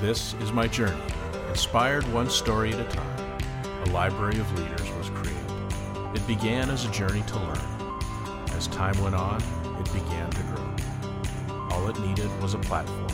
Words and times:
This 0.00 0.34
is 0.34 0.52
my 0.52 0.68
journey. 0.68 1.02
Inspired 1.48 2.04
one 2.12 2.30
story 2.30 2.72
at 2.72 2.78
a 2.78 2.84
time, 2.84 3.40
a 3.84 3.90
library 3.90 4.38
of 4.38 4.56
leaders 4.56 4.88
was 4.92 5.10
created. 5.10 6.14
It 6.14 6.24
began 6.24 6.70
as 6.70 6.84
a 6.84 6.90
journey 6.92 7.22
to 7.22 7.36
learn. 7.36 8.00
As 8.52 8.68
time 8.68 8.96
went 9.02 9.16
on, 9.16 9.42
it 9.80 9.92
began 9.92 10.30
to 10.30 10.42
grow. 10.44 11.58
All 11.72 11.88
it 11.88 11.98
needed 11.98 12.30
was 12.40 12.54
a 12.54 12.58
platform, 12.58 13.10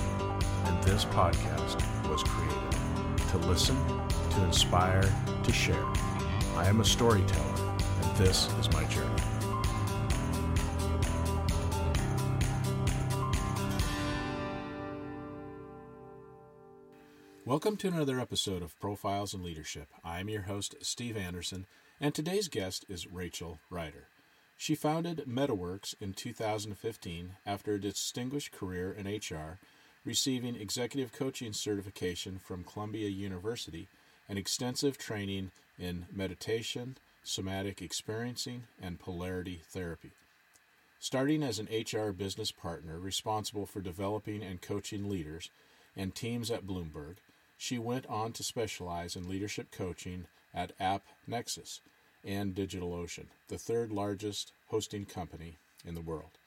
and 0.66 0.84
this 0.84 1.06
podcast 1.06 1.80
was 2.06 2.22
created 2.22 3.28
to 3.30 3.38
listen, 3.48 3.78
to 4.32 4.44
inspire, 4.44 5.10
to 5.42 5.52
share. 5.54 5.86
I 6.54 6.66
am 6.66 6.82
a 6.82 6.84
storyteller, 6.84 7.76
and 8.02 8.16
this 8.18 8.52
is 8.60 8.70
my 8.72 8.84
journey. 8.84 9.33
Welcome 17.54 17.76
to 17.76 17.86
another 17.86 18.18
episode 18.18 18.64
of 18.64 18.76
Profiles 18.80 19.32
in 19.32 19.44
Leadership. 19.44 19.86
I 20.04 20.18
am 20.18 20.28
your 20.28 20.42
host, 20.42 20.74
Steve 20.82 21.16
Anderson, 21.16 21.66
and 22.00 22.12
today's 22.12 22.48
guest 22.48 22.84
is 22.88 23.06
Rachel 23.06 23.60
Rider. 23.70 24.08
She 24.56 24.74
founded 24.74 25.22
MettaWorks 25.28 25.94
in 26.00 26.14
2015 26.14 27.36
after 27.46 27.74
a 27.74 27.80
distinguished 27.80 28.50
career 28.50 28.90
in 28.90 29.06
HR, 29.06 29.60
receiving 30.04 30.56
executive 30.56 31.12
coaching 31.12 31.52
certification 31.52 32.40
from 32.40 32.64
Columbia 32.64 33.08
University 33.08 33.86
and 34.28 34.36
extensive 34.36 34.98
training 34.98 35.52
in 35.78 36.06
meditation, 36.12 36.96
somatic 37.22 37.80
experiencing, 37.80 38.64
and 38.82 38.98
polarity 38.98 39.60
therapy. 39.68 40.10
Starting 40.98 41.44
as 41.44 41.60
an 41.60 41.68
HR 41.70 42.10
business 42.10 42.50
partner 42.50 42.98
responsible 42.98 43.64
for 43.64 43.80
developing 43.80 44.42
and 44.42 44.60
coaching 44.60 45.08
leaders 45.08 45.50
and 45.96 46.16
teams 46.16 46.50
at 46.50 46.66
Bloomberg, 46.66 47.18
she 47.56 47.78
went 47.78 48.06
on 48.06 48.32
to 48.32 48.42
specialize 48.42 49.16
in 49.16 49.28
leadership 49.28 49.70
coaching 49.70 50.26
at 50.52 50.72
App 50.78 51.04
Nexus 51.26 51.80
and 52.24 52.54
DigitalOcean, 52.54 53.26
the 53.48 53.58
third 53.58 53.92
largest 53.92 54.52
hosting 54.68 55.04
company 55.04 55.58
in 55.84 55.94
the 55.94 56.00
world. 56.00 56.38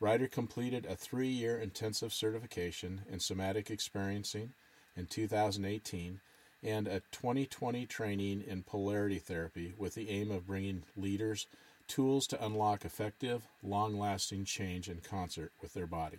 Rider 0.00 0.28
completed 0.28 0.86
a 0.86 0.94
three 0.94 1.28
year 1.28 1.58
intensive 1.58 2.12
certification 2.12 3.02
in 3.10 3.18
somatic 3.18 3.70
experiencing 3.70 4.52
in 4.96 5.06
2018 5.06 6.20
and 6.62 6.86
a 6.86 7.00
2020 7.12 7.86
training 7.86 8.44
in 8.46 8.62
polarity 8.62 9.18
therapy 9.18 9.74
with 9.76 9.94
the 9.94 10.10
aim 10.10 10.30
of 10.30 10.46
bringing 10.46 10.84
leaders 10.96 11.46
tools 11.88 12.26
to 12.28 12.44
unlock 12.44 12.84
effective, 12.84 13.48
long 13.62 13.98
lasting 13.98 14.44
change 14.44 14.88
in 14.88 15.00
concert 15.00 15.52
with 15.60 15.74
their 15.74 15.86
body. 15.86 16.18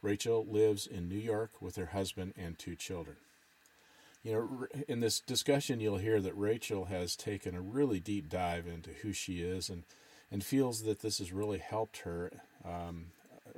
Rachel 0.00 0.46
lives 0.48 0.86
in 0.86 1.08
New 1.08 1.18
York 1.18 1.60
with 1.60 1.76
her 1.76 1.86
husband 1.86 2.32
and 2.36 2.58
two 2.58 2.76
children. 2.76 3.16
You 4.22 4.32
know, 4.32 4.66
in 4.86 5.00
this 5.00 5.18
discussion, 5.18 5.80
you'll 5.80 5.96
hear 5.96 6.20
that 6.20 6.36
Rachel 6.36 6.84
has 6.84 7.16
taken 7.16 7.56
a 7.56 7.60
really 7.60 7.98
deep 7.98 8.28
dive 8.28 8.68
into 8.68 8.90
who 8.90 9.12
she 9.12 9.40
is 9.40 9.68
and, 9.68 9.82
and 10.30 10.44
feels 10.44 10.84
that 10.84 11.00
this 11.00 11.18
has 11.18 11.32
really 11.32 11.58
helped 11.58 11.98
her 11.98 12.30
um, 12.64 13.06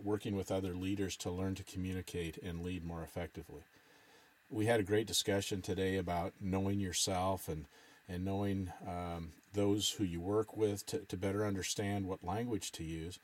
working 0.03 0.35
with 0.35 0.51
other 0.51 0.75
leaders 0.75 1.17
to 1.19 1.31
learn 1.31 1.55
to 1.57 1.63
communicate 1.65 2.39
and 2.39 2.65
lead 2.65 2.83
more 2.83 3.03
effectively. 3.03 3.63
We 4.51 4.67
had 4.67 4.81
a 4.81 4.85
great 4.85 5.07
discussion 5.07 5.61
today 5.61 5.97
about 5.99 6.33
knowing 6.41 6.81
yourself 6.81 7.47
and, 7.49 7.67
and 8.09 8.25
knowing 8.25 8.73
um, 8.89 9.33
those 9.53 9.91
who 9.91 10.05
you 10.05 10.21
work 10.21 10.57
with 10.57 10.87
to, 10.87 10.99
to 11.01 11.17
better 11.17 11.45
understand 11.45 12.07
what 12.07 12.25
language 12.25 12.73
to 12.73 12.85
use 12.85 13.19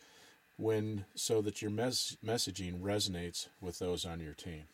when 0.59 1.07
so 1.15 1.41
that 1.41 1.63
your 1.63 1.71
mes- 1.71 2.19
messaging 2.25 2.81
resonates 2.81 3.49
with 3.63 3.79
those 3.79 4.05
on 4.05 4.21
your 4.21 4.35
team. 4.35 4.65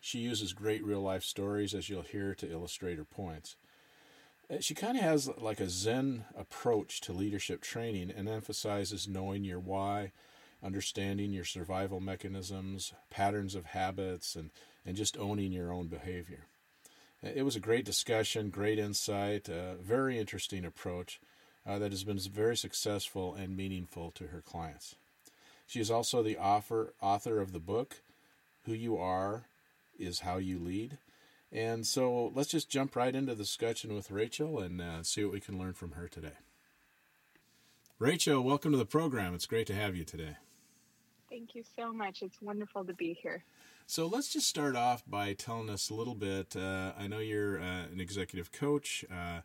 She 0.00 0.18
uses 0.18 0.52
great 0.52 0.84
real 0.84 1.02
life 1.02 1.24
stories, 1.24 1.74
as 1.74 1.88
you'll 1.88 2.02
hear, 2.02 2.34
to 2.34 2.50
illustrate 2.50 2.98
her 2.98 3.04
points. 3.04 3.56
Uh, 4.50 4.60
she 4.60 4.74
kind 4.74 4.96
of 4.96 5.02
has 5.02 5.28
like 5.38 5.60
a 5.60 5.68
Zen 5.68 6.24
approach 6.36 7.00
to 7.02 7.12
leadership 7.12 7.60
training 7.60 8.10
and 8.10 8.28
emphasizes 8.28 9.08
knowing 9.08 9.44
your 9.44 9.60
why, 9.60 10.12
understanding 10.62 11.32
your 11.32 11.44
survival 11.44 12.00
mechanisms, 12.00 12.92
patterns 13.10 13.54
of 13.54 13.66
habits, 13.66 14.34
and, 14.34 14.50
and 14.86 14.96
just 14.96 15.18
owning 15.18 15.52
your 15.52 15.72
own 15.72 15.88
behavior. 15.88 16.46
Uh, 17.22 17.30
it 17.34 17.42
was 17.42 17.56
a 17.56 17.60
great 17.60 17.84
discussion, 17.84 18.50
great 18.50 18.78
insight, 18.78 19.48
a 19.48 19.74
very 19.80 20.18
interesting 20.18 20.64
approach 20.64 21.20
uh, 21.66 21.78
that 21.78 21.92
has 21.92 22.04
been 22.04 22.18
very 22.18 22.56
successful 22.56 23.34
and 23.34 23.56
meaningful 23.56 24.10
to 24.12 24.28
her 24.28 24.40
clients. 24.40 24.94
She 25.66 25.80
is 25.80 25.90
also 25.90 26.22
the 26.22 26.38
author, 26.38 26.94
author 27.02 27.40
of 27.40 27.52
the 27.52 27.58
book, 27.58 27.96
Who 28.64 28.72
You 28.72 28.96
Are 28.96 29.44
is 29.98 30.20
how 30.20 30.38
you 30.38 30.58
lead. 30.58 30.98
And 31.50 31.86
so 31.86 32.30
let's 32.34 32.50
just 32.50 32.68
jump 32.68 32.94
right 32.94 33.14
into 33.14 33.34
the 33.34 33.42
discussion 33.42 33.94
with 33.94 34.10
Rachel 34.10 34.58
and 34.60 34.80
uh, 34.80 35.02
see 35.02 35.24
what 35.24 35.32
we 35.32 35.40
can 35.40 35.58
learn 35.58 35.72
from 35.72 35.92
her 35.92 36.08
today. 36.08 36.36
Rachel, 37.98 38.42
welcome 38.42 38.70
to 38.72 38.78
the 38.78 38.86
program. 38.86 39.34
It's 39.34 39.46
great 39.46 39.66
to 39.68 39.74
have 39.74 39.96
you 39.96 40.04
today. 40.04 40.36
Thank 41.30 41.54
you 41.54 41.64
so 41.76 41.92
much. 41.92 42.22
It's 42.22 42.40
wonderful 42.40 42.84
to 42.84 42.92
be 42.92 43.18
here. 43.20 43.42
So 43.86 44.06
let's 44.06 44.28
just 44.28 44.46
start 44.46 44.76
off 44.76 45.02
by 45.06 45.32
telling 45.32 45.70
us 45.70 45.90
a 45.90 45.94
little 45.94 46.14
bit. 46.14 46.54
Uh, 46.54 46.92
I 46.98 47.06
know 47.06 47.18
you're 47.18 47.58
uh, 47.58 47.86
an 47.92 48.00
executive 48.00 48.52
coach. 48.52 49.04
Uh, 49.10 49.40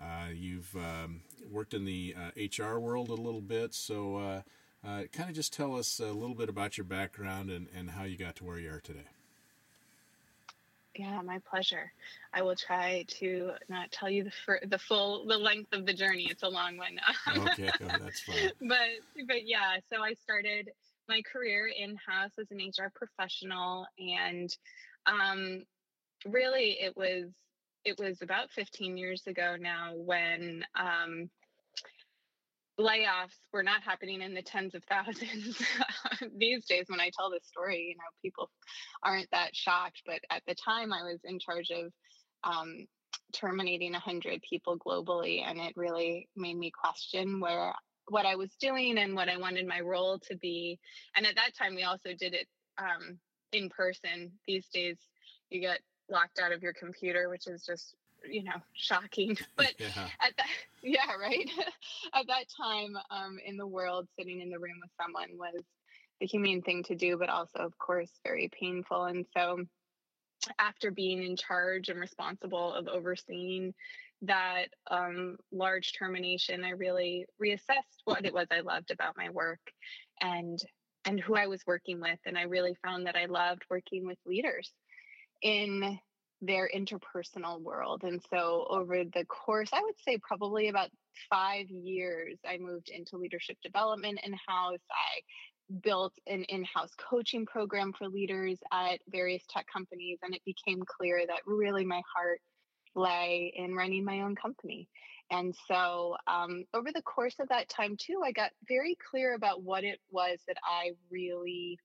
uh 0.00 0.28
you've 0.32 0.76
um, 0.76 1.22
worked 1.50 1.74
in 1.74 1.84
the 1.84 2.14
HR 2.36 2.76
uh, 2.76 2.78
world 2.78 3.08
a 3.08 3.14
little 3.14 3.40
bit. 3.40 3.74
So 3.74 4.16
uh, 4.84 5.04
kind 5.12 5.28
of 5.28 5.34
just 5.34 5.52
tell 5.52 5.74
us 5.74 6.00
a 6.00 6.12
little 6.12 6.34
bit 6.34 6.48
about 6.48 6.76
your 6.76 6.84
background 6.84 7.50
and, 7.50 7.66
and 7.76 7.90
how 7.90 8.04
you 8.04 8.16
got 8.16 8.36
to 8.36 8.44
where 8.44 8.58
you 8.58 8.70
are 8.70 8.80
today. 8.80 9.06
Yeah, 10.98 11.22
my 11.22 11.38
pleasure. 11.48 11.92
I 12.34 12.42
will 12.42 12.56
try 12.56 13.04
to 13.20 13.52
not 13.68 13.92
tell 13.92 14.10
you 14.10 14.24
the 14.24 14.32
fir- 14.32 14.62
the 14.66 14.78
full 14.78 15.24
the 15.26 15.38
length 15.38 15.72
of 15.72 15.86
the 15.86 15.94
journey. 15.94 16.26
It's 16.28 16.42
a 16.42 16.48
long 16.48 16.76
one. 16.76 16.98
okay, 17.36 17.70
oh, 17.82 17.86
that's 18.00 18.20
fine. 18.22 18.50
But 18.62 19.26
but 19.28 19.46
yeah, 19.46 19.76
so 19.92 20.02
I 20.02 20.14
started 20.14 20.70
my 21.08 21.22
career 21.22 21.68
in 21.68 21.96
house 22.04 22.32
as 22.40 22.50
an 22.50 22.58
HR 22.58 22.90
professional, 22.92 23.86
and 23.96 24.54
um, 25.06 25.62
really 26.26 26.78
it 26.80 26.96
was 26.96 27.30
it 27.84 27.96
was 27.96 28.20
about 28.20 28.50
15 28.50 28.96
years 28.96 29.22
ago 29.28 29.54
now 29.58 29.92
when 29.94 30.64
um, 30.74 31.30
layoffs 32.78 33.38
were 33.52 33.62
not 33.62 33.82
happening 33.82 34.22
in 34.22 34.34
the 34.34 34.42
tens 34.42 34.74
of 34.74 34.82
thousands 34.88 35.60
these 36.36 36.64
days 36.66 36.84
when 36.88 37.00
i 37.00 37.10
tell 37.18 37.30
this 37.30 37.46
story 37.46 37.86
you 37.88 37.96
know 37.96 38.04
people 38.22 38.50
aren't 39.02 39.30
that 39.32 39.54
shocked 39.54 40.02
but 40.06 40.20
at 40.30 40.42
the 40.46 40.54
time 40.54 40.92
i 40.92 41.02
was 41.02 41.20
in 41.24 41.38
charge 41.38 41.70
of 41.70 41.92
um, 42.44 42.86
terminating 43.32 43.92
100 43.92 44.40
people 44.48 44.78
globally 44.78 45.42
and 45.44 45.58
it 45.58 45.72
really 45.76 46.28
made 46.36 46.56
me 46.56 46.70
question 46.70 47.40
where 47.40 47.72
what 48.08 48.26
i 48.26 48.36
was 48.36 48.54
doing 48.60 48.98
and 48.98 49.14
what 49.14 49.28
i 49.28 49.36
wanted 49.36 49.66
my 49.66 49.80
role 49.80 50.18
to 50.18 50.36
be. 50.36 50.78
And 51.16 51.26
at 51.26 51.36
that 51.36 51.56
time 51.58 51.74
we 51.74 51.82
also 51.82 52.10
did 52.18 52.34
it 52.34 52.46
um, 52.78 53.18
in 53.52 53.68
person. 53.68 54.32
These 54.46 54.66
days 54.68 54.98
you 55.50 55.60
get 55.60 55.80
locked 56.10 56.38
out 56.38 56.52
of 56.52 56.62
your 56.62 56.72
computer 56.72 57.28
which 57.28 57.46
is 57.46 57.64
just 57.64 57.94
you 58.28 58.42
know 58.44 58.60
shocking. 58.74 59.36
But 59.56 59.74
yeah. 59.78 60.08
at 60.20 60.36
that 60.36 60.46
yeah 60.82 61.14
right? 61.20 61.50
At 62.14 62.26
that 62.28 62.44
time 62.60 62.96
um, 63.10 63.38
in 63.44 63.56
the 63.56 63.66
world 63.66 64.08
sitting 64.18 64.40
in 64.40 64.50
the 64.50 64.58
room 64.58 64.76
with 64.80 64.90
someone 65.00 65.38
was 65.38 65.62
the 66.20 66.26
humane 66.26 66.62
thing 66.62 66.82
to 66.84 66.94
do 66.94 67.16
but 67.16 67.28
also 67.28 67.58
of 67.60 67.76
course 67.78 68.10
very 68.24 68.50
painful. 68.58 69.04
And 69.04 69.26
so 69.36 69.64
after 70.58 70.90
being 70.90 71.22
in 71.22 71.36
charge 71.36 71.88
and 71.88 71.98
responsible 71.98 72.72
of 72.72 72.88
overseeing 72.88 73.74
that 74.22 74.66
um, 74.90 75.36
large 75.52 75.92
termination 75.96 76.64
i 76.64 76.70
really 76.70 77.24
reassessed 77.42 78.02
what 78.04 78.24
it 78.24 78.34
was 78.34 78.46
i 78.50 78.60
loved 78.60 78.90
about 78.90 79.16
my 79.16 79.30
work 79.30 79.60
and 80.20 80.58
and 81.04 81.20
who 81.20 81.34
i 81.36 81.46
was 81.46 81.62
working 81.66 82.00
with. 82.00 82.18
And 82.26 82.36
i 82.36 82.42
really 82.42 82.76
found 82.84 83.06
that 83.06 83.16
i 83.16 83.26
loved 83.26 83.62
working 83.70 84.06
with 84.06 84.18
leaders 84.26 84.72
in 85.42 85.98
their 86.40 86.70
interpersonal 86.74 87.60
world. 87.60 88.02
And 88.04 88.22
so, 88.30 88.66
over 88.70 89.04
the 89.04 89.24
course, 89.24 89.70
I 89.72 89.82
would 89.82 89.98
say 90.04 90.18
probably 90.18 90.68
about 90.68 90.90
five 91.30 91.68
years, 91.68 92.38
I 92.48 92.58
moved 92.58 92.90
into 92.90 93.16
leadership 93.16 93.56
development 93.62 94.20
in 94.22 94.32
house. 94.46 94.80
I 94.90 95.20
built 95.82 96.14
an 96.26 96.44
in 96.44 96.64
house 96.64 96.92
coaching 96.98 97.44
program 97.44 97.92
for 97.92 98.08
leaders 98.08 98.58
at 98.72 99.00
various 99.08 99.42
tech 99.50 99.66
companies. 99.72 100.18
And 100.22 100.34
it 100.34 100.42
became 100.46 100.82
clear 100.86 101.24
that 101.26 101.40
really 101.46 101.84
my 101.84 102.02
heart 102.14 102.40
lay 102.94 103.52
in 103.54 103.74
running 103.74 104.04
my 104.04 104.20
own 104.20 104.34
company. 104.34 104.88
And 105.30 105.54
so, 105.66 106.16
um, 106.26 106.64
over 106.72 106.90
the 106.92 107.02
course 107.02 107.34
of 107.38 107.48
that 107.50 107.68
time, 107.68 107.96
too, 107.98 108.22
I 108.24 108.32
got 108.32 108.50
very 108.66 108.96
clear 109.10 109.34
about 109.34 109.62
what 109.62 109.84
it 109.84 109.98
was 110.10 110.38
that 110.46 110.56
I 110.64 110.92
really 111.10 111.78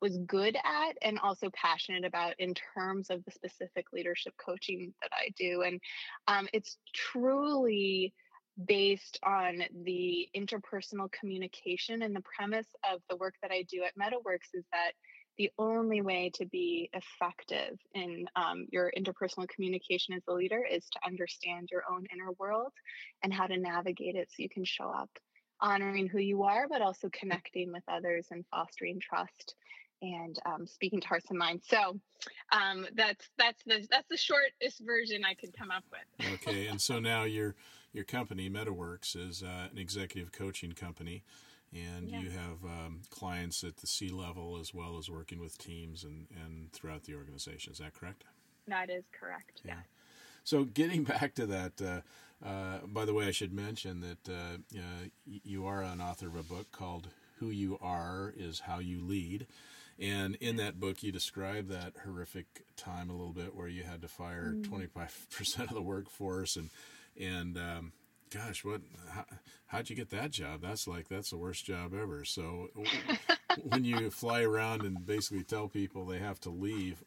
was 0.00 0.18
good 0.26 0.56
at 0.56 0.96
and 1.02 1.18
also 1.18 1.50
passionate 1.54 2.04
about 2.04 2.34
in 2.38 2.54
terms 2.54 3.10
of 3.10 3.24
the 3.24 3.30
specific 3.30 3.86
leadership 3.92 4.34
coaching 4.44 4.92
that 5.02 5.10
I 5.12 5.30
do. 5.38 5.62
And 5.62 5.80
um, 6.28 6.48
it's 6.52 6.76
truly 6.94 8.12
based 8.66 9.18
on 9.22 9.62
the 9.84 10.28
interpersonal 10.34 11.10
communication 11.12 12.02
and 12.02 12.14
the 12.14 12.22
premise 12.22 12.68
of 12.90 13.00
the 13.10 13.16
work 13.16 13.34
that 13.42 13.50
I 13.50 13.64
do 13.70 13.82
at 13.84 13.96
MettaWorks 13.98 14.54
is 14.54 14.64
that 14.72 14.92
the 15.36 15.50
only 15.58 16.00
way 16.00 16.30
to 16.34 16.46
be 16.46 16.88
effective 16.94 17.78
in 17.94 18.26
um, 18.36 18.66
your 18.70 18.90
interpersonal 18.96 19.46
communication 19.48 20.14
as 20.14 20.22
a 20.28 20.32
leader 20.32 20.64
is 20.64 20.88
to 20.92 20.98
understand 21.06 21.68
your 21.70 21.82
own 21.90 22.06
inner 22.10 22.32
world 22.38 22.72
and 23.22 23.34
how 23.34 23.46
to 23.46 23.58
navigate 23.58 24.16
it 24.16 24.28
so 24.30 24.42
you 24.42 24.48
can 24.48 24.64
show 24.64 24.88
up 24.88 25.10
honoring 25.60 26.06
who 26.06 26.18
you 26.18 26.42
are, 26.42 26.66
but 26.68 26.82
also 26.82 27.08
connecting 27.12 27.72
with 27.72 27.82
others 27.88 28.26
and 28.30 28.44
fostering 28.50 29.00
trust 29.00 29.54
and 30.02 30.38
um, 30.46 30.66
speaking 30.66 31.00
to 31.00 31.08
hearts 31.08 31.26
and 31.30 31.38
minds. 31.38 31.66
So 31.68 31.98
um, 32.52 32.86
that's 32.94 33.28
that's 33.38 33.62
the 33.64 33.86
that's 33.90 34.08
the 34.08 34.16
shortest 34.16 34.80
version 34.84 35.24
I 35.24 35.34
could 35.34 35.56
come 35.56 35.70
up 35.70 35.84
with. 35.90 36.34
okay, 36.34 36.66
and 36.66 36.80
so 36.80 36.98
now 37.00 37.24
your 37.24 37.54
your 37.92 38.04
company 38.04 38.50
MettaWorks 38.50 39.16
is 39.16 39.42
uh, 39.42 39.68
an 39.70 39.78
executive 39.78 40.32
coaching 40.32 40.72
company, 40.72 41.22
and 41.72 42.10
yeah. 42.10 42.20
you 42.20 42.30
have 42.30 42.64
um, 42.64 43.00
clients 43.10 43.64
at 43.64 43.76
the 43.78 43.86
C 43.86 44.10
level 44.10 44.58
as 44.60 44.74
well 44.74 44.98
as 44.98 45.10
working 45.10 45.40
with 45.40 45.58
teams 45.58 46.04
and 46.04 46.26
and 46.44 46.72
throughout 46.72 47.04
the 47.04 47.14
organization. 47.14 47.72
Is 47.72 47.78
that 47.78 47.94
correct? 47.94 48.24
That 48.68 48.90
is 48.90 49.04
correct. 49.18 49.62
Yeah. 49.64 49.80
So 50.44 50.64
getting 50.64 51.04
back 51.04 51.34
to 51.34 51.46
that. 51.46 51.72
Uh, 51.80 52.00
uh, 52.44 52.80
by 52.86 53.06
the 53.06 53.14
way, 53.14 53.26
I 53.26 53.30
should 53.30 53.54
mention 53.54 54.00
that 54.02 54.28
uh, 54.28 54.58
you 55.24 55.66
are 55.66 55.82
an 55.82 56.02
author 56.02 56.26
of 56.26 56.36
a 56.36 56.42
book 56.42 56.70
called 56.70 57.08
"Who 57.38 57.48
You 57.48 57.78
Are 57.80 58.32
Is 58.36 58.60
How 58.60 58.78
You 58.78 59.00
Lead," 59.00 59.46
And 59.98 60.34
in 60.36 60.56
that 60.56 60.78
book, 60.78 61.02
you 61.02 61.10
describe 61.10 61.68
that 61.68 61.94
horrific 62.04 62.64
time 62.76 63.08
a 63.08 63.14
little 63.14 63.32
bit 63.32 63.54
where 63.54 63.68
you 63.68 63.82
had 63.82 64.02
to 64.02 64.08
fire 64.08 64.52
mm. 64.54 64.66
25% 64.66 65.60
of 65.60 65.74
the 65.74 65.82
workforce. 65.82 66.56
And, 66.56 66.70
and 67.18 67.56
um, 67.56 67.92
gosh, 68.30 68.62
what, 68.64 68.82
how, 69.10 69.24
how'd 69.66 69.88
you 69.88 69.96
get 69.96 70.10
that 70.10 70.30
job? 70.30 70.60
That's 70.60 70.86
like, 70.86 71.08
that's 71.08 71.30
the 71.30 71.38
worst 71.38 71.64
job 71.64 71.94
ever. 71.94 72.24
So 72.24 72.68
when 73.62 73.84
you 73.84 74.10
fly 74.10 74.42
around 74.42 74.82
and 74.82 75.06
basically 75.06 75.44
tell 75.44 75.68
people 75.68 76.04
they 76.04 76.18
have 76.18 76.40
to 76.40 76.50
leave, 76.50 77.02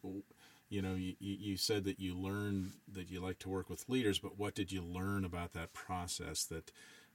you 0.69 0.81
know, 0.81 0.95
you, 0.95 1.15
you 1.19 1.57
said 1.57 1.83
that 1.83 1.99
you 1.99 2.15
learned 2.15 2.73
that 2.91 3.11
you 3.11 3.19
like 3.19 3.37
to 3.39 3.49
work 3.49 3.69
with 3.69 3.87
leaders, 3.87 4.17
but 4.17 4.39
what 4.39 4.55
did 4.55 4.71
you 4.71 4.81
learn 4.81 5.25
about 5.25 5.53
that 5.53 5.73
process 5.73 6.43
that 6.45 6.71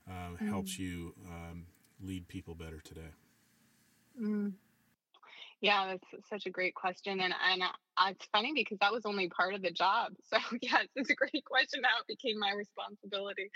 uh, 0.09 0.37
mm. 0.41 0.47
helps 0.47 0.79
you 0.79 1.13
um, 1.27 1.65
lead 2.01 2.29
people 2.29 2.55
better 2.55 2.79
today? 2.79 3.11
Mm. 4.21 4.53
Yeah, 5.65 5.97
that's 6.13 6.29
such 6.29 6.45
a 6.45 6.51
great 6.51 6.75
question, 6.75 7.19
and 7.19 7.33
and 7.51 7.63
uh, 7.63 8.09
it's 8.11 8.27
funny 8.31 8.53
because 8.53 8.77
that 8.81 8.91
was 8.91 9.03
only 9.03 9.29
part 9.29 9.55
of 9.55 9.63
the 9.63 9.71
job. 9.71 10.13
So 10.29 10.37
yes, 10.61 10.85
it's 10.95 11.09
a 11.09 11.15
great 11.15 11.43
question. 11.43 11.81
How 11.83 12.01
it 12.01 12.07
became 12.07 12.39
my 12.39 12.51
responsibility, 12.51 13.49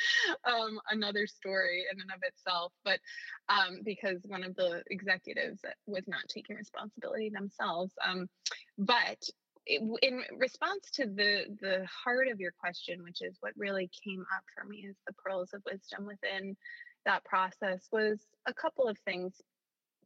um, 0.43 0.79
another 0.89 1.27
story 1.27 1.85
in 1.91 2.01
and 2.01 2.09
of 2.09 2.19
itself. 2.23 2.73
But 2.83 2.99
um, 3.47 3.81
because 3.85 4.21
one 4.25 4.43
of 4.43 4.55
the 4.55 4.81
executives 4.89 5.61
was 5.85 6.07
not 6.07 6.23
taking 6.27 6.55
responsibility 6.55 7.29
themselves, 7.29 7.93
um, 8.03 8.27
but 8.79 9.21
it, 9.67 9.83
in 10.01 10.23
response 10.35 10.89
to 10.93 11.05
the 11.05 11.45
the 11.61 11.85
heart 11.85 12.27
of 12.27 12.39
your 12.39 12.53
question, 12.59 13.03
which 13.03 13.21
is 13.21 13.37
what 13.41 13.53
really 13.55 13.87
came 14.03 14.21
up 14.35 14.43
for 14.55 14.67
me 14.67 14.87
as 14.89 14.95
the 15.05 15.13
pearls 15.13 15.51
of 15.53 15.61
wisdom 15.71 16.07
within 16.07 16.57
that 17.05 17.23
process, 17.23 17.87
was 17.91 18.19
a 18.47 18.53
couple 18.53 18.87
of 18.87 18.97
things 19.05 19.39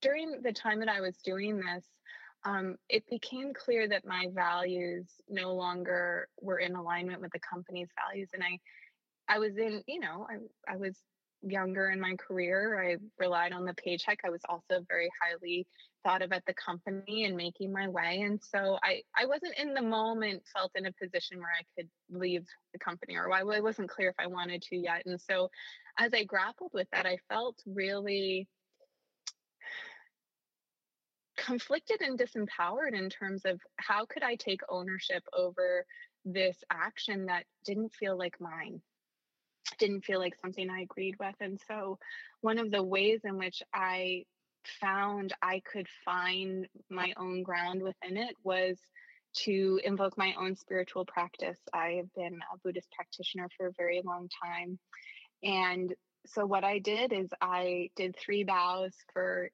during 0.03 0.41
the 0.43 0.53
time 0.53 0.79
that 0.79 0.89
I 0.89 1.01
was 1.01 1.17
doing 1.23 1.57
this, 1.57 1.85
um, 2.45 2.75
it 2.89 3.03
became 3.09 3.53
clear 3.53 3.87
that 3.87 4.05
my 4.05 4.27
values 4.33 5.07
no 5.29 5.55
longer 5.55 6.27
were 6.41 6.59
in 6.59 6.75
alignment 6.75 7.21
with 7.21 7.31
the 7.31 7.39
company's 7.39 7.87
values. 8.05 8.29
And 8.33 8.43
I, 8.43 8.59
I 9.33 9.39
was 9.39 9.57
in, 9.57 9.81
you 9.87 10.01
know, 10.01 10.27
I, 10.29 10.73
I 10.73 10.75
was 10.75 10.97
younger 11.41 11.89
in 11.89 12.01
my 12.01 12.15
career. 12.15 12.83
I 12.83 12.97
relied 13.17 13.53
on 13.53 13.63
the 13.63 13.73
paycheck. 13.75 14.19
I 14.25 14.29
was 14.29 14.41
also 14.49 14.83
very 14.89 15.09
highly 15.21 15.65
thought 16.03 16.21
of 16.21 16.33
at 16.33 16.43
the 16.45 16.53
company 16.53 17.23
and 17.23 17.37
making 17.37 17.71
my 17.71 17.87
way. 17.87 18.23
And 18.25 18.41
so 18.43 18.77
I, 18.83 19.01
I 19.17 19.25
wasn't 19.25 19.57
in 19.57 19.73
the 19.73 19.81
moment 19.81 20.43
felt 20.53 20.71
in 20.75 20.85
a 20.85 20.91
position 21.01 21.37
where 21.37 21.47
I 21.57 21.63
could 21.77 21.89
leave 22.09 22.45
the 22.73 22.79
company 22.79 23.15
or 23.15 23.31
I 23.31 23.61
wasn't 23.61 23.89
clear 23.89 24.09
if 24.09 24.15
I 24.19 24.27
wanted 24.27 24.61
to 24.63 24.75
yet. 24.75 25.03
And 25.05 25.19
so 25.19 25.49
as 25.97 26.11
I 26.13 26.25
grappled 26.25 26.71
with 26.73 26.87
that, 26.91 27.05
I 27.05 27.17
felt 27.29 27.55
really 27.65 28.49
conflicted 31.43 32.01
and 32.01 32.17
disempowered 32.17 32.93
in 32.93 33.09
terms 33.09 33.41
of 33.45 33.59
how 33.77 34.05
could 34.05 34.23
I 34.23 34.35
take 34.35 34.61
ownership 34.69 35.23
over 35.37 35.85
this 36.25 36.57
action 36.71 37.25
that 37.25 37.43
didn't 37.65 37.93
feel 37.93 38.17
like 38.17 38.39
mine, 38.39 38.81
didn't 39.77 40.05
feel 40.05 40.19
like 40.19 40.35
something 40.41 40.69
I 40.69 40.81
agreed 40.81 41.15
with. 41.19 41.35
And 41.41 41.59
so, 41.67 41.99
one 42.41 42.59
of 42.59 42.71
the 42.71 42.83
ways 42.83 43.21
in 43.25 43.37
which 43.37 43.61
I 43.73 44.23
found 44.79 45.33
I 45.41 45.61
could 45.69 45.87
find 46.05 46.65
my 46.89 47.13
own 47.17 47.43
ground 47.43 47.81
within 47.83 48.15
it 48.15 48.35
was 48.43 48.77
to 49.35 49.81
invoke 49.83 50.17
my 50.17 50.33
own 50.39 50.55
spiritual 50.55 51.05
practice. 51.05 51.57
I 51.73 51.97
have 51.97 52.13
been 52.13 52.39
a 52.53 52.57
Buddhist 52.63 52.91
practitioner 52.91 53.49
for 53.57 53.67
a 53.67 53.73
very 53.77 54.01
long 54.05 54.29
time. 54.45 54.79
And 55.43 55.93
so, 56.25 56.45
what 56.45 56.63
I 56.63 56.79
did 56.79 57.11
is 57.11 57.27
I 57.41 57.89
did 57.97 58.15
three 58.15 58.45
bows 58.45 58.93
for 59.11 59.49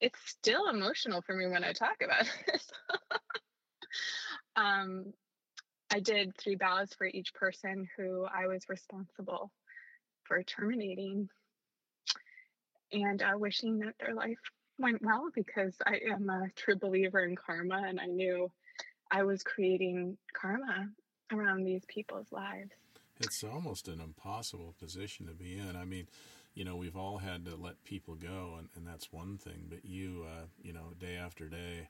it's 0.00 0.18
still 0.26 0.68
emotional 0.68 1.22
for 1.22 1.34
me 1.34 1.46
when 1.48 1.64
I 1.64 1.72
talk 1.72 1.96
about 2.02 2.24
this. 2.46 2.70
um, 4.56 5.12
I 5.90 6.00
did 6.00 6.36
three 6.36 6.56
vows 6.56 6.90
for 6.96 7.06
each 7.06 7.34
person 7.34 7.88
who 7.96 8.26
I 8.26 8.46
was 8.46 8.68
responsible 8.68 9.50
for 10.24 10.42
terminating 10.42 11.28
and 12.92 13.22
uh, 13.22 13.36
wishing 13.36 13.78
that 13.80 13.94
their 13.98 14.14
life 14.14 14.38
went 14.78 15.02
well 15.02 15.28
because 15.34 15.74
I 15.86 16.00
am 16.12 16.28
a 16.28 16.48
true 16.54 16.76
believer 16.76 17.20
in 17.20 17.36
karma 17.36 17.82
and 17.86 17.98
I 17.98 18.06
knew 18.06 18.50
I 19.10 19.24
was 19.24 19.42
creating 19.42 20.16
karma 20.34 20.88
around 21.32 21.64
these 21.64 21.84
people's 21.88 22.30
lives. 22.30 22.70
It's 23.20 23.42
almost 23.42 23.88
an 23.88 24.00
impossible 24.00 24.74
position 24.78 25.26
to 25.26 25.32
be 25.32 25.58
in. 25.58 25.74
I 25.74 25.84
mean, 25.84 26.06
you 26.58 26.64
know, 26.64 26.74
we've 26.74 26.96
all 26.96 27.18
had 27.18 27.44
to 27.44 27.54
let 27.54 27.84
people 27.84 28.16
go, 28.16 28.56
and, 28.58 28.68
and 28.74 28.84
that's 28.84 29.12
one 29.12 29.38
thing. 29.38 29.66
But 29.68 29.84
you, 29.84 30.26
uh, 30.26 30.46
you 30.60 30.72
know, 30.72 30.92
day 30.98 31.14
after 31.14 31.48
day, 31.48 31.88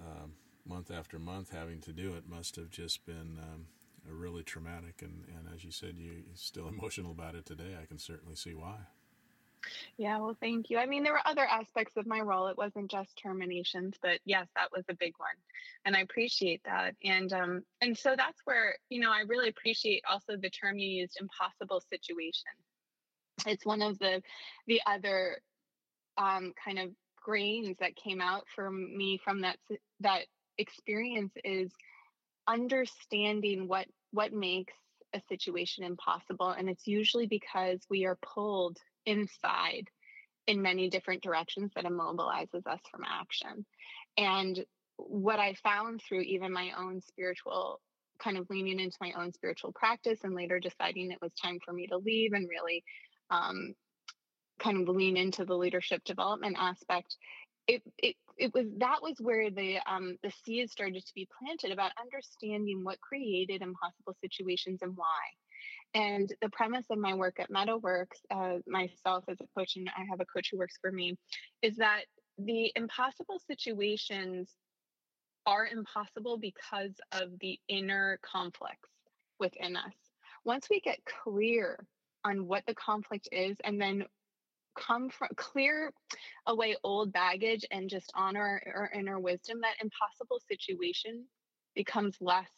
um, 0.00 0.32
month 0.66 0.90
after 0.90 1.18
month, 1.18 1.50
having 1.52 1.82
to 1.82 1.92
do 1.92 2.14
it 2.14 2.26
must 2.26 2.56
have 2.56 2.70
just 2.70 3.04
been 3.04 3.38
um, 3.38 3.66
really 4.08 4.42
traumatic. 4.42 5.02
And, 5.02 5.24
and 5.28 5.54
as 5.54 5.64
you 5.64 5.70
said, 5.70 5.96
you, 5.98 6.12
are 6.12 6.36
still 6.36 6.66
emotional 6.78 7.10
about 7.10 7.34
it 7.34 7.44
today. 7.44 7.76
I 7.80 7.84
can 7.84 7.98
certainly 7.98 8.36
see 8.36 8.54
why. 8.54 8.78
Yeah, 9.98 10.16
well, 10.16 10.34
thank 10.40 10.70
you. 10.70 10.78
I 10.78 10.86
mean, 10.86 11.02
there 11.02 11.12
were 11.12 11.28
other 11.28 11.44
aspects 11.44 11.98
of 11.98 12.06
my 12.06 12.20
role. 12.20 12.46
It 12.46 12.56
wasn't 12.56 12.90
just 12.90 13.18
terminations, 13.22 13.96
but 14.00 14.20
yes, 14.24 14.46
that 14.56 14.72
was 14.74 14.84
a 14.88 14.94
big 14.94 15.12
one, 15.18 15.28
and 15.84 15.94
I 15.94 16.00
appreciate 16.00 16.62
that. 16.64 16.94
And 17.04 17.30
um, 17.34 17.62
and 17.82 17.98
so 17.98 18.14
that's 18.16 18.40
where 18.46 18.76
you 18.88 19.02
know 19.02 19.12
I 19.12 19.24
really 19.28 19.50
appreciate 19.50 20.02
also 20.10 20.38
the 20.38 20.48
term 20.48 20.78
you 20.78 20.88
used, 20.88 21.18
impossible 21.20 21.82
situation 21.92 22.48
it's 23.46 23.66
one 23.66 23.82
of 23.82 23.98
the 23.98 24.22
the 24.66 24.80
other 24.86 25.38
um, 26.16 26.52
kind 26.62 26.78
of 26.78 26.90
grains 27.22 27.76
that 27.80 27.96
came 27.96 28.20
out 28.20 28.44
for 28.54 28.70
me 28.70 29.20
from 29.22 29.42
that 29.42 29.56
that 30.00 30.22
experience 30.58 31.32
is 31.44 31.70
understanding 32.46 33.68
what 33.68 33.86
what 34.12 34.32
makes 34.32 34.74
a 35.14 35.20
situation 35.28 35.84
impossible 35.84 36.50
and 36.50 36.68
it's 36.68 36.86
usually 36.86 37.26
because 37.26 37.80
we 37.90 38.06
are 38.06 38.18
pulled 38.22 38.78
inside 39.06 39.88
in 40.46 40.62
many 40.62 40.88
different 40.88 41.22
directions 41.22 41.70
that 41.74 41.84
immobilizes 41.84 42.66
us 42.66 42.80
from 42.90 43.04
action. 43.04 43.64
And 44.16 44.64
what 45.08 45.38
i 45.38 45.54
found 45.54 46.02
through 46.02 46.20
even 46.20 46.52
my 46.52 46.72
own 46.78 47.00
spiritual 47.00 47.80
kind 48.22 48.36
of 48.36 48.46
leaning 48.50 48.78
into 48.78 48.98
my 49.00 49.12
own 49.16 49.32
spiritual 49.32 49.72
practice 49.72 50.20
and 50.24 50.34
later 50.34 50.60
deciding 50.60 51.10
it 51.10 51.22
was 51.22 51.32
time 51.42 51.58
for 51.64 51.72
me 51.72 51.86
to 51.86 51.96
leave 51.96 52.34
and 52.34 52.46
really 52.50 52.84
um, 53.30 53.74
kind 54.58 54.88
of 54.88 54.94
lean 54.94 55.16
into 55.16 55.44
the 55.44 55.56
leadership 55.56 56.02
development 56.04 56.56
aspect 56.58 57.16
it, 57.70 57.82
it, 57.98 58.16
it 58.36 58.52
was 58.54 58.66
that 58.78 58.98
was 59.00 59.14
where 59.20 59.50
the 59.50 59.78
um, 59.86 60.16
the 60.22 60.32
seeds 60.44 60.72
started 60.72 61.04
to 61.06 61.14
be 61.14 61.28
planted 61.38 61.70
about 61.70 61.92
understanding 62.00 62.82
what 62.82 63.00
created 63.00 63.62
impossible 63.62 64.16
situations 64.20 64.80
and 64.82 64.96
why. 64.96 65.06
And 65.94 66.32
the 66.40 66.48
premise 66.50 66.86
of 66.90 66.98
my 66.98 67.14
work 67.14 67.38
at 67.40 67.50
MettaWorks, 67.50 68.18
uh, 68.30 68.58
myself 68.66 69.24
as 69.28 69.38
a 69.40 69.46
coach, 69.58 69.76
and 69.76 69.88
I 69.96 70.04
have 70.08 70.20
a 70.20 70.24
coach 70.24 70.48
who 70.50 70.58
works 70.58 70.78
for 70.80 70.90
me, 70.90 71.16
is 71.62 71.76
that 71.76 72.02
the 72.38 72.72
impossible 72.76 73.40
situations 73.46 74.50
are 75.46 75.66
impossible 75.66 76.38
because 76.38 76.94
of 77.12 77.30
the 77.40 77.58
inner 77.68 78.18
conflicts 78.22 78.88
within 79.38 79.76
us. 79.76 79.94
Once 80.44 80.68
we 80.70 80.80
get 80.80 80.98
clear 81.24 81.78
on 82.24 82.46
what 82.46 82.64
the 82.66 82.74
conflict 82.74 83.28
is 83.32 83.56
and 83.64 83.80
then 83.80 84.04
come 84.76 85.10
from 85.10 85.28
clear 85.36 85.92
away 86.46 86.76
old 86.84 87.12
baggage 87.12 87.64
and 87.70 87.90
just 87.90 88.12
honor 88.14 88.62
our 88.66 88.90
inner 88.94 89.18
wisdom 89.18 89.60
that 89.60 89.82
impossible 89.82 90.40
situation 90.48 91.24
becomes 91.74 92.16
less 92.20 92.50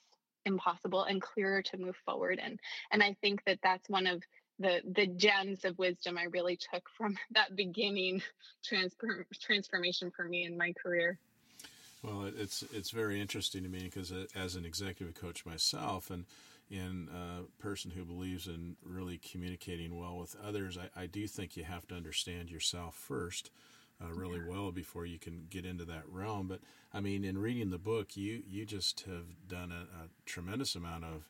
impossible 0.45 1.05
and 1.05 1.23
clearer 1.23 1.63
to 1.63 1.79
move 1.79 1.97
forward 2.05 2.41
in. 2.45 2.59
And 2.91 3.03
i 3.03 3.17
think 3.21 3.43
that 3.47 3.59
that's 3.63 3.89
one 3.89 4.07
of 4.07 4.23
the 4.59 4.81
the 4.95 5.07
gems 5.07 5.65
of 5.65 5.79
wisdom 5.79 6.19
i 6.19 6.25
really 6.25 6.57
took 6.57 6.83
from 6.97 7.17
that 7.33 7.57
beginning 7.57 8.23
transfer, 8.65 9.27
transformation 9.41 10.11
for 10.15 10.25
me 10.25 10.45
in 10.45 10.57
my 10.57 10.73
career. 10.83 11.19
Well, 12.03 12.25
it's 12.37 12.65
it's 12.75 12.91
very 12.91 13.21
interesting 13.21 13.63
to 13.63 13.69
me 13.69 13.85
because 13.85 14.13
as 14.35 14.57
an 14.57 14.65
executive 14.65 15.15
coach 15.15 15.47
myself, 15.47 16.11
and 16.11 16.25
in 16.73 17.09
a 17.15 17.63
person 17.63 17.91
who 17.91 18.05
believes 18.05 18.47
in 18.49 18.77
really 18.83 19.19
communicating 19.19 19.99
well 19.99 20.17
with 20.17 20.35
others, 20.43 20.79
I, 20.79 21.03
I 21.03 21.07
do 21.07 21.27
think 21.27 21.57
you 21.57 21.65
have 21.65 21.87
to 21.89 21.95
understand 21.95 22.51
yourself 22.51 22.95
first. 22.95 23.51
Uh, 24.03 24.13
really 24.15 24.39
yeah. 24.39 24.51
well 24.51 24.73
before 24.73 25.07
you 25.07 25.17
can 25.17 25.47
get 25.49 25.65
into 25.65 25.85
that 25.85 26.03
realm. 26.09 26.49
But 26.49 26.59
I 26.93 26.99
mean, 26.99 27.25
in 27.25 27.39
reading 27.39 27.71
the 27.71 27.79
book, 27.79 28.17
you 28.17 28.43
you 28.49 28.67
just 28.67 29.03
have 29.03 29.47
done 29.47 29.71
a, 29.71 29.83
a 29.83 30.09
tremendous 30.27 30.75
amount 30.75 31.05
of 31.05 31.29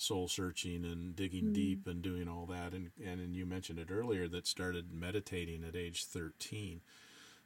soul 0.00 0.28
searching 0.28 0.84
and 0.84 1.14
digging 1.14 1.46
mm. 1.46 1.52
deep 1.52 1.86
and 1.86 2.00
doing 2.00 2.26
all 2.26 2.46
that. 2.46 2.72
And, 2.72 2.90
and, 3.04 3.20
and 3.20 3.34
you 3.34 3.44
mentioned 3.44 3.78
it 3.78 3.90
earlier 3.90 4.28
that 4.28 4.46
started 4.46 4.92
meditating 4.92 5.62
at 5.62 5.76
age 5.76 6.04
13. 6.04 6.80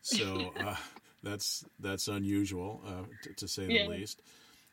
So 0.03 0.53
uh, 0.61 0.77
that's 1.23 1.65
that's 1.81 2.07
unusual 2.07 2.83
uh, 2.87 3.05
to, 3.23 3.35
to, 3.35 3.49
say 3.49 3.67
yeah. 3.69 3.85
the 3.85 3.89
least. 3.89 4.23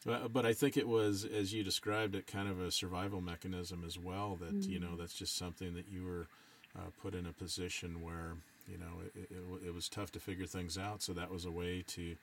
Uh, 0.08 0.28
but 0.28 0.46
I 0.46 0.54
think 0.54 0.78
it 0.78 0.88
was, 0.88 1.26
as 1.26 1.54
you 1.54 1.64
described 1.64 2.16
it, 2.16 2.26
kind 2.26 2.50
of 2.50 2.60
a 2.60 2.72
survival 2.72 3.22
mechanism 3.22 3.84
as 3.86 4.00
well. 4.00 4.38
That 4.40 4.62
mm. 4.62 4.68
you 4.68 4.80
know, 4.80 4.90
mm. 4.90 4.98
that's 4.98 5.14
just 5.14 5.38
something 5.38 5.76
that 5.76 5.86
you 5.92 6.04
were 6.04 6.28
uh, 6.76 6.90
put 7.02 7.14
in 7.14 7.26
a 7.26 7.34
position 7.34 8.02
where 8.02 8.36
you 8.68 8.78
know 8.78 9.02
it, 9.06 9.30
it, 9.32 9.68
it, 9.68 9.74
was 9.74 9.88
tough 9.88 10.12
to 10.14 10.20
figure 10.20 10.46
things 10.48 10.78
out. 10.78 11.02
So 11.04 11.14
that 11.14 11.30
was 11.30 11.46
a 11.46 11.52
way 11.52 11.84
to 11.88 12.16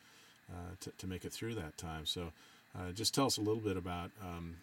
uh, 0.51 0.75
to, 0.81 0.91
to 0.99 1.07
make 1.07 1.25
it 1.25 1.33
through 1.33 1.55
that 1.55 1.77
time. 1.77 2.05
So 2.05 2.33
uh, 2.77 2.93
just 2.93 3.15
tell 3.15 3.27
us 3.27 3.39
a 3.39 3.41
little 3.41 3.61
bit 3.61 3.77
about, 3.77 4.11
um, 4.23 4.57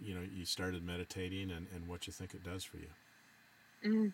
you 0.00 0.14
know, 0.14 0.22
you 0.36 0.44
started 0.44 0.84
meditating 0.84 1.50
and, 1.50 1.66
and 1.74 1.88
what 1.88 2.06
you 2.06 2.12
think 2.12 2.34
it 2.34 2.44
does 2.44 2.64
for 2.64 2.78
you. 2.78 3.90
Mm. 3.90 4.12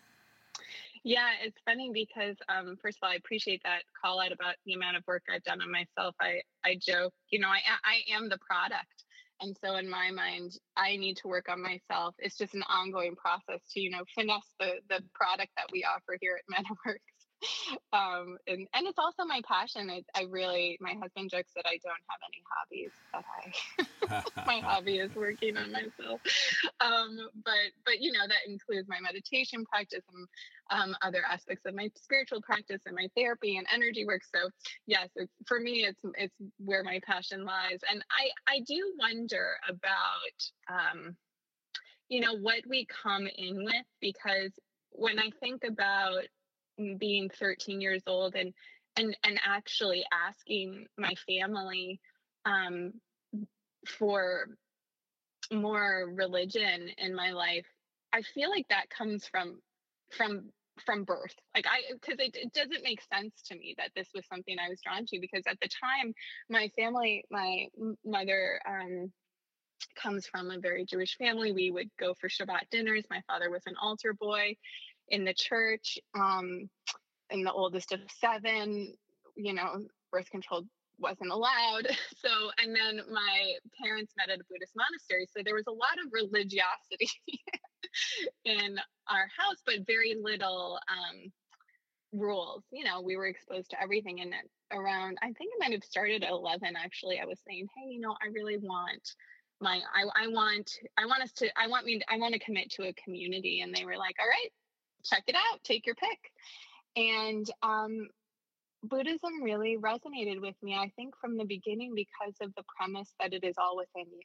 Yeah, 1.07 1.29
it's 1.41 1.57
funny 1.65 1.93
because 1.95 2.35
um, 2.49 2.75
first 2.83 2.99
of 2.99 3.07
all, 3.07 3.13
I 3.13 3.15
appreciate 3.15 3.61
that 3.63 3.83
call 4.05 4.21
out 4.21 4.33
about 4.33 4.57
the 4.67 4.73
amount 4.73 4.97
of 4.97 5.05
work 5.07 5.23
I've 5.33 5.45
done 5.45 5.63
on 5.63 5.71
myself. 5.71 6.17
I 6.21 6.41
I 6.65 6.81
joke, 6.83 7.13
you 7.31 7.39
know, 7.39 7.47
I 7.47 7.61
I 7.85 8.13
am 8.13 8.29
the 8.29 8.39
product, 8.39 9.05
and 9.41 9.57
so 9.65 9.77
in 9.77 9.89
my 9.89 10.11
mind, 10.11 10.59
I 10.77 10.97
need 10.97 11.17
to 11.19 11.29
work 11.29 11.47
on 11.49 11.63
myself. 11.63 12.17
It's 12.19 12.37
just 12.37 12.57
an 12.57 12.65
ongoing 12.69 13.15
process 13.15 13.61
to 13.71 13.81
you 13.81 13.91
know 13.91 14.03
finesse 14.17 14.53
the 14.59 14.81
the 14.91 15.01
product 15.15 15.53
that 15.57 15.67
we 15.73 15.85
offer 15.85 16.19
here 16.21 16.41
at 16.41 16.53
MettaWorks. 16.65 17.15
um, 17.93 18.38
and 18.47 18.66
and 18.75 18.87
it's 18.87 18.99
also 18.99 19.25
my 19.26 19.40
passion. 19.47 19.90
I, 19.90 20.02
I 20.14 20.25
really, 20.28 20.78
my 20.81 20.95
husband 21.00 21.31
jokes 21.31 21.52
that 21.55 21.66
I 21.66 21.78
don't 21.83 22.05
have 22.09 22.21
any 22.26 22.43
hobbies. 22.50 22.93
That 23.12 24.25
I, 24.37 24.47
my 24.47 24.61
hobby 24.61 24.99
is 24.99 25.12
working 25.14 25.57
on 25.57 25.73
myself. 25.73 26.21
Um, 26.81 27.19
but 27.45 27.73
but 27.85 28.00
you 28.00 28.12
know 28.12 28.26
that 28.26 28.50
includes 28.50 28.88
my 28.88 29.00
meditation 29.00 29.64
practice 29.64 30.05
and 30.14 30.28
um, 30.71 30.97
other 31.02 31.23
aspects 31.31 31.66
of 31.66 31.75
my 31.75 31.90
spiritual 31.97 32.43
practice 32.43 32.83
and 32.87 32.95
my 32.95 33.09
therapy 33.16 33.57
and 33.57 33.66
energy 33.73 34.05
work. 34.07 34.23
So 34.35 34.50
yes, 34.87 35.09
it's, 35.16 35.33
for 35.47 35.61
me, 35.61 35.87
it's 35.87 36.00
it's 36.16 36.35
where 36.59 36.83
my 36.83 37.00
passion 37.07 37.45
lies. 37.45 37.81
And 37.90 38.02
I 38.11 38.52
I 38.52 38.61
do 38.66 38.95
wonder 38.99 39.57
about 39.69 40.71
um, 40.71 41.16
you 42.09 42.21
know 42.21 42.37
what 42.37 42.61
we 42.69 42.87
come 42.87 43.26
in 43.37 43.64
with 43.64 43.87
because 44.00 44.52
when 44.90 45.19
I 45.19 45.31
think 45.40 45.62
about 45.64 46.25
being 46.99 47.30
13 47.30 47.80
years 47.80 48.02
old 48.06 48.35
and 48.35 48.52
and 48.97 49.16
and 49.25 49.40
actually 49.47 50.04
asking 50.12 50.87
my 50.99 51.14
family 51.26 52.00
um, 52.45 52.92
for 53.87 54.49
more 55.52 56.11
religion 56.14 56.88
in 56.99 57.14
my 57.14 57.30
life 57.30 57.66
i 58.12 58.21
feel 58.23 58.50
like 58.50 58.66
that 58.68 58.90
comes 58.90 59.26
from 59.26 59.61
from 60.16 60.50
from 60.85 61.04
birth. 61.04 61.35
Like 61.54 61.66
i 61.66 61.80
because 61.92 62.18
it, 62.18 62.37
it 62.37 62.52
doesn't 62.52 62.85
make 62.85 63.00
sense 63.02 63.40
to 63.49 63.54
me 63.56 63.75
that 63.78 63.92
this 63.97 64.09
was 64.14 64.26
something 64.26 64.56
i 64.59 64.68
was 64.68 64.80
drawn 64.83 65.06
to 65.06 65.21
because 65.21 65.45
at 65.49 65.59
the 65.61 65.68
time 65.68 66.12
my 66.50 66.68
family 66.76 67.25
my 67.30 67.66
mother 68.04 68.61
um, 68.68 69.11
comes 70.00 70.26
from 70.26 70.50
a 70.50 70.59
very 70.59 70.85
jewish 70.85 71.16
family. 71.16 71.52
We 71.52 71.71
would 71.71 71.90
go 71.99 72.14
for 72.14 72.28
shabbat 72.28 72.71
dinners. 72.71 73.04
My 73.11 73.23
father 73.26 73.50
was 73.50 73.62
an 73.66 73.75
altar 73.80 74.12
boy 74.14 74.56
in 75.09 75.25
the 75.25 75.35
church. 75.35 75.99
Um, 76.15 76.69
and 77.31 77.45
the 77.45 77.53
oldest 77.53 77.93
of 77.93 78.01
seven, 78.21 78.95
you 79.37 79.53
know, 79.53 79.85
birth 80.13 80.31
control 80.31 80.65
wasn't 80.99 81.31
allowed. 81.31 81.89
So, 82.19 82.51
and 82.59 82.75
then 82.75 83.03
my 83.13 83.53
parents 83.81 84.13
met 84.17 84.31
at 84.31 84.41
a 84.41 84.45
Buddhist 84.51 84.73
monastery. 84.75 85.29
So 85.31 85.43
there 85.45 85.55
was 85.55 85.69
a 85.69 85.71
lot 85.71 85.95
of 86.05 86.11
religiosity 86.13 87.09
in 88.45 88.79
our 89.09 89.29
house, 89.37 89.63
but 89.65 89.87
very 89.87 90.17
little 90.21 90.81
um, 90.89 91.31
rules. 92.13 92.65
You 92.73 92.85
know, 92.85 93.01
we 93.01 93.17
were 93.17 93.27
exposed 93.27 93.71
to 93.71 93.81
everything. 93.81 94.23
And 94.23 94.35
around, 94.73 95.19
I 95.23 95.27
think 95.27 95.53
it 95.55 95.61
might 95.61 95.73
have 95.73 95.85
started 95.85 96.25
at 96.25 96.31
11, 96.31 96.75
actually, 96.77 97.21
I 97.21 97.27
was 97.27 97.39
saying, 97.47 97.69
hey, 97.77 97.91
you 97.91 98.01
know, 98.01 98.17
I 98.21 98.29
really 98.33 98.57
want 98.57 99.15
my, 99.61 99.81
I, 99.95 100.25
I 100.25 100.29
want, 100.29 100.69
I 100.99 101.07
want 101.07 101.23
us 101.23 101.33
to, 101.35 101.49
I 101.57 101.69
want 101.69 101.87
me, 101.87 102.01
I 102.09 102.19
want 102.19 102.35
to 102.35 102.41
commit 102.41 102.71
to 102.73 102.89
a 102.89 102.95
community. 102.95 103.61
And 103.61 103.73
they 103.73 103.85
were 103.85 103.99
like, 103.99 104.17
all 104.19 104.27
right, 104.27 104.51
check 105.09 105.25
it 105.27 105.35
out, 105.35 105.63
take 105.65 105.87
your 105.87 105.95
pick. 105.95 106.33
And 106.97 107.51
um, 107.63 108.09
Buddhism 108.83 109.43
really 109.43 109.77
resonated 109.77 110.41
with 110.41 110.55
me, 110.63 110.75
I 110.75 110.93
think, 110.97 111.15
from 111.21 111.37
the 111.37 111.45
beginning 111.45 111.95
because 111.95 112.35
of 112.41 112.55
the 112.55 112.65
premise 112.77 113.13
that 113.21 113.33
it 113.33 113.45
is 113.45 113.57
all 113.59 113.77
within 113.77 114.11
you. 114.11 114.21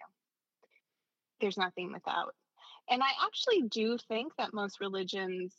There's 1.40 1.58
nothing 1.58 1.92
without. 1.92 2.36
And 2.90 3.02
I 3.02 3.10
actually 3.26 3.64
do 3.70 3.98
think 4.08 4.34
that 4.38 4.54
most 4.54 4.80
religions 4.80 5.54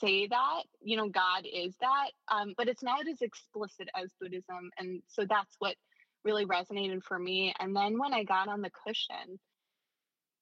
say 0.00 0.26
that, 0.28 0.62
you 0.80 0.96
know, 0.96 1.08
God 1.08 1.44
is 1.50 1.74
that, 1.80 2.10
um, 2.28 2.54
but 2.56 2.68
it's 2.68 2.82
not 2.82 3.06
as 3.08 3.20
explicit 3.20 3.88
as 3.94 4.10
Buddhism. 4.20 4.70
And 4.78 5.02
so 5.08 5.26
that's 5.28 5.54
what 5.58 5.76
really 6.24 6.46
resonated 6.46 7.02
for 7.02 7.18
me. 7.18 7.54
And 7.58 7.76
then 7.76 7.98
when 7.98 8.14
I 8.14 8.24
got 8.24 8.48
on 8.48 8.62
the 8.62 8.70
cushion, 8.70 9.38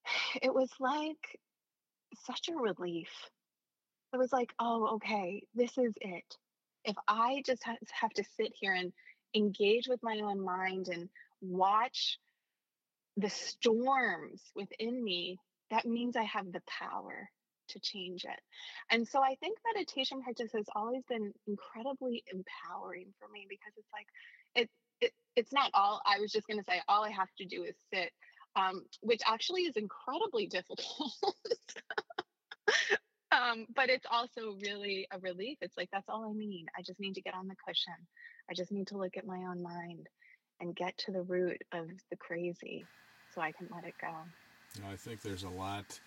it 0.43 0.55
was 0.55 0.71
like 0.79 1.41
such 2.25 2.49
a 2.49 2.57
relief 2.57 3.09
it 4.12 4.19
was 4.19 4.33
like, 4.33 4.52
oh, 4.59 4.95
okay, 4.95 5.42
this 5.54 5.76
is 5.78 5.92
it. 6.00 6.37
If 6.85 6.97
I 7.07 7.42
just 7.47 7.62
have 7.64 8.11
to 8.14 8.25
sit 8.37 8.52
here 8.59 8.75
and 8.75 8.92
engage 9.35 9.88
with 9.88 10.02
my 10.02 10.21
own 10.23 10.45
mind 10.45 10.88
and 10.88 11.09
watch 11.40 12.19
the 13.16 13.31
storms 13.31 14.40
within 14.54 15.02
me, 15.02 15.38
that 15.71 15.87
means 15.87 16.16
I 16.16 16.25
have 16.25 16.52
the 16.52 16.62
power 16.66 17.31
to 17.69 17.81
change 17.81 18.25
it. 18.25 18.40
And 18.90 19.07
so 19.07 19.23
I 19.23 19.37
think 19.37 19.59
meditation 19.75 20.23
practice 20.23 20.50
has 20.54 20.66
always 20.75 21.02
been 21.09 21.33
incredibly 21.47 22.25
empowering 22.33 23.14
for 23.19 23.28
me 23.33 23.47
because 23.49 23.73
it's 23.76 23.88
like 23.92 24.07
it, 24.54 24.69
it 25.00 25.12
it's 25.37 25.52
not 25.52 25.71
all 25.73 26.02
I 26.04 26.21
was 26.21 26.33
just 26.33 26.47
going 26.47 26.59
to 26.59 26.64
say 26.64 26.81
all 26.88 27.04
I 27.04 27.11
have 27.11 27.28
to 27.38 27.47
do 27.47 27.62
is 27.62 27.75
sit 27.92 28.11
um, 28.57 28.85
which 29.00 29.23
actually 29.26 29.62
is 29.62 29.76
incredibly 29.76 30.47
difficult. 30.49 31.12
um, 33.33 33.67
but 33.75 33.89
it's 33.89 34.07
also 34.11 34.57
really 34.62 35.07
a 35.11 35.19
relief. 35.19 35.59
It's 35.61 35.77
like 35.77 35.91
that's 35.93 36.09
all 36.09 36.29
I 36.29 36.33
need. 36.33 36.67
I 36.79 36.83
just 36.83 37.01
need 37.01 37.15
to 37.15 37.23
get 37.23 37.35
on 37.35 37.49
the 37.49 37.57
cushion. 37.67 37.95
I 38.51 38.55
just 38.55 38.73
need 38.73 38.87
to 38.89 38.99
look 38.99 39.17
at 39.17 39.27
my 39.27 39.39
own 39.39 39.62
mind 39.62 40.09
and 40.61 40.77
get 40.77 40.97
to 40.99 41.12
the 41.12 41.23
root 41.23 41.61
of 41.73 41.89
the 42.11 42.17
crazy 42.17 42.85
so 43.35 43.41
I 43.41 43.53
can 43.53 43.69
let 43.75 43.85
it 43.85 43.95
go. 44.01 44.12
I 44.91 44.97
think 44.97 45.23
there's 45.23 45.45
a 45.45 45.49
lot 45.49 46.01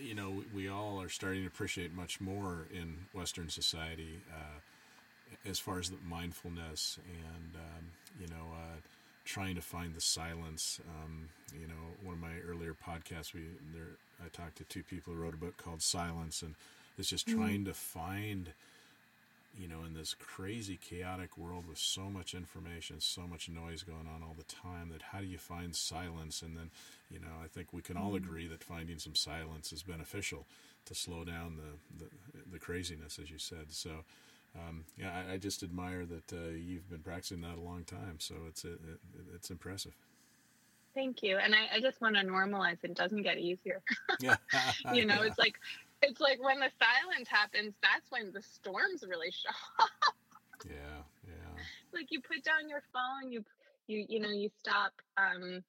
you 0.00 0.14
know, 0.14 0.42
we 0.54 0.68
all 0.68 1.00
are 1.00 1.08
starting 1.08 1.42
to 1.42 1.46
appreciate 1.46 1.94
much 1.94 2.20
more 2.20 2.66
in 2.72 3.06
Western 3.12 3.48
society 3.48 4.20
uh, 4.32 5.48
as 5.48 5.58
far 5.58 5.78
as 5.78 5.90
the 5.90 5.96
mindfulness 6.08 6.98
and, 7.06 7.56
um, 7.56 7.84
you 8.20 8.26
know, 8.28 8.52
uh, 8.54 8.76
trying 9.24 9.54
to 9.54 9.60
find 9.62 9.94
the 9.94 10.00
silence. 10.00 10.80
Um, 11.02 11.28
you 11.58 11.66
know, 11.66 11.74
one 12.02 12.14
of 12.14 12.20
my 12.20 12.38
earlier 12.48 12.74
podcasts, 12.74 13.32
we 13.32 13.42
there 13.74 13.96
I 14.24 14.28
talked 14.28 14.58
to 14.58 14.64
two 14.64 14.82
people 14.82 15.12
who 15.12 15.20
wrote 15.20 15.34
a 15.34 15.38
book 15.38 15.56
called 15.56 15.82
Silence, 15.82 16.42
and 16.42 16.54
it's 16.98 17.08
just 17.08 17.26
mm-hmm. 17.26 17.38
trying 17.38 17.64
to 17.64 17.74
find, 17.74 18.50
you 19.58 19.68
know, 19.68 19.84
in 19.86 19.94
this 19.94 20.14
crazy, 20.14 20.78
chaotic 20.80 21.36
world 21.36 21.64
with 21.68 21.78
so 21.78 22.02
much 22.02 22.34
information, 22.34 23.00
so 23.00 23.22
much 23.22 23.48
noise 23.48 23.82
going 23.82 24.08
on 24.14 24.22
all 24.22 24.34
the 24.36 24.44
time, 24.44 24.90
that 24.90 25.02
how 25.02 25.20
do 25.20 25.26
you 25.26 25.38
find 25.38 25.74
silence? 25.74 26.42
And 26.42 26.56
then, 26.56 26.70
you 27.10 27.18
know, 27.18 27.34
I 27.42 27.48
think 27.48 27.68
we 27.72 27.82
can 27.82 27.96
all 27.96 28.12
mm-hmm. 28.12 28.24
agree 28.24 28.46
that 28.48 28.64
finding 28.64 28.98
some 28.98 29.14
silence 29.14 29.72
is 29.72 29.82
beneficial 29.82 30.46
to 30.86 30.94
slow 30.94 31.24
down 31.24 31.56
the 31.56 32.04
the, 32.04 32.10
the 32.52 32.58
craziness, 32.58 33.18
as 33.20 33.30
you 33.30 33.38
said. 33.38 33.70
So. 33.70 33.90
Um, 34.54 34.84
yeah, 34.98 35.10
I, 35.16 35.32
I, 35.32 35.36
just 35.38 35.62
admire 35.62 36.04
that 36.04 36.30
uh, 36.30 36.50
you've 36.50 36.90
been 36.90 36.98
practicing 36.98 37.40
that 37.40 37.56
a 37.56 37.62
long 37.62 37.84
time. 37.84 38.16
So 38.18 38.34
it's 38.48 38.66
it, 38.66 38.80
it, 38.86 39.00
it's 39.34 39.50
impressive. 39.50 39.94
Thank 40.94 41.22
you. 41.22 41.38
And 41.38 41.54
I, 41.54 41.76
I 41.76 41.80
just 41.80 42.00
want 42.00 42.16
to 42.16 42.22
normalize 42.22 42.78
it 42.82 42.94
doesn't 42.94 43.22
get 43.22 43.38
easier. 43.38 43.82
yeah. 44.20 44.36
you 44.92 45.06
know, 45.06 45.22
yeah. 45.22 45.28
it's 45.28 45.38
like 45.38 45.54
it's 46.02 46.20
like 46.20 46.42
when 46.42 46.58
the 46.58 46.70
silence 46.78 47.28
happens, 47.28 47.74
that's 47.82 48.10
when 48.10 48.32
the 48.32 48.42
storms 48.42 49.04
really 49.08 49.30
show 49.30 49.84
up. 49.84 50.14
yeah, 50.66 51.02
yeah. 51.26 51.62
Like 51.94 52.06
you 52.10 52.20
put 52.20 52.44
down 52.44 52.68
your 52.68 52.82
phone, 52.92 53.32
you 53.32 53.44
you 53.86 54.04
you 54.08 54.20
know, 54.20 54.30
you 54.30 54.50
stop 54.58 54.92
um 55.16 55.62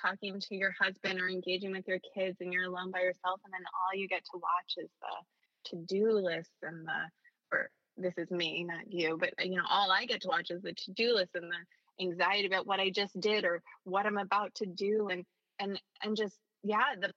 talking 0.00 0.40
to 0.40 0.54
your 0.54 0.74
husband 0.80 1.20
or 1.20 1.28
engaging 1.28 1.72
with 1.72 1.86
your 1.86 1.98
kids 2.14 2.40
and 2.40 2.52
you're 2.52 2.64
alone 2.64 2.90
by 2.90 3.00
yourself 3.00 3.40
and 3.44 3.52
then 3.52 3.64
all 3.74 3.98
you 3.98 4.08
get 4.08 4.24
to 4.24 4.38
watch 4.38 4.74
is 4.76 4.90
the 5.00 5.70
to-do 5.70 6.12
list 6.12 6.52
and 6.62 6.86
the 6.86 7.56
or 7.56 7.70
this 7.96 8.14
is 8.16 8.30
me, 8.30 8.64
not 8.64 8.92
you, 8.92 9.16
but 9.18 9.32
you 9.44 9.56
know, 9.56 9.64
all 9.70 9.90
I 9.90 10.04
get 10.04 10.20
to 10.22 10.28
watch 10.28 10.50
is 10.50 10.62
the 10.62 10.72
to-do 10.72 11.14
list 11.14 11.34
and 11.34 11.44
the 11.44 11.56
anxiety 12.00 12.46
about 12.46 12.66
what 12.66 12.80
I 12.80 12.90
just 12.90 13.18
did 13.20 13.44
or 13.44 13.62
what 13.84 14.06
I'm 14.06 14.18
about 14.18 14.54
to 14.56 14.66
do 14.66 15.08
and 15.10 15.24
and 15.58 15.80
and 16.02 16.16
just 16.16 16.36
yeah 16.62 16.94
the 17.00 17.12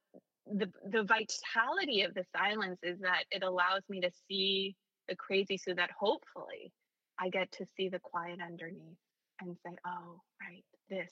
the 0.45 0.71
the 0.89 1.03
vitality 1.03 2.01
of 2.03 2.13
the 2.13 2.23
silence 2.35 2.79
is 2.83 2.99
that 2.99 3.23
it 3.31 3.43
allows 3.43 3.81
me 3.89 4.01
to 4.01 4.11
see 4.27 4.75
the 5.07 5.15
crazy 5.15 5.57
so 5.57 5.73
that 5.73 5.89
hopefully 5.97 6.71
I 7.19 7.29
get 7.29 7.51
to 7.53 7.65
see 7.75 7.89
the 7.89 7.99
quiet 7.99 8.39
underneath 8.45 8.97
and 9.41 9.57
say 9.65 9.73
oh 9.85 10.21
right 10.41 10.63
this 10.89 11.11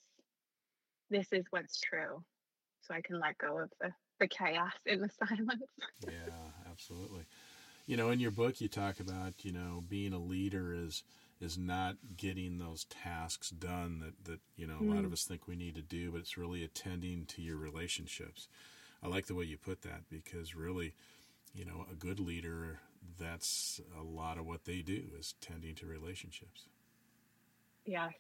this 1.10 1.28
is 1.32 1.46
what's 1.52 1.80
true. 1.80 2.24
So 2.82 2.94
I 2.94 3.02
can 3.02 3.20
let 3.20 3.38
go 3.38 3.60
of 3.60 3.70
the 3.82 3.92
the 4.20 4.28
chaos 4.28 4.72
in 4.86 5.02
the 5.02 5.10
silence. 5.28 5.64
Yeah 6.04 6.34
absolutely. 6.70 7.26
You 7.86 7.98
know 7.98 8.10
in 8.10 8.20
your 8.20 8.32
book 8.32 8.62
you 8.62 8.68
talk 8.68 9.00
about 9.00 9.34
you 9.44 9.52
know 9.52 9.84
being 9.88 10.14
a 10.14 10.20
leader 10.20 10.74
is 10.74 11.04
is 11.42 11.58
not 11.58 11.98
getting 12.15 12.58
those 12.58 12.86
tasks 12.86 13.50
done 13.50 14.00
that 14.00 14.32
that 14.32 14.39
you 14.56 14.65
know 14.65 14.77
mm. 14.82 14.89
a 14.89 14.96
lot 14.96 15.04
of 15.04 15.12
mm. 15.12 15.13
us 15.13 15.25
think 15.25 15.48
we 15.48 15.56
need 15.56 15.75
to 15.75 15.82
do 15.82 16.12
but 16.12 16.20
it's 16.20 16.38
really 16.38 16.63
attending 16.63 17.25
to 17.25 17.42
your 17.42 17.58
relationships 17.58 18.48
i 19.04 19.08
like 19.08 19.25
the 19.27 19.36
way 19.36 19.44
you 19.44 19.58
put 19.58 19.82
that 19.82 20.01
because 20.10 20.56
really 20.56 20.94
you 21.54 21.65
know 21.65 21.86
a 21.92 21.96
good 21.96 22.20
leader 22.20 22.80
that's 23.20 23.80
a 24.00 24.04
lot 24.04 24.38
of 24.38 24.46
what 24.46 24.65
they 24.65 24.82
do 24.82 25.04
is 25.18 25.36
tending 25.42 25.75
to 25.75 25.86
relationships 25.86 26.68
yes 27.86 28.13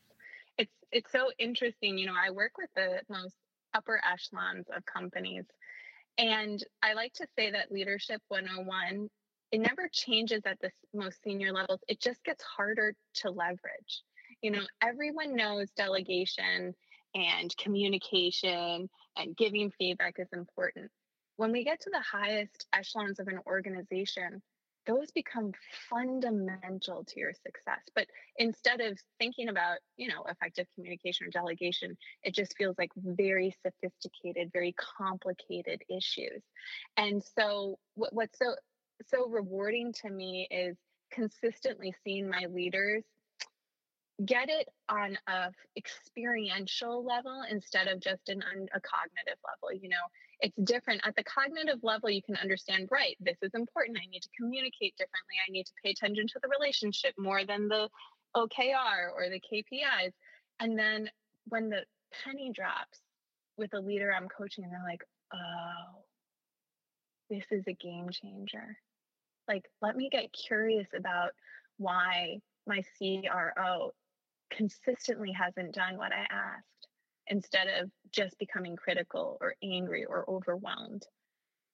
it's 0.57 0.73
it's 0.91 1.11
so 1.11 1.31
interesting 1.39 1.97
you 1.97 2.05
know 2.05 2.15
i 2.15 2.29
work 2.29 2.57
with 2.57 2.69
the 2.75 2.99
most 3.09 3.35
upper 3.73 4.01
echelons 4.09 4.65
of 4.75 4.85
companies 4.85 5.45
and 6.17 6.63
i 6.83 6.93
like 6.93 7.13
to 7.13 7.25
say 7.37 7.51
that 7.51 7.71
leadership 7.71 8.21
101 8.27 9.09
it 9.51 9.59
never 9.59 9.89
changes 9.91 10.41
at 10.45 10.59
the 10.61 10.71
most 10.93 11.21
senior 11.23 11.51
levels. 11.53 11.79
It 11.87 12.01
just 12.01 12.23
gets 12.23 12.43
harder 12.43 12.93
to 13.15 13.29
leverage. 13.29 14.03
You 14.41 14.51
know, 14.51 14.61
everyone 14.81 15.35
knows 15.35 15.69
delegation 15.71 16.73
and 17.13 17.55
communication 17.57 18.89
and 19.17 19.37
giving 19.37 19.71
feedback 19.77 20.15
is 20.19 20.27
important. 20.33 20.91
When 21.37 21.51
we 21.51 21.63
get 21.63 21.81
to 21.81 21.89
the 21.89 22.01
highest 22.01 22.65
echelons 22.73 23.19
of 23.19 23.27
an 23.27 23.39
organization, 23.45 24.41
those 24.85 25.11
become 25.11 25.51
fundamental 25.89 27.03
to 27.03 27.19
your 27.19 27.33
success. 27.33 27.81
But 27.95 28.07
instead 28.37 28.81
of 28.81 28.99
thinking 29.19 29.49
about, 29.49 29.79
you 29.97 30.07
know, 30.07 30.23
effective 30.29 30.67
communication 30.75 31.27
or 31.27 31.29
delegation, 31.31 31.97
it 32.23 32.35
just 32.35 32.55
feels 32.57 32.75
like 32.77 32.91
very 32.95 33.55
sophisticated, 33.63 34.51
very 34.53 34.75
complicated 34.97 35.81
issues. 35.89 36.43
And 36.97 37.23
so 37.23 37.79
what's 37.95 38.37
so 38.37 38.55
so 39.07 39.27
rewarding 39.27 39.93
to 39.93 40.09
me 40.09 40.47
is 40.51 40.77
consistently 41.11 41.93
seeing 42.03 42.29
my 42.29 42.45
leaders 42.49 43.03
get 44.25 44.47
it 44.49 44.69
on 44.87 45.17
a 45.27 45.49
experiential 45.77 47.03
level 47.03 47.43
instead 47.51 47.87
of 47.87 47.99
just 47.99 48.29
an 48.29 48.41
a 48.41 48.79
cognitive 48.81 49.39
level 49.43 49.77
you 49.81 49.89
know? 49.89 50.05
It's 50.41 50.55
different. 50.63 51.01
At 51.05 51.15
the 51.15 51.23
cognitive 51.23 51.79
level 51.83 52.09
you 52.09 52.21
can 52.21 52.35
understand 52.37 52.89
right 52.91 53.17
this 53.19 53.37
is 53.41 53.51
important. 53.53 53.97
I 54.01 54.09
need 54.09 54.21
to 54.21 54.29
communicate 54.39 54.95
differently. 54.97 55.35
I 55.45 55.51
need 55.51 55.65
to 55.65 55.73
pay 55.83 55.91
attention 55.91 56.27
to 56.27 56.39
the 56.41 56.49
relationship 56.59 57.13
more 57.17 57.45
than 57.45 57.67
the 57.67 57.89
okr 58.35 59.11
or 59.15 59.29
the 59.29 59.39
kpis 59.39 60.11
and 60.59 60.77
then 60.77 61.09
when 61.47 61.69
the 61.69 61.83
penny 62.23 62.51
drops 62.53 62.99
with 63.57 63.73
a 63.73 63.79
leader 63.79 64.13
i'm 64.13 64.27
coaching 64.27 64.63
and 64.63 64.73
they're 64.73 64.83
like 64.83 65.03
oh 65.33 66.04
this 67.29 67.45
is 67.51 67.63
a 67.67 67.73
game 67.73 68.09
changer 68.09 68.77
like 69.47 69.65
let 69.81 69.95
me 69.95 70.09
get 70.11 70.33
curious 70.33 70.87
about 70.95 71.31
why 71.77 72.39
my 72.67 72.83
CRO 72.97 73.91
consistently 74.51 75.31
hasn't 75.31 75.73
done 75.73 75.97
what 75.97 76.11
I 76.11 76.25
asked 76.29 76.87
instead 77.27 77.67
of 77.67 77.89
just 78.11 78.37
becoming 78.39 78.75
critical 78.75 79.37
or 79.41 79.55
angry 79.63 80.05
or 80.05 80.29
overwhelmed. 80.29 81.03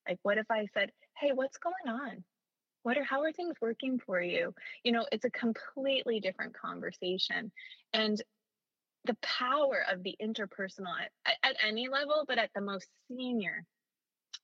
Like, 0.08 0.20
what 0.24 0.38
if 0.38 0.50
I 0.50 0.68
said, 0.74 0.92
Hey, 1.18 1.32
what's 1.34 1.58
going 1.58 1.96
on? 1.96 2.24
What 2.84 2.98
are, 2.98 3.04
how 3.04 3.22
are 3.22 3.32
things 3.32 3.56
working 3.62 4.00
for 4.04 4.20
you? 4.20 4.56
You 4.84 4.92
know, 4.92 5.06
it's 5.12 5.26
a 5.26 5.30
completely 5.30 6.20
different 6.20 6.58
conversation. 6.58 7.52
And 7.94 8.20
the 9.06 9.18
power 9.22 9.84
of 9.92 10.02
the 10.04 10.16
interpersonal 10.22 10.96
at, 11.26 11.36
at 11.44 11.56
any 11.66 11.90
level, 11.90 12.24
but 12.28 12.40
at 12.40 12.50
the 12.56 12.62
most 12.62 12.88
senior 13.08 13.66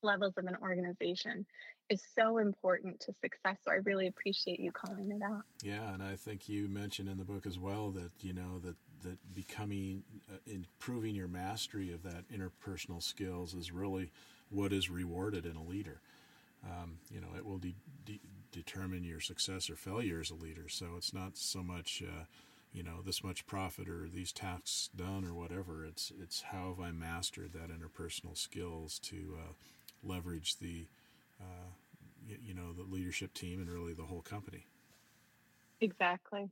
levels 0.02 0.34
of 0.36 0.46
an 0.46 0.56
organization 0.62 1.46
is 1.90 2.02
so 2.18 2.38
important 2.38 3.00
to 3.00 3.12
success. 3.20 3.56
So 3.64 3.72
I 3.72 3.76
really 3.84 4.06
appreciate 4.06 4.60
you 4.60 4.72
calling 4.72 5.10
it 5.10 5.22
out. 5.22 5.42
Yeah, 5.62 5.92
and 5.92 6.02
I 6.02 6.16
think 6.16 6.48
you 6.48 6.68
mentioned 6.68 7.08
in 7.08 7.18
the 7.18 7.24
book 7.24 7.46
as 7.46 7.58
well 7.58 7.90
that 7.90 8.10
you 8.20 8.32
know 8.32 8.58
that 8.64 8.76
that 9.02 9.34
becoming 9.34 10.02
uh, 10.30 10.36
improving 10.46 11.14
your 11.14 11.28
mastery 11.28 11.92
of 11.92 12.02
that 12.02 12.24
interpersonal 12.28 13.02
skills 13.02 13.54
is 13.54 13.72
really 13.72 14.10
what 14.50 14.72
is 14.72 14.90
rewarded 14.90 15.46
in 15.46 15.56
a 15.56 15.62
leader. 15.62 16.00
Um, 16.64 16.98
you 17.10 17.20
know, 17.20 17.28
it 17.36 17.46
will 17.46 17.58
de- 17.58 17.76
de- 18.04 18.20
determine 18.50 19.04
your 19.04 19.20
success 19.20 19.70
or 19.70 19.76
failure 19.76 20.20
as 20.20 20.30
a 20.30 20.34
leader. 20.34 20.68
So 20.68 20.86
it's 20.96 21.14
not 21.14 21.36
so 21.36 21.62
much. 21.62 22.02
Uh, 22.06 22.24
you 22.70 22.82
know 22.82 23.00
this 23.04 23.24
much 23.24 23.46
profit 23.46 23.88
or 23.88 24.08
these 24.12 24.30
tasks 24.30 24.90
done 24.94 25.24
or 25.24 25.32
whatever 25.32 25.86
it's 25.86 26.12
it's 26.22 26.42
how 26.42 26.68
have 26.68 26.86
i 26.86 26.92
mastered 26.92 27.54
that 27.54 27.70
interpersonal 27.70 28.36
skills 28.36 28.98
to 28.98 29.38
uh, 29.38 29.52
leverage 30.02 30.58
the 30.58 30.86
uh, 31.40 31.70
you, 32.26 32.54
know 32.54 32.72
the 32.72 32.82
leadership 32.82 33.32
team 33.34 33.60
and 33.60 33.70
really 33.70 33.94
the 33.94 34.02
whole 34.02 34.22
company. 34.22 34.66
Exactly. 35.80 36.50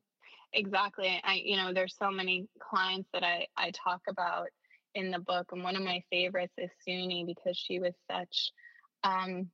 Exactly. 0.53 1.21
I 1.23 1.41
you 1.45 1.57
know 1.57 1.73
there's 1.73 1.97
so 1.99 2.11
many 2.11 2.49
clients 2.61 3.09
that 3.13 3.23
i 3.23 3.47
i 3.57 3.71
talk 3.71 4.01
about 4.09 4.49
in 4.95 5.11
the 5.11 5.19
book 5.19 5.51
and 5.53 5.63
one 5.63 5.77
of 5.77 5.83
my 5.83 6.03
favorites 6.11 6.55
is 6.57 6.71
suni 6.87 7.27
because 7.27 7.57
she 7.57 7.79
was 7.79 7.93
such 8.11 8.53
um 9.05 9.49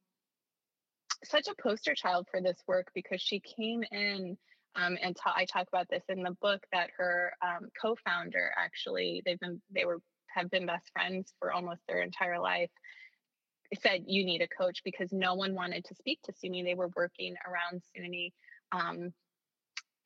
such 1.25 1.49
a 1.49 1.63
poster 1.63 1.95
child 1.95 2.27
for 2.31 2.41
this 2.41 2.59
work 2.67 2.89
because 2.95 3.21
she 3.21 3.41
came 3.41 3.83
in 3.91 4.37
um, 4.75 4.97
and 5.03 5.15
ta- 5.15 5.35
I 5.37 5.45
talk 5.45 5.69
about 5.69 5.89
this 5.91 6.03
in 6.09 6.23
the 6.23 6.37
book 6.41 6.63
that 6.73 6.91
her 6.97 7.33
um, 7.43 7.69
co-founder 7.81 8.53
actually 8.57 9.23
they've 9.25 9.39
been 9.39 9.61
they 9.75 9.85
were 9.85 9.99
have 10.29 10.51
been 10.51 10.67
best 10.67 10.91
friends 10.93 11.35
for 11.39 11.53
almost 11.53 11.81
their 11.87 12.01
entire 12.01 12.41
life 12.41 12.71
said 13.81 14.05
you 14.07 14.25
need 14.25 14.43
a 14.43 14.49
coach 14.49 14.83
because 14.85 15.13
no 15.13 15.35
one 15.35 15.55
wanted 15.55 15.85
to 15.87 15.95
speak 15.95 16.21
to 16.23 16.33
Suni. 16.33 16.65
They 16.65 16.75
were 16.75 16.91
working 16.97 17.35
around 17.47 17.83
Suni 17.97 18.33
um, 18.73 19.13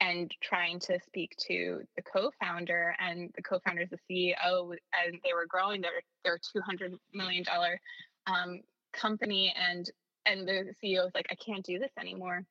and 0.01 0.31
trying 0.43 0.79
to 0.81 0.99
speak 1.07 1.35
to 1.49 1.81
the 1.97 2.03
co-founder, 2.03 2.95
and 2.99 3.31
the 3.35 3.43
co-founder 3.43 3.83
is 3.83 3.91
the 3.91 3.99
CEO, 4.11 4.71
and 4.71 5.19
they 5.25 5.33
were 5.33 5.47
growing 5.49 5.81
their 5.81 6.03
their 6.25 6.39
two 6.53 6.61
hundred 6.61 6.95
million 7.13 7.43
dollar 7.45 7.81
um, 8.27 8.61
company, 8.93 9.55
and 9.57 9.91
and 10.27 10.47
the 10.47 10.75
CEO 10.83 11.07
is 11.07 11.15
like, 11.15 11.27
I 11.31 11.37
can't 11.37 11.65
do 11.65 11.79
this 11.79 11.93
anymore, 11.99 12.45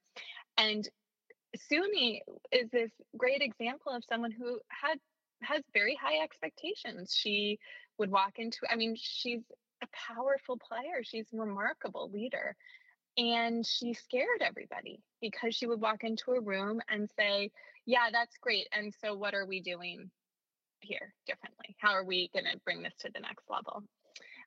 and 0.58 0.88
Suni 1.56 2.19
is 2.51 2.69
this 2.71 2.91
great 3.17 3.41
example 3.41 3.91
of 3.91 4.04
someone 4.10 4.32
who 4.32 4.60
had 4.69 4.97
has 5.41 5.62
very 5.73 5.97
high 6.01 6.23
expectations. 6.23 7.15
She 7.15 7.60
would 7.97 8.12
walk 8.12 8.34
into, 8.38 8.60
I 8.69 8.75
mean, 8.75 8.95
she's 8.97 9.41
a 9.83 9.88
powerful 10.13 10.57
player. 10.57 11.03
She's 11.03 11.27
a 11.33 11.38
remarkable 11.38 12.09
leader. 12.11 12.55
And 13.17 13.65
she 13.65 13.93
scared 13.93 14.41
everybody 14.41 15.01
because 15.21 15.55
she 15.55 15.67
would 15.67 15.79
walk 15.79 16.03
into 16.03 16.31
a 16.31 16.41
room 16.41 16.81
and 16.89 17.09
say, 17.17 17.51
Yeah, 17.85 18.09
that's 18.11 18.38
great. 18.41 18.67
And 18.73 18.93
so, 19.01 19.15
what 19.15 19.33
are 19.33 19.45
we 19.45 19.61
doing 19.61 20.09
here 20.81 21.13
differently? 21.25 21.75
How 21.79 21.91
are 21.91 22.03
we 22.03 22.29
going 22.33 22.45
to 22.45 22.59
bring 22.65 22.83
this 22.83 22.93
to 22.99 23.09
the 23.13 23.21
next 23.21 23.45
level? 23.49 23.83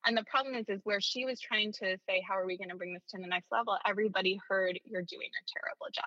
And 0.07 0.17
the 0.17 0.25
problem 0.25 0.55
is, 0.55 0.69
is 0.69 0.81
where 0.85 1.01
she 1.01 1.25
was 1.25 1.41
trying 1.41 1.73
to 1.81 1.97
say, 2.07 2.23
How 2.27 2.37
are 2.37 2.47
we 2.47 2.59
going 2.59 2.69
to 2.69 2.77
bring 2.77 2.93
this 2.93 3.05
to 3.11 3.21
the 3.21 3.27
next 3.27 3.51
level? 3.51 3.79
Everybody 3.87 4.39
heard, 4.49 4.79
You're 4.85 5.03
doing 5.03 5.31
a 5.31 5.45
terrible 5.59 5.87
job. 5.95 6.05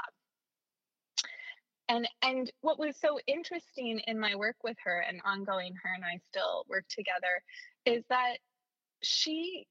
And, 1.90 2.08
and 2.22 2.50
what 2.62 2.80
was 2.80 2.96
so 3.02 3.20
interesting 3.28 4.00
in 4.08 4.18
my 4.20 4.36
work 4.36 4.56
with 4.64 4.78
her 4.86 5.04
and 5.08 5.20
ongoing 5.26 5.74
her 5.84 5.94
and 5.94 6.06
I 6.06 6.20
still 6.30 6.64
work 6.70 6.86
together 6.88 7.44
is 7.86 8.06
that 8.10 8.38
she 9.02 9.66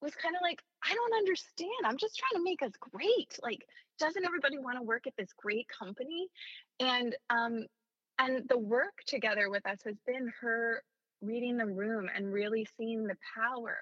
was 0.00 0.14
kind 0.14 0.34
of 0.34 0.42
like, 0.42 0.60
I 0.84 0.94
don't 0.94 1.14
understand. 1.14 1.70
I'm 1.84 1.96
just 1.96 2.16
trying 2.16 2.40
to 2.40 2.44
make 2.44 2.62
us 2.62 2.72
great. 2.80 3.38
Like, 3.42 3.60
doesn't 3.98 4.24
everybody 4.24 4.58
want 4.58 4.78
to 4.78 4.82
work 4.82 5.06
at 5.06 5.14
this 5.16 5.30
great 5.36 5.66
company? 5.68 6.26
And 6.80 7.14
um, 7.30 7.66
and 8.18 8.48
the 8.48 8.58
work 8.58 8.94
together 9.06 9.48
with 9.48 9.66
us 9.66 9.78
has 9.84 9.96
been 10.06 10.32
her 10.40 10.82
reading 11.22 11.56
the 11.56 11.66
room 11.66 12.08
and 12.14 12.32
really 12.32 12.66
seeing 12.76 13.04
the 13.06 13.16
power 13.36 13.78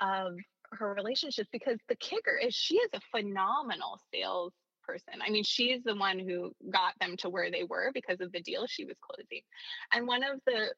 of 0.00 0.34
her 0.72 0.94
relationships 0.94 1.48
because 1.52 1.78
the 1.88 1.96
kicker 1.96 2.36
is 2.42 2.54
she 2.54 2.76
is 2.76 2.90
a 2.94 3.00
phenomenal 3.10 4.00
sales 4.12 4.52
person. 4.82 5.14
I 5.24 5.30
mean, 5.30 5.44
she's 5.44 5.82
the 5.84 5.94
one 5.94 6.18
who 6.18 6.52
got 6.70 6.94
them 7.00 7.16
to 7.18 7.28
where 7.28 7.50
they 7.50 7.64
were 7.64 7.90
because 7.94 8.20
of 8.20 8.32
the 8.32 8.40
deal 8.40 8.66
she 8.66 8.84
was 8.84 8.96
closing. 9.00 9.42
And 9.92 10.06
one 10.06 10.24
of 10.24 10.40
the 10.46 10.72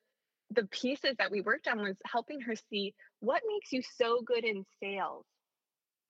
the 0.51 0.67
pieces 0.67 1.15
that 1.19 1.31
we 1.31 1.41
worked 1.41 1.69
on 1.69 1.79
was 1.83 1.97
helping 2.05 2.41
her 2.41 2.55
see 2.71 2.95
what 3.21 3.43
makes 3.47 3.73
you 3.73 3.83
so 3.97 4.21
good 4.23 4.45
in 4.45 4.65
sales 4.81 5.25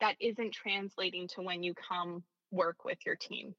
that 0.00 0.16
isn't 0.20 0.52
translating 0.52 1.28
to 1.28 1.42
when 1.42 1.62
you 1.62 1.74
come 1.74 2.22
work 2.50 2.84
with 2.84 2.98
your 3.06 3.16
team. 3.16 3.54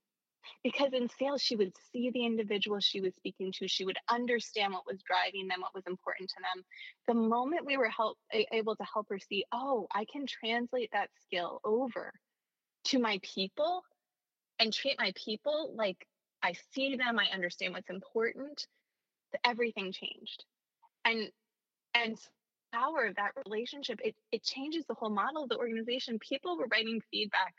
because 0.64 0.94
in 0.94 1.10
sales 1.10 1.42
she 1.42 1.56
would 1.56 1.74
see 1.92 2.12
the 2.12 2.26
individual 2.26 2.80
she 2.80 3.02
was 3.02 3.16
speaking 3.16 3.52
to 3.52 3.68
she 3.68 3.86
would 3.86 3.98
understand 4.10 4.74
what 4.74 4.86
was 4.86 5.02
driving 5.02 5.48
them 5.48 5.62
what 5.62 5.74
was 5.74 5.84
important 5.88 6.30
to 6.30 6.36
them 6.42 6.64
the 7.08 7.14
moment 7.14 7.66
we 7.66 7.78
were 7.78 7.90
help, 7.90 8.18
able 8.52 8.76
to 8.76 8.86
help 8.94 9.08
her 9.10 9.20
see 9.20 9.44
oh 9.52 9.88
i 9.94 10.06
can 10.12 10.26
translate 10.28 10.90
that 10.94 11.10
skill 11.24 11.60
over 11.64 12.12
to 12.84 13.00
my 13.00 13.20
people 13.24 13.82
and 14.60 14.74
treat 14.74 14.98
my 15.00 15.12
people 15.16 15.74
like 15.76 16.06
i 16.44 16.54
see 16.74 16.96
them 16.96 17.20
i 17.20 17.26
understand 17.34 17.74
what's 17.74 17.90
important 17.90 18.68
everything 19.44 19.92
changed 19.92 20.46
and 21.06 21.30
and 21.94 22.18
power 22.74 23.06
of 23.06 23.16
that 23.16 23.32
relationship 23.46 24.00
it, 24.04 24.16
it 24.34 24.44
changes 24.44 24.84
the 24.88 24.94
whole 24.94 25.10
model 25.10 25.44
of 25.44 25.50
the 25.50 25.58
organization. 25.58 26.20
People 26.20 26.58
were 26.58 26.68
writing 26.70 27.02
feedback 27.10 27.54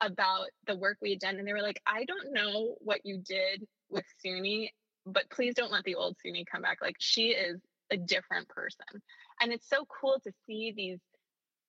about 0.00 0.48
the 0.66 0.76
work 0.76 0.98
we 1.00 1.10
had 1.10 1.20
done 1.20 1.36
and 1.36 1.48
they 1.48 1.54
were 1.54 1.62
like 1.62 1.80
i 1.86 2.04
don't 2.04 2.30
know 2.30 2.74
what 2.80 3.00
you 3.04 3.16
did 3.16 3.66
with 3.88 4.04
suni 4.22 4.68
but 5.06 5.30
please 5.30 5.54
don't 5.54 5.70
let 5.70 5.84
the 5.84 5.94
old 5.94 6.16
suni 6.24 6.44
come 6.44 6.62
back. 6.62 6.78
Like 6.82 6.96
she 6.98 7.28
is 7.28 7.60
a 7.90 7.96
different 7.96 8.48
person. 8.48 9.00
And 9.40 9.52
it's 9.52 9.68
so 9.68 9.86
cool 9.86 10.18
to 10.24 10.32
see 10.46 10.74
these 10.76 10.98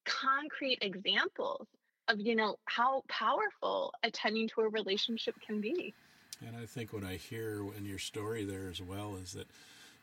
concrete 0.05 0.79
examples 0.81 1.67
of 2.07 2.19
you 2.19 2.35
know 2.35 2.55
how 2.65 3.03
powerful 3.09 3.93
attending 4.03 4.47
to 4.47 4.61
a 4.61 4.69
relationship 4.69 5.35
can 5.45 5.61
be. 5.61 5.93
And 6.45 6.55
i 6.55 6.65
think 6.65 6.93
what 6.93 7.03
i 7.03 7.15
hear 7.15 7.61
in 7.77 7.85
your 7.85 7.99
story 7.99 8.45
there 8.45 8.69
as 8.69 8.81
well 8.81 9.17
is 9.21 9.33
that 9.33 9.47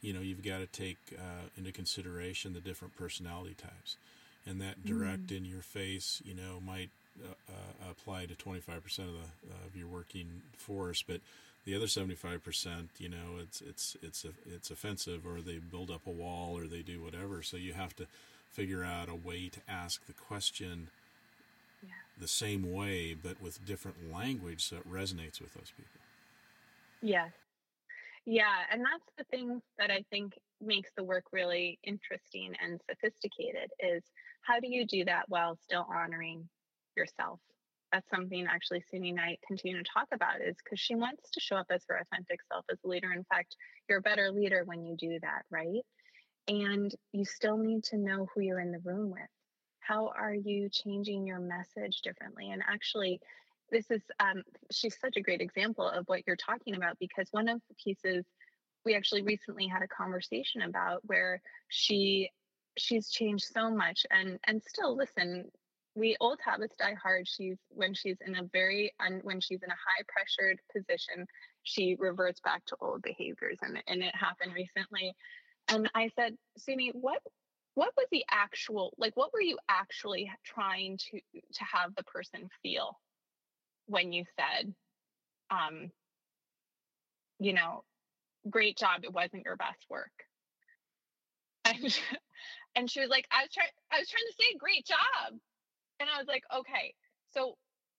you 0.04 0.12
know 0.12 0.20
you've 0.20 0.44
got 0.44 0.58
to 0.58 0.66
take 0.66 0.98
uh, 1.16 1.48
into 1.56 1.72
consideration 1.72 2.52
the 2.52 2.60
different 2.60 2.94
personality 2.96 3.54
types 3.54 3.96
and 4.46 4.60
that 4.60 4.84
direct 4.84 5.28
mm. 5.28 5.38
in 5.38 5.44
your 5.44 5.62
face 5.62 6.22
you 6.24 6.34
know 6.34 6.60
might 6.64 6.90
uh, 7.24 7.32
uh, 7.48 7.90
apply 7.90 8.26
to 8.26 8.34
25% 8.34 8.76
of 8.98 9.06
the 9.06 9.66
of 9.66 9.76
your 9.76 9.86
working 9.86 10.42
force 10.56 11.02
but 11.02 11.20
the 11.64 11.74
other 11.74 11.86
75% 11.86 12.88
you 12.98 13.08
know 13.08 13.38
it's 13.40 13.62
it's 13.62 13.96
it's 14.02 14.26
it's 14.52 14.70
offensive 14.70 15.26
or 15.26 15.40
they 15.40 15.58
build 15.58 15.90
up 15.90 16.06
a 16.06 16.10
wall 16.10 16.56
or 16.56 16.66
they 16.66 16.82
do 16.82 17.02
whatever 17.02 17.42
so 17.42 17.56
you 17.56 17.72
have 17.72 17.96
to 17.96 18.06
figure 18.52 18.84
out 18.84 19.08
a 19.08 19.14
way 19.14 19.48
to 19.48 19.60
ask 19.66 20.06
the 20.06 20.12
question 20.12 20.88
yeah. 21.82 21.90
the 22.20 22.28
same 22.28 22.72
way 22.72 23.14
but 23.14 23.40
with 23.40 23.64
different 23.64 24.12
language 24.12 24.64
so 24.64 24.76
it 24.76 24.92
resonates 24.92 25.40
with 25.40 25.54
those 25.54 25.72
people 25.76 26.00
yes 27.00 27.30
yeah, 28.26 28.64
and 28.70 28.80
that's 28.80 29.10
the 29.18 29.24
thing 29.24 29.60
that 29.78 29.90
I 29.90 30.04
think 30.10 30.32
makes 30.60 30.90
the 30.96 31.04
work 31.04 31.24
really 31.32 31.78
interesting 31.84 32.52
and 32.62 32.80
sophisticated 32.88 33.70
is 33.80 34.02
how 34.42 34.60
do 34.60 34.68
you 34.68 34.86
do 34.86 35.04
that 35.04 35.24
while 35.28 35.56
still 35.56 35.86
honoring 35.92 36.48
yourself? 36.96 37.40
That's 37.92 38.08
something 38.10 38.46
actually 38.48 38.80
Suni 38.80 39.10
and 39.10 39.20
I 39.20 39.36
continue 39.46 39.76
to 39.82 39.90
talk 39.92 40.08
about 40.12 40.40
is 40.40 40.56
because 40.62 40.80
she 40.80 40.94
wants 40.94 41.30
to 41.30 41.40
show 41.40 41.56
up 41.56 41.66
as 41.70 41.84
her 41.88 41.98
authentic 41.98 42.40
self 42.50 42.64
as 42.70 42.78
a 42.84 42.88
leader. 42.88 43.12
In 43.12 43.24
fact, 43.24 43.56
you're 43.88 43.98
a 43.98 44.02
better 44.02 44.30
leader 44.30 44.62
when 44.64 44.84
you 44.84 44.96
do 44.96 45.18
that, 45.22 45.42
right? 45.50 45.82
And 46.48 46.92
you 47.12 47.24
still 47.24 47.56
need 47.56 47.84
to 47.84 47.98
know 47.98 48.26
who 48.34 48.40
you're 48.40 48.60
in 48.60 48.72
the 48.72 48.80
room 48.80 49.10
with. 49.10 49.22
How 49.80 50.12
are 50.18 50.34
you 50.34 50.68
changing 50.72 51.26
your 51.26 51.40
message 51.40 52.00
differently? 52.02 52.50
And 52.50 52.62
actually, 52.66 53.20
this 53.70 53.90
is 53.90 54.02
um, 54.20 54.42
she's 54.70 54.98
such 54.98 55.16
a 55.16 55.20
great 55.22 55.40
example 55.40 55.88
of 55.88 56.04
what 56.06 56.22
you're 56.26 56.36
talking 56.36 56.76
about 56.76 56.98
because 56.98 57.28
one 57.30 57.48
of 57.48 57.60
the 57.68 57.74
pieces 57.82 58.24
we 58.84 58.94
actually 58.94 59.22
recently 59.22 59.66
had 59.66 59.82
a 59.82 59.88
conversation 59.88 60.62
about 60.62 61.00
where 61.06 61.40
she 61.68 62.30
she's 62.76 63.08
changed 63.10 63.44
so 63.52 63.70
much 63.70 64.04
and 64.10 64.38
and 64.46 64.62
still 64.62 64.96
listen 64.96 65.44
we 65.96 66.16
old 66.20 66.40
habits 66.44 66.74
die 66.76 66.96
hard. 67.00 67.28
She's 67.28 67.58
when 67.68 67.94
she's 67.94 68.16
in 68.26 68.34
a 68.36 68.42
very 68.52 68.92
un, 68.98 69.20
when 69.22 69.40
she's 69.40 69.62
in 69.62 69.70
a 69.70 69.74
high 69.74 70.02
pressured 70.08 70.58
position 70.72 71.26
she 71.62 71.96
reverts 71.98 72.40
back 72.40 72.64
to 72.66 72.76
old 72.80 73.02
behaviors 73.02 73.58
and 73.62 73.82
and 73.86 74.02
it 74.02 74.14
happened 74.14 74.54
recently. 74.54 75.14
And 75.68 75.90
i 75.94 76.10
said 76.14 76.36
suni 76.58 76.90
what 76.92 77.22
what 77.74 77.92
was 77.96 78.06
the 78.12 78.24
actual 78.30 78.92
like 78.98 79.16
what 79.16 79.32
were 79.32 79.40
you 79.40 79.58
actually 79.68 80.30
trying 80.44 80.98
to 80.98 81.20
to 81.32 81.64
have 81.64 81.94
the 81.94 82.04
person 82.04 82.48
feel 82.62 82.98
when 83.86 84.12
you 84.12 84.24
said, 84.36 84.74
um, 85.50 85.90
you 87.38 87.52
know, 87.52 87.84
great 88.48 88.76
job, 88.76 89.04
it 89.04 89.12
wasn't 89.12 89.44
your 89.44 89.56
best 89.56 89.84
work. 89.88 90.12
And, 91.64 91.76
and 92.76 92.90
she 92.90 93.00
was 93.00 93.10
like, 93.10 93.26
I 93.30 93.42
was 93.42 93.50
trying, 93.52 93.68
I 93.92 93.98
was 93.98 94.08
trying 94.08 94.26
to 94.28 94.36
say 94.38 94.56
great 94.58 94.86
job. 94.86 95.38
And 96.00 96.08
I 96.10 96.18
was 96.18 96.26
like, 96.26 96.42
okay, 96.54 96.94
so 97.32 97.56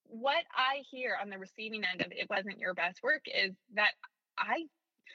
what 0.08 0.44
I 0.54 0.84
hear 0.92 1.18
on 1.20 1.30
the 1.30 1.38
receiving 1.38 1.84
end 1.84 2.02
of 2.02 2.12
it 2.12 2.30
wasn't 2.30 2.60
your 2.60 2.74
best 2.74 3.02
work 3.02 3.22
is 3.26 3.56
that 3.74 3.92
I 4.38 4.66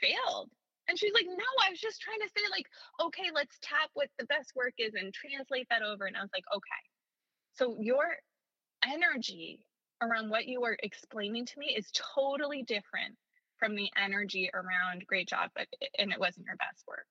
failed. 0.01 0.51
And 0.89 0.99
she's 0.99 1.15
like, 1.15 1.27
no, 1.27 1.51
I 1.63 1.71
was 1.71 1.79
just 1.79 2.01
trying 2.01 2.19
to 2.19 2.29
say, 2.35 2.43
like, 2.51 2.67
okay, 3.01 3.31
let's 3.33 3.57
tap 3.63 3.91
what 3.95 4.09
the 4.19 4.27
best 4.27 4.53
work 4.57 4.75
is 4.79 4.95
and 4.95 5.15
translate 5.15 5.69
that 5.71 5.83
over. 5.83 6.07
And 6.07 6.17
I 6.17 6.21
was 6.21 6.35
like, 6.35 6.45
okay. 6.53 6.83
So 7.53 7.77
your 7.79 8.05
energy 8.83 9.61
around 10.03 10.31
what 10.31 10.47
you 10.47 10.65
are 10.65 10.77
explaining 10.83 11.47
to 11.47 11.59
me 11.59 11.75
is 11.77 11.91
totally 11.93 12.63
different 12.63 13.17
from 13.59 13.75
the 13.75 13.91
energy 14.03 14.51
around 14.55 15.07
great 15.07 15.29
job 15.29 15.51
but 15.55 15.67
eh, 15.83 15.87
and 15.99 16.13
it 16.13 16.19
wasn't 16.19 16.47
your 16.47 16.57
best 16.57 16.85
work. 16.89 17.07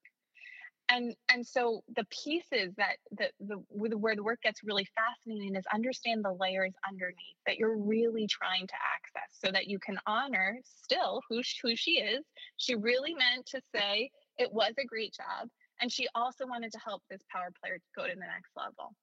And 0.92 1.14
and 1.32 1.46
so 1.46 1.84
the 1.96 2.06
pieces 2.06 2.74
that 2.78 2.98
the, 3.12 3.30
the 3.40 3.56
where 3.70 4.16
the 4.16 4.24
work 4.24 4.42
gets 4.42 4.64
really 4.64 4.88
fascinating 4.96 5.56
is 5.56 5.66
understand 5.72 6.26
the 6.26 6.34
layers 6.34 6.74
underneath 6.88 7.38
that 7.46 7.58
you're 7.58 7.78
really 7.78 8.26
trying 8.26 8.66
to 8.66 8.74
access 8.74 9.38
so 9.44 9.52
that 9.52 9.68
you 9.68 9.78
can 9.78 10.00
honor 10.08 10.58
still 10.64 11.22
who, 11.30 11.42
who 11.62 11.76
she 11.76 12.00
is. 12.00 12.26
She 12.58 12.74
really 12.74 13.14
meant 13.14 13.46
to 13.48 13.62
say 13.76 14.10
it 14.40 14.52
was 14.52 14.74
a 14.80 14.86
great 14.86 15.14
job 15.14 15.48
and 15.80 15.92
she 15.92 16.08
also 16.16 16.48
wanted 16.48 16.72
to 16.72 16.80
help 16.80 17.04
this 17.10 17.22
power 17.32 17.52
player 17.62 17.78
to 17.78 17.84
go 17.96 18.08
to 18.08 18.14
the 18.14 18.20
next 18.20 18.52
level. 18.58 18.94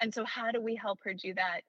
And 0.00 0.12
so 0.12 0.24
how 0.24 0.50
do 0.50 0.60
we 0.60 0.74
help 0.74 0.98
her 1.04 1.14
do 1.14 1.34
that 1.34 1.60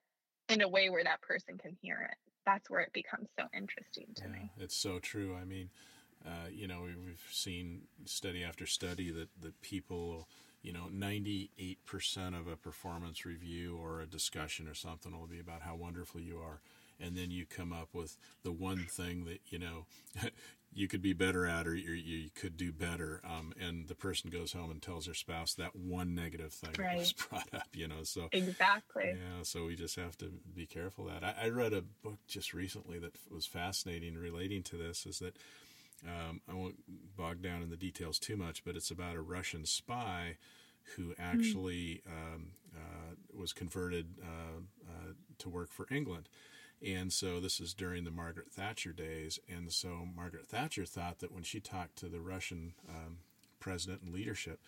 in 0.52 0.62
a 0.62 0.68
way 0.68 0.90
where 0.90 1.04
that 1.04 1.20
person 1.20 1.58
can 1.58 1.76
hear 1.80 2.08
it. 2.10 2.16
That's 2.44 2.68
where 2.68 2.80
it 2.80 2.92
becomes 2.92 3.28
so 3.38 3.46
interesting 3.54 4.06
to 4.16 4.22
yeah, 4.24 4.32
me. 4.32 4.50
It's 4.58 4.76
so 4.76 4.98
true. 4.98 5.36
I 5.40 5.44
mean, 5.44 5.70
uh, 6.26 6.48
you 6.52 6.66
know, 6.66 6.82
we've 6.82 7.24
seen 7.30 7.82
study 8.04 8.44
after 8.44 8.66
study 8.66 9.10
that, 9.10 9.28
that 9.40 9.60
people, 9.62 10.28
you 10.62 10.72
know, 10.72 10.88
98% 10.92 11.76
of 12.38 12.46
a 12.48 12.56
performance 12.56 13.24
review 13.24 13.78
or 13.80 14.00
a 14.00 14.06
discussion 14.06 14.68
or 14.68 14.74
something 14.74 15.18
will 15.18 15.26
be 15.26 15.40
about 15.40 15.62
how 15.62 15.76
wonderful 15.76 16.20
you 16.20 16.38
are 16.38 16.60
and 17.02 17.16
then 17.16 17.30
you 17.30 17.44
come 17.44 17.72
up 17.72 17.88
with 17.92 18.16
the 18.42 18.52
one 18.52 18.86
thing 18.88 19.24
that 19.24 19.40
you 19.50 19.58
know 19.58 19.86
you 20.74 20.88
could 20.88 21.02
be 21.02 21.12
better 21.12 21.46
at 21.46 21.66
or 21.66 21.74
you, 21.74 21.92
you 21.92 22.30
could 22.34 22.56
do 22.56 22.72
better 22.72 23.20
um, 23.24 23.52
and 23.60 23.88
the 23.88 23.94
person 23.94 24.30
goes 24.30 24.52
home 24.52 24.70
and 24.70 24.80
tells 24.80 25.04
their 25.04 25.14
spouse 25.14 25.54
that 25.54 25.76
one 25.76 26.14
negative 26.14 26.52
thing 26.52 26.74
right. 26.78 26.98
was 26.98 27.12
brought 27.30 27.48
up 27.52 27.66
you 27.72 27.86
know 27.86 28.02
so 28.02 28.28
exactly 28.32 29.14
yeah 29.14 29.42
so 29.42 29.66
we 29.66 29.76
just 29.76 29.96
have 29.96 30.16
to 30.16 30.32
be 30.54 30.66
careful 30.66 31.04
that 31.04 31.22
I, 31.22 31.46
I, 31.46 31.48
read 31.48 31.72
a 31.72 31.82
book 31.82 32.18
just 32.26 32.54
recently 32.54 32.98
that 32.98 33.14
was 33.30 33.46
fascinating 33.46 34.16
relating 34.16 34.62
to 34.64 34.76
this 34.76 35.06
is 35.06 35.18
that 35.18 35.36
um, 36.06 36.40
i 36.48 36.54
won't 36.54 36.76
bog 37.16 37.42
down 37.42 37.62
in 37.62 37.70
the 37.70 37.76
details 37.76 38.18
too 38.18 38.36
much 38.36 38.64
but 38.64 38.76
it's 38.76 38.90
about 38.90 39.16
a 39.16 39.22
russian 39.22 39.64
spy 39.66 40.36
who 40.96 41.12
hmm. 41.12 41.22
actually 41.22 42.02
mm. 42.08 42.10
um, 42.10 42.46
uh, 42.74 43.14
was 43.38 43.52
converted 43.52 44.06
uh, 44.20 44.60
uh, 44.88 45.12
to 45.38 45.48
work 45.48 45.70
for 45.70 45.86
england 45.90 46.28
and 46.84 47.12
so 47.12 47.38
this 47.38 47.60
is 47.60 47.74
during 47.74 48.04
the 48.04 48.10
Margaret 48.10 48.50
Thatcher 48.50 48.92
days. 48.92 49.38
And 49.48 49.72
so 49.72 50.06
Margaret 50.14 50.46
Thatcher 50.46 50.84
thought 50.84 51.20
that 51.20 51.32
when 51.32 51.44
she 51.44 51.60
talked 51.60 51.96
to 51.96 52.06
the 52.06 52.20
Russian 52.20 52.74
um, 52.88 53.18
president 53.60 54.02
and 54.02 54.12
leadership, 54.12 54.60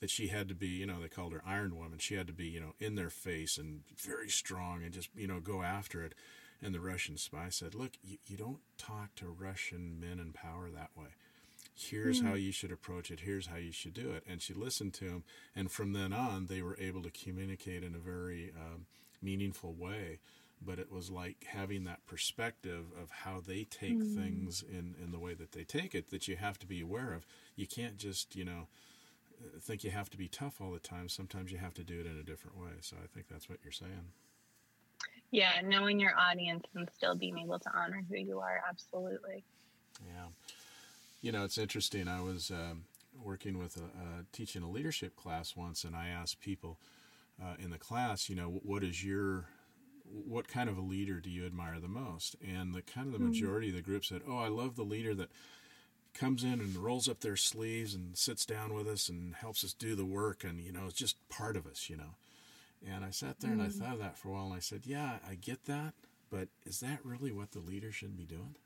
that 0.00 0.10
she 0.10 0.28
had 0.28 0.48
to 0.48 0.54
be, 0.54 0.68
you 0.68 0.86
know, 0.86 1.00
they 1.00 1.08
called 1.08 1.32
her 1.32 1.42
Iron 1.46 1.76
Woman. 1.76 1.98
She 1.98 2.14
had 2.14 2.26
to 2.26 2.32
be, 2.32 2.46
you 2.46 2.60
know, 2.60 2.74
in 2.78 2.94
their 2.94 3.10
face 3.10 3.56
and 3.58 3.80
very 3.96 4.28
strong 4.28 4.82
and 4.82 4.92
just, 4.92 5.08
you 5.16 5.26
know, 5.26 5.40
go 5.40 5.62
after 5.62 6.04
it. 6.04 6.14
And 6.62 6.74
the 6.74 6.80
Russian 6.80 7.16
spy 7.16 7.48
said, 7.50 7.74
Look, 7.74 7.92
you, 8.02 8.18
you 8.26 8.36
don't 8.36 8.60
talk 8.78 9.14
to 9.16 9.26
Russian 9.26 9.98
men 10.00 10.18
in 10.18 10.32
power 10.32 10.70
that 10.70 10.90
way. 10.96 11.08
Here's 11.74 12.18
mm-hmm. 12.18 12.28
how 12.28 12.34
you 12.34 12.52
should 12.52 12.72
approach 12.72 13.10
it. 13.10 13.20
Here's 13.20 13.48
how 13.48 13.56
you 13.56 13.72
should 13.72 13.92
do 13.92 14.10
it. 14.12 14.24
And 14.26 14.40
she 14.40 14.54
listened 14.54 14.94
to 14.94 15.04
him. 15.04 15.24
And 15.54 15.70
from 15.70 15.92
then 15.92 16.12
on, 16.14 16.46
they 16.46 16.62
were 16.62 16.78
able 16.80 17.02
to 17.02 17.10
communicate 17.10 17.82
in 17.82 17.94
a 17.94 17.98
very 17.98 18.52
um, 18.56 18.86
meaningful 19.20 19.74
way 19.74 20.20
but 20.64 20.78
it 20.78 20.90
was 20.90 21.10
like 21.10 21.44
having 21.46 21.84
that 21.84 22.04
perspective 22.06 22.86
of 23.00 23.10
how 23.10 23.40
they 23.46 23.64
take 23.64 23.98
mm. 23.98 24.14
things 24.14 24.64
in, 24.68 24.94
in 25.02 25.12
the 25.12 25.18
way 25.18 25.34
that 25.34 25.52
they 25.52 25.64
take 25.64 25.94
it 25.94 26.10
that 26.10 26.26
you 26.28 26.36
have 26.36 26.58
to 26.58 26.66
be 26.66 26.80
aware 26.80 27.12
of. 27.12 27.26
You 27.56 27.66
can't 27.66 27.98
just, 27.98 28.34
you 28.34 28.44
know, 28.44 28.68
think 29.60 29.84
you 29.84 29.90
have 29.90 30.10
to 30.10 30.16
be 30.16 30.28
tough 30.28 30.60
all 30.60 30.72
the 30.72 30.78
time. 30.78 31.08
Sometimes 31.08 31.52
you 31.52 31.58
have 31.58 31.74
to 31.74 31.84
do 31.84 32.00
it 32.00 32.06
in 32.06 32.18
a 32.18 32.22
different 32.22 32.56
way. 32.58 32.72
So 32.80 32.96
I 33.02 33.06
think 33.06 33.28
that's 33.28 33.48
what 33.48 33.58
you're 33.62 33.72
saying. 33.72 34.12
Yeah, 35.30 35.60
knowing 35.64 36.00
your 36.00 36.12
audience 36.18 36.64
and 36.74 36.88
still 36.96 37.14
being 37.14 37.38
able 37.38 37.58
to 37.58 37.70
honor 37.76 38.02
who 38.08 38.16
you 38.16 38.38
are. 38.40 38.62
Absolutely. 38.68 39.44
Yeah. 40.06 40.28
You 41.20 41.32
know, 41.32 41.44
it's 41.44 41.58
interesting. 41.58 42.08
I 42.08 42.22
was 42.22 42.50
um, 42.50 42.84
working 43.22 43.58
with 43.58 43.76
a, 43.76 43.84
uh, 43.84 44.22
teaching 44.32 44.62
a 44.62 44.70
leadership 44.70 45.16
class 45.16 45.56
once, 45.56 45.84
and 45.84 45.96
I 45.96 46.08
asked 46.08 46.40
people 46.40 46.78
uh, 47.42 47.54
in 47.58 47.70
the 47.70 47.78
class, 47.78 48.30
you 48.30 48.36
know, 48.36 48.60
what 48.62 48.82
is 48.82 49.04
your 49.04 49.46
what 50.10 50.48
kind 50.48 50.68
of 50.68 50.78
a 50.78 50.82
leader 50.82 51.20
do 51.20 51.30
you 51.30 51.46
admire 51.46 51.78
the 51.80 51.88
most? 51.88 52.36
And 52.46 52.74
the 52.74 52.82
kind 52.82 53.06
of 53.06 53.12
the 53.12 53.18
mm-hmm. 53.18 53.28
majority 53.28 53.68
mm-hmm. 53.68 53.78
of 53.78 53.84
the 53.84 53.90
group 53.90 54.04
said, 54.04 54.22
"Oh, 54.28 54.38
I 54.38 54.48
love 54.48 54.76
the 54.76 54.82
leader 54.82 55.14
that 55.14 55.30
comes 56.16 56.42
in 56.42 56.60
and 56.60 56.76
rolls 56.76 57.08
up 57.08 57.20
their 57.20 57.36
sleeves 57.36 57.94
and 57.94 58.16
sits 58.16 58.46
down 58.46 58.72
with 58.72 58.88
us 58.88 59.08
and 59.08 59.34
helps 59.34 59.62
us 59.62 59.74
do 59.74 59.94
the 59.94 60.04
work 60.04 60.44
and 60.44 60.60
you 60.60 60.72
know 60.72 60.84
it's 60.86 60.98
just 60.98 61.16
part 61.28 61.56
of 61.56 61.66
us 61.66 61.90
you 61.90 61.96
know 61.96 62.14
and 62.88 63.04
i 63.04 63.10
sat 63.10 63.38
there 63.40 63.50
mm. 63.50 63.54
and 63.54 63.62
i 63.62 63.66
mm. 63.66 63.72
thought 63.72 63.94
of 63.94 63.98
that 63.98 64.16
for 64.16 64.28
a 64.28 64.32
while 64.32 64.46
and 64.46 64.54
i 64.54 64.58
said 64.58 64.80
yeah 64.84 65.18
i 65.28 65.34
get 65.34 65.66
that 65.66 65.92
but 66.30 66.48
is 66.64 66.80
that 66.80 66.98
really 67.04 67.32
what 67.32 67.52
the 67.52 67.58
leader 67.58 67.92
should 67.92 68.16
be 68.16 68.24
doing 68.24 68.56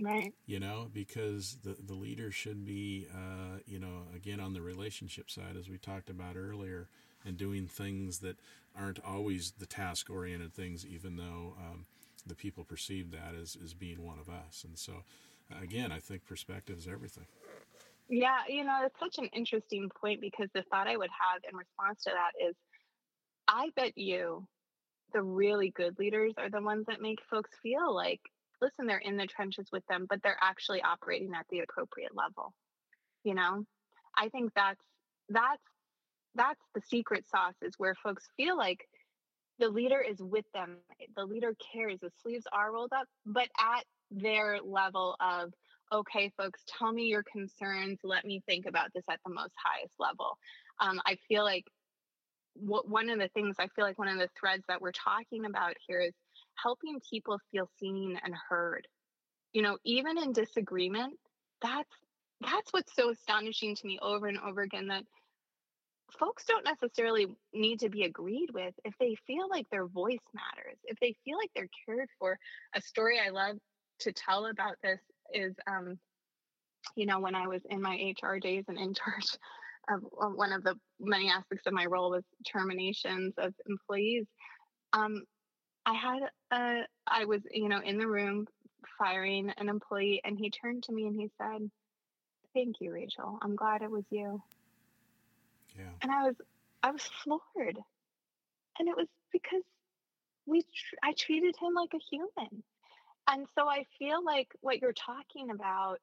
right 0.00 0.34
you 0.46 0.58
know 0.58 0.88
because 0.92 1.58
the 1.62 1.76
the 1.86 1.94
leader 1.94 2.30
should 2.30 2.64
be 2.64 3.06
uh, 3.12 3.58
you 3.66 3.78
know 3.78 4.02
again 4.14 4.40
on 4.40 4.52
the 4.52 4.60
relationship 4.60 5.30
side 5.30 5.56
as 5.56 5.68
we 5.68 5.78
talked 5.78 6.10
about 6.10 6.36
earlier 6.36 6.88
and 7.24 7.36
doing 7.36 7.66
things 7.66 8.18
that 8.18 8.36
aren't 8.78 9.00
always 9.04 9.52
the 9.58 9.66
task 9.66 10.10
oriented 10.10 10.54
things 10.54 10.86
even 10.86 11.16
though 11.16 11.54
um, 11.58 11.86
the 12.26 12.34
people 12.34 12.64
perceive 12.64 13.10
that 13.10 13.34
as, 13.40 13.56
as 13.62 13.74
being 13.74 14.04
one 14.04 14.18
of 14.18 14.28
us 14.28 14.64
and 14.66 14.78
so 14.78 15.02
again, 15.62 15.92
I 15.92 15.98
think 15.98 16.26
perspective 16.26 16.78
is 16.78 16.88
everything. 16.88 17.26
Yeah, 18.08 18.38
you 18.48 18.64
know, 18.64 18.80
it's 18.84 18.98
such 18.98 19.22
an 19.22 19.30
interesting 19.34 19.90
point 20.00 20.20
because 20.20 20.48
the 20.54 20.62
thought 20.70 20.88
I 20.88 20.96
would 20.96 21.10
have 21.10 21.42
in 21.50 21.56
response 21.56 22.02
to 22.04 22.10
that 22.10 22.48
is 22.48 22.54
I 23.46 23.70
bet 23.76 23.96
you 23.96 24.46
the 25.12 25.22
really 25.22 25.70
good 25.70 25.98
leaders 25.98 26.34
are 26.38 26.50
the 26.50 26.60
ones 26.60 26.86
that 26.88 27.00
make 27.00 27.18
folks 27.30 27.50
feel 27.62 27.94
like, 27.94 28.20
listen, 28.60 28.86
they're 28.86 28.98
in 28.98 29.16
the 29.16 29.26
trenches 29.26 29.68
with 29.72 29.86
them, 29.88 30.06
but 30.08 30.20
they're 30.22 30.38
actually 30.40 30.82
operating 30.82 31.32
at 31.34 31.46
the 31.50 31.60
appropriate 31.60 32.14
level. 32.14 32.54
You 33.24 33.34
know, 33.34 33.64
I 34.16 34.28
think 34.28 34.52
that's 34.54 34.80
that's 35.28 35.62
that's 36.34 36.60
the 36.74 36.80
secret 36.80 37.24
sauce 37.28 37.56
is 37.62 37.74
where 37.78 37.94
folks 37.94 38.28
feel 38.36 38.56
like 38.56 38.80
the 39.58 39.68
leader 39.68 40.00
is 40.00 40.18
with 40.20 40.44
them. 40.54 40.76
The 41.16 41.24
leader 41.24 41.52
cares. 41.72 41.98
The 42.00 42.10
sleeves 42.22 42.46
are 42.52 42.72
rolled 42.72 42.92
up, 42.92 43.06
but 43.26 43.48
at 43.58 43.84
their 44.10 44.60
level 44.62 45.16
of 45.20 45.52
okay 45.92 46.30
folks 46.36 46.62
tell 46.66 46.92
me 46.92 47.04
your 47.04 47.24
concerns 47.30 47.98
let 48.02 48.24
me 48.24 48.42
think 48.46 48.66
about 48.66 48.88
this 48.94 49.04
at 49.10 49.20
the 49.24 49.32
most 49.32 49.52
highest 49.62 49.92
level 49.98 50.36
um, 50.80 51.00
i 51.06 51.16
feel 51.28 51.44
like 51.44 51.64
what 52.54 52.88
one 52.88 53.08
of 53.10 53.18
the 53.18 53.28
things 53.28 53.56
i 53.58 53.66
feel 53.68 53.84
like 53.84 53.98
one 53.98 54.08
of 54.08 54.18
the 54.18 54.28
threads 54.38 54.64
that 54.68 54.80
we're 54.80 54.92
talking 54.92 55.44
about 55.44 55.74
here 55.86 56.00
is 56.00 56.14
helping 56.62 57.00
people 57.08 57.38
feel 57.50 57.68
seen 57.78 58.18
and 58.24 58.34
heard 58.48 58.86
you 59.52 59.62
know 59.62 59.76
even 59.84 60.18
in 60.18 60.32
disagreement 60.32 61.14
that's 61.62 61.90
that's 62.40 62.72
what's 62.72 62.94
so 62.94 63.10
astonishing 63.10 63.74
to 63.74 63.86
me 63.86 63.98
over 64.00 64.26
and 64.26 64.38
over 64.38 64.62
again 64.62 64.86
that 64.88 65.04
folks 66.18 66.44
don't 66.44 66.64
necessarily 66.64 67.26
need 67.52 67.80
to 67.80 67.88
be 67.88 68.04
agreed 68.04 68.48
with 68.52 68.74
if 68.84 68.94
they 68.98 69.14
feel 69.26 69.48
like 69.50 69.66
their 69.70 69.86
voice 69.86 70.18
matters 70.34 70.78
if 70.84 70.98
they 71.00 71.14
feel 71.24 71.36
like 71.36 71.50
they're 71.54 71.68
cared 71.86 72.08
for 72.18 72.38
a 72.74 72.80
story 72.80 73.18
i 73.24 73.30
love 73.30 73.56
to 74.00 74.12
tell 74.12 74.46
about 74.46 74.76
this 74.82 75.00
is, 75.34 75.54
um, 75.66 75.98
you 76.96 77.06
know, 77.06 77.20
when 77.20 77.34
I 77.34 77.46
was 77.46 77.62
in 77.70 77.82
my 77.82 78.14
HR 78.22 78.36
days 78.36 78.64
and 78.68 78.78
in 78.78 78.94
charge 78.94 79.36
of 79.90 80.00
one 80.12 80.52
of 80.52 80.62
the 80.64 80.74
many 81.00 81.30
aspects 81.30 81.66
of 81.66 81.72
my 81.72 81.86
role 81.86 82.10
was 82.10 82.24
terminations 82.50 83.34
of 83.38 83.54
employees. 83.68 84.26
Um, 84.92 85.22
I 85.86 85.94
had 85.94 86.18
a, 86.52 86.80
I 87.06 87.24
was, 87.24 87.40
you 87.50 87.68
know, 87.68 87.80
in 87.80 87.98
the 87.98 88.06
room 88.06 88.46
firing 88.98 89.50
an 89.56 89.68
employee, 89.68 90.20
and 90.24 90.38
he 90.38 90.50
turned 90.50 90.82
to 90.84 90.92
me 90.92 91.06
and 91.06 91.18
he 91.18 91.30
said, 91.38 91.70
"Thank 92.54 92.76
you, 92.80 92.92
Rachel. 92.92 93.38
I'm 93.40 93.56
glad 93.56 93.82
it 93.82 93.90
was 93.90 94.04
you." 94.10 94.42
Yeah. 95.78 95.84
And 96.02 96.12
I 96.12 96.24
was, 96.24 96.34
I 96.82 96.90
was 96.90 97.08
floored, 97.22 97.78
and 98.78 98.88
it 98.88 98.96
was 98.96 99.06
because 99.32 99.62
we, 100.46 100.62
tr- 100.62 100.96
I 101.02 101.12
treated 101.12 101.54
him 101.60 101.74
like 101.74 101.94
a 101.94 102.04
human. 102.10 102.62
And 103.30 103.46
so 103.56 103.68
I 103.68 103.84
feel 103.98 104.24
like 104.24 104.48
what 104.60 104.80
you're 104.80 104.94
talking 104.94 105.50
about, 105.50 105.98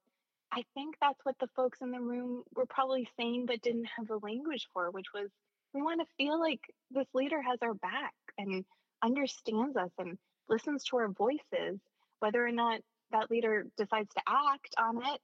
I 0.52 0.64
think 0.76 0.96
that's 1.02 1.20
what 1.24 1.36
the 1.40 1.50
folks 1.56 1.80
in 1.82 1.92
the 1.92 2.00
room 2.00 2.44
were 2.56 2.68
probably 2.68 3.10
saying, 3.20 3.46
but 3.48 3.62
didn't 3.62 3.88
have 3.98 4.08
the 4.08 4.20
language 4.22 4.68
for, 4.74 4.92
which 4.92 5.08
was 5.14 5.30
we 5.74 5.82
want 5.82 6.00
to 6.00 6.08
feel 6.18 6.40
like 6.40 6.62
this 6.92 7.08
leader 7.14 7.42
has 7.42 7.60
our 7.62 7.74
back 7.74 8.14
and 8.38 8.64
understands 9.04 9.76
us 9.76 9.90
and 9.98 10.18
listens 10.48 10.84
to 10.86 10.98
our 10.98 11.10
voices. 11.10 11.80
Whether 12.20 12.46
or 12.46 12.52
not 12.52 12.80
that 13.12 13.30
leader 13.30 13.68
decides 13.78 14.10
to 14.14 14.22
act 14.28 14.74
on 14.78 14.98
it, 14.98 15.04
it 15.06 15.22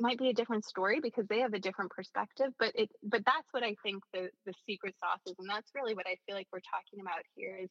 might 0.00 0.18
be 0.18 0.28
a 0.28 0.34
different 0.34 0.64
story 0.64 1.00
because 1.00 1.26
they 1.28 1.40
have 1.40 1.54
a 1.54 1.58
different 1.58 1.90
perspective. 1.90 2.52
But 2.58 2.72
it, 2.74 2.90
but 3.02 3.24
that's 3.24 3.48
what 3.52 3.62
I 3.62 3.74
think 3.82 4.02
the 4.12 4.30
the 4.46 4.52
secret 4.66 4.94
sauce 5.02 5.20
is, 5.26 5.34
and 5.38 5.48
that's 5.48 5.70
really 5.74 5.94
what 5.94 6.06
I 6.06 6.16
feel 6.26 6.36
like 6.36 6.48
we're 6.52 6.60
talking 6.60 7.00
about 7.00 7.22
here 7.34 7.58
is 7.62 7.70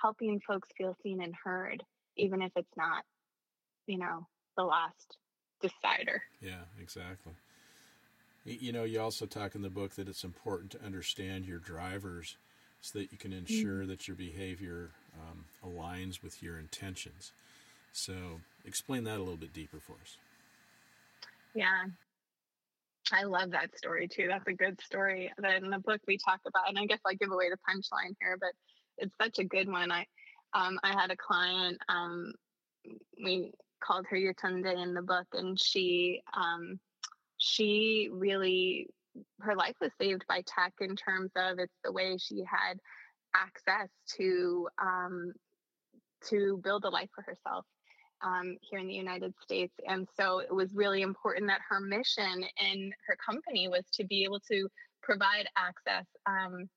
helping 0.00 0.40
folks 0.46 0.68
feel 0.76 0.96
seen 1.02 1.22
and 1.22 1.34
heard 1.44 1.82
even 2.16 2.42
if 2.42 2.52
it's 2.56 2.76
not, 2.76 3.04
you 3.86 3.98
know, 3.98 4.26
the 4.56 4.62
last 4.62 5.16
decider. 5.60 6.22
Yeah, 6.40 6.62
exactly. 6.80 7.32
You 8.44 8.72
know, 8.72 8.84
you 8.84 9.00
also 9.00 9.26
talk 9.26 9.54
in 9.54 9.62
the 9.62 9.70
book 9.70 9.94
that 9.94 10.08
it's 10.08 10.24
important 10.24 10.70
to 10.72 10.84
understand 10.84 11.46
your 11.46 11.58
drivers 11.58 12.36
so 12.80 12.98
that 12.98 13.10
you 13.10 13.16
can 13.16 13.32
ensure 13.32 13.80
mm-hmm. 13.80 13.88
that 13.88 14.06
your 14.06 14.16
behavior 14.16 14.90
um, 15.18 15.46
aligns 15.64 16.22
with 16.22 16.42
your 16.42 16.58
intentions. 16.58 17.32
So, 17.92 18.40
explain 18.66 19.04
that 19.04 19.16
a 19.16 19.22
little 19.22 19.36
bit 19.36 19.54
deeper 19.54 19.78
for 19.78 19.94
us. 20.02 20.18
Yeah. 21.54 21.84
I 23.12 23.24
love 23.24 23.50
that 23.50 23.76
story 23.76 24.08
too. 24.08 24.26
That's 24.28 24.46
a 24.48 24.52
good 24.52 24.80
story 24.80 25.30
that 25.38 25.62
in 25.62 25.70
the 25.70 25.78
book 25.78 26.00
we 26.06 26.16
talk 26.16 26.40
about, 26.46 26.68
and 26.68 26.78
I 26.78 26.86
guess 26.86 27.00
I 27.06 27.14
give 27.14 27.30
away 27.30 27.50
the 27.50 27.56
punchline 27.56 28.14
here, 28.20 28.38
but 28.40 28.52
it's 28.96 29.14
such 29.20 29.38
a 29.38 29.44
good 29.44 29.68
one. 29.68 29.92
I 29.92 30.06
um, 30.54 30.78
I 30.82 30.92
had 30.98 31.10
a 31.10 31.16
client, 31.16 31.78
um, 31.88 32.32
we 33.22 33.52
called 33.82 34.06
her 34.08 34.16
Yotunde 34.16 34.82
in 34.82 34.94
the 34.94 35.02
book, 35.02 35.26
and 35.32 35.60
she 35.60 36.22
um, 36.34 36.78
she 37.36 38.08
really 38.10 38.88
her 39.40 39.54
life 39.54 39.76
was 39.80 39.90
saved 40.00 40.24
by 40.28 40.42
tech 40.46 40.72
in 40.80 40.96
terms 40.96 41.30
of 41.36 41.58
it's 41.58 41.74
the 41.84 41.92
way 41.92 42.16
she 42.18 42.42
had 42.50 42.78
access 43.34 43.88
to 44.16 44.68
um, 44.80 45.32
to 46.30 46.58
build 46.62 46.84
a 46.84 46.88
life 46.88 47.10
for 47.14 47.22
herself 47.22 47.66
um, 48.24 48.56
here 48.60 48.78
in 48.78 48.86
the 48.86 48.94
United 48.94 49.34
States. 49.42 49.74
And 49.86 50.08
so 50.16 50.38
it 50.38 50.52
was 50.54 50.74
really 50.74 51.02
important 51.02 51.46
that 51.48 51.60
her 51.68 51.80
mission 51.80 52.44
in 52.72 52.92
her 53.06 53.16
company 53.24 53.68
was 53.68 53.84
to 53.92 54.04
be 54.04 54.24
able 54.24 54.40
to 54.50 54.68
provide 55.02 55.46
access 55.56 56.06
um, 56.26 56.68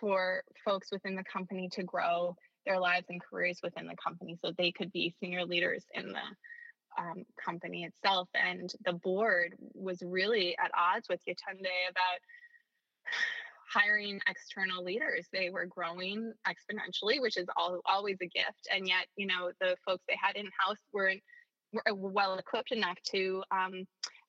for 0.00 0.42
folks 0.64 0.88
within 0.90 1.14
the 1.14 1.24
company 1.24 1.68
to 1.72 1.82
grow 1.82 2.34
their 2.66 2.78
lives 2.78 3.06
and 3.08 3.20
careers 3.22 3.60
within 3.62 3.86
the 3.86 3.96
company 4.02 4.38
so 4.42 4.52
they 4.56 4.72
could 4.72 4.92
be 4.92 5.14
senior 5.20 5.44
leaders 5.44 5.84
in 5.94 6.08
the 6.08 7.02
um, 7.02 7.24
company 7.42 7.84
itself. 7.84 8.28
And 8.34 8.72
the 8.84 8.94
board 8.94 9.54
was 9.74 10.02
really 10.02 10.56
at 10.58 10.70
odds 10.76 11.08
with 11.08 11.20
Yatunde 11.28 11.68
about 11.90 12.20
hiring 13.72 14.20
external 14.28 14.82
leaders. 14.82 15.26
They 15.32 15.50
were 15.50 15.66
growing 15.66 16.32
exponentially, 16.46 17.20
which 17.20 17.36
is 17.36 17.46
all, 17.56 17.80
always 17.86 18.16
a 18.22 18.26
gift. 18.26 18.68
And 18.74 18.86
yet, 18.86 19.06
you 19.16 19.26
know, 19.26 19.50
the 19.60 19.76
folks 19.86 20.04
they 20.08 20.16
had 20.20 20.36
in 20.36 20.46
house 20.58 20.78
weren't 20.92 21.22
were 21.72 21.82
well 21.94 22.38
equipped 22.38 22.72
enough 22.72 22.96
to 23.12 23.42
um, 23.50 23.84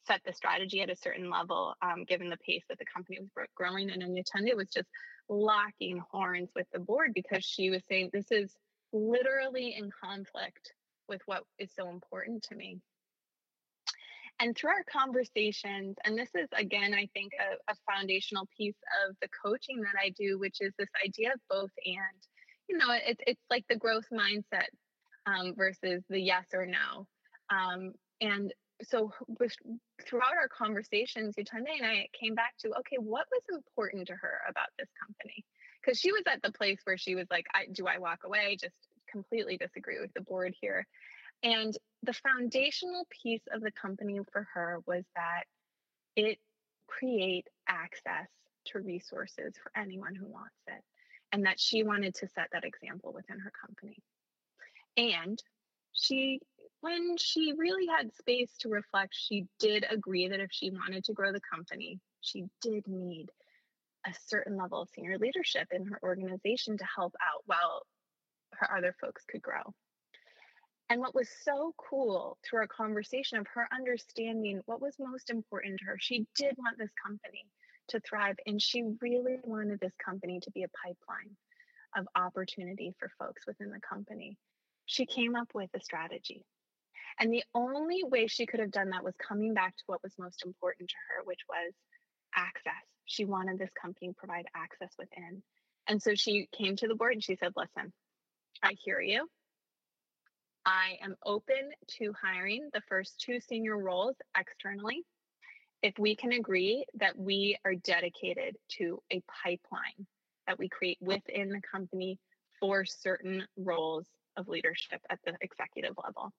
set 0.05 0.21
the 0.25 0.33
strategy 0.33 0.81
at 0.81 0.89
a 0.89 0.95
certain 0.95 1.29
level, 1.29 1.73
um, 1.81 2.03
given 2.05 2.29
the 2.29 2.37
pace 2.37 2.63
that 2.69 2.77
the 2.79 2.85
company 2.93 3.19
was 3.19 3.47
growing. 3.55 3.89
And 3.89 4.01
Yatunde 4.01 4.55
was 4.55 4.69
just 4.69 4.89
locking 5.29 6.01
horns 6.11 6.49
with 6.55 6.67
the 6.73 6.79
board 6.79 7.11
because 7.13 7.45
she 7.45 7.69
was 7.69 7.81
saying 7.87 8.09
this 8.11 8.31
is 8.31 8.53
literally 8.91 9.75
in 9.77 9.89
conflict 10.03 10.73
with 11.07 11.21
what 11.25 11.43
is 11.57 11.71
so 11.75 11.89
important 11.89 12.43
to 12.43 12.55
me. 12.55 12.79
And 14.39 14.55
through 14.55 14.71
our 14.71 14.85
conversations, 14.89 15.95
and 16.05 16.17
this 16.17 16.29
is 16.33 16.47
again, 16.55 16.93
I 16.93 17.07
think, 17.13 17.33
a, 17.39 17.71
a 17.71 17.75
foundational 17.91 18.47
piece 18.57 18.77
of 19.05 19.15
the 19.21 19.27
coaching 19.43 19.81
that 19.81 19.99
I 20.01 20.13
do, 20.17 20.39
which 20.39 20.57
is 20.61 20.73
this 20.77 20.89
idea 21.05 21.33
of 21.33 21.39
both 21.49 21.71
and. 21.85 21.97
You 22.69 22.77
know, 22.77 22.91
it, 22.91 23.19
it's 23.25 23.41
like 23.49 23.65
the 23.67 23.75
growth 23.75 24.05
mindset 24.13 24.69
um, 25.25 25.55
versus 25.55 26.03
the 26.09 26.21
yes 26.21 26.45
or 26.53 26.65
no. 26.65 27.07
Um, 27.49 27.93
and 28.21 28.53
so 28.83 29.11
throughout 30.05 30.37
our 30.39 30.47
conversations, 30.47 31.35
Yatunde 31.35 31.81
and 31.81 31.85
I 31.85 32.07
came 32.19 32.35
back 32.35 32.53
to, 32.59 32.69
okay, 32.69 32.97
what 32.97 33.25
was 33.31 33.41
important 33.51 34.07
to 34.07 34.13
her 34.13 34.39
about 34.47 34.69
this 34.77 34.87
company? 35.05 35.43
Because 35.81 35.99
she 35.99 36.11
was 36.11 36.23
at 36.27 36.41
the 36.41 36.51
place 36.51 36.79
where 36.83 36.97
she 36.97 37.15
was 37.15 37.27
like, 37.29 37.45
I, 37.53 37.65
do 37.71 37.87
I 37.87 37.97
walk 37.97 38.19
away? 38.23 38.57
Just 38.59 38.75
completely 39.11 39.57
disagree 39.57 39.99
with 39.99 40.13
the 40.13 40.21
board 40.21 40.53
here. 40.61 40.85
And 41.43 41.75
the 42.03 42.13
foundational 42.13 43.05
piece 43.23 43.43
of 43.51 43.61
the 43.61 43.71
company 43.71 44.19
for 44.31 44.47
her 44.53 44.79
was 44.85 45.03
that 45.15 45.43
it 46.15 46.37
create 46.87 47.47
access 47.67 48.27
to 48.65 48.79
resources 48.79 49.53
for 49.61 49.71
anyone 49.75 50.15
who 50.15 50.27
wants 50.27 50.55
it. 50.67 50.81
And 51.31 51.45
that 51.45 51.59
she 51.59 51.83
wanted 51.83 52.15
to 52.15 52.27
set 52.27 52.47
that 52.53 52.63
example 52.63 53.13
within 53.13 53.39
her 53.39 53.51
company. 53.61 53.97
And 54.97 55.41
she 55.91 56.39
when 56.81 57.17
she 57.17 57.53
really 57.57 57.87
had 57.87 58.13
space 58.15 58.55
to 58.59 58.69
reflect, 58.69 59.13
she 59.13 59.45
did 59.59 59.85
agree 59.89 60.29
that 60.29 60.39
if 60.39 60.49
she 60.51 60.71
wanted 60.71 61.03
to 61.03 61.13
grow 61.13 61.31
the 61.31 61.41
company, 61.41 61.99
she 62.21 62.45
did 62.61 62.87
need 62.87 63.29
a 64.07 64.13
certain 64.27 64.55
level 64.55 64.81
of 64.81 64.89
senior 64.89 65.17
leadership 65.17 65.67
in 65.71 65.85
her 65.85 65.99
organization 66.03 66.77
to 66.77 66.85
help 66.95 67.13
out 67.21 67.43
while 67.45 67.83
her 68.53 68.77
other 68.77 68.95
folks 69.01 69.25
could 69.29 69.41
grow. 69.41 69.73
And 70.89 71.01
what 71.01 71.13
was 71.13 71.29
so 71.43 71.73
cool 71.77 72.37
through 72.43 72.61
our 72.61 72.67
conversation 72.67 73.37
of 73.37 73.47
her 73.53 73.67
understanding 73.71 74.61
what 74.65 74.81
was 74.81 74.95
most 74.99 75.29
important 75.29 75.79
to 75.79 75.85
her, 75.85 75.97
she 75.99 76.25
did 76.35 76.55
want 76.57 76.79
this 76.79 76.89
company 77.05 77.45
to 77.89 77.99
thrive, 77.99 78.37
and 78.47 78.61
she 78.61 78.83
really 79.01 79.37
wanted 79.43 79.79
this 79.79 79.93
company 80.03 80.39
to 80.41 80.51
be 80.51 80.63
a 80.63 80.69
pipeline 80.83 81.35
of 81.95 82.07
opportunity 82.15 82.93
for 82.99 83.11
folks 83.19 83.45
within 83.45 83.69
the 83.69 83.79
company. 83.87 84.37
She 84.85 85.05
came 85.05 85.35
up 85.35 85.49
with 85.53 85.69
a 85.75 85.79
strategy. 85.79 86.43
And 87.19 87.31
the 87.31 87.43
only 87.53 88.03
way 88.03 88.27
she 88.27 88.45
could 88.45 88.59
have 88.59 88.71
done 88.71 88.89
that 88.91 89.03
was 89.03 89.15
coming 89.15 89.53
back 89.53 89.75
to 89.75 89.83
what 89.87 90.01
was 90.03 90.13
most 90.17 90.43
important 90.45 90.89
to 90.89 90.95
her, 91.09 91.23
which 91.25 91.41
was 91.49 91.73
access. 92.35 92.73
She 93.05 93.25
wanted 93.25 93.59
this 93.59 93.71
company 93.79 94.07
to 94.07 94.13
provide 94.13 94.45
access 94.55 94.91
within. 94.97 95.43
And 95.87 96.01
so 96.01 96.15
she 96.15 96.47
came 96.55 96.75
to 96.77 96.87
the 96.87 96.95
board 96.95 97.13
and 97.13 97.23
she 97.23 97.35
said, 97.35 97.53
Listen, 97.55 97.91
I 98.63 98.73
hear 98.83 99.01
you. 99.01 99.27
I 100.65 100.97
am 101.01 101.15
open 101.25 101.71
to 101.99 102.13
hiring 102.21 102.69
the 102.73 102.81
first 102.87 103.19
two 103.19 103.39
senior 103.39 103.77
roles 103.77 104.15
externally 104.37 105.03
if 105.81 105.97
we 105.97 106.15
can 106.15 106.33
agree 106.33 106.85
that 106.95 107.17
we 107.17 107.57
are 107.65 107.75
dedicated 107.75 108.57
to 108.77 109.01
a 109.11 109.21
pipeline 109.43 110.05
that 110.47 110.59
we 110.59 110.67
create 110.67 110.97
within 110.99 111.49
the 111.49 111.61
company 111.61 112.17
for 112.59 112.83
certain 112.83 113.45
roles 113.55 114.07
of 114.35 114.47
leadership 114.47 114.99
at 115.09 115.19
the 115.25 115.33
executive 115.41 115.93
level, 116.03 116.31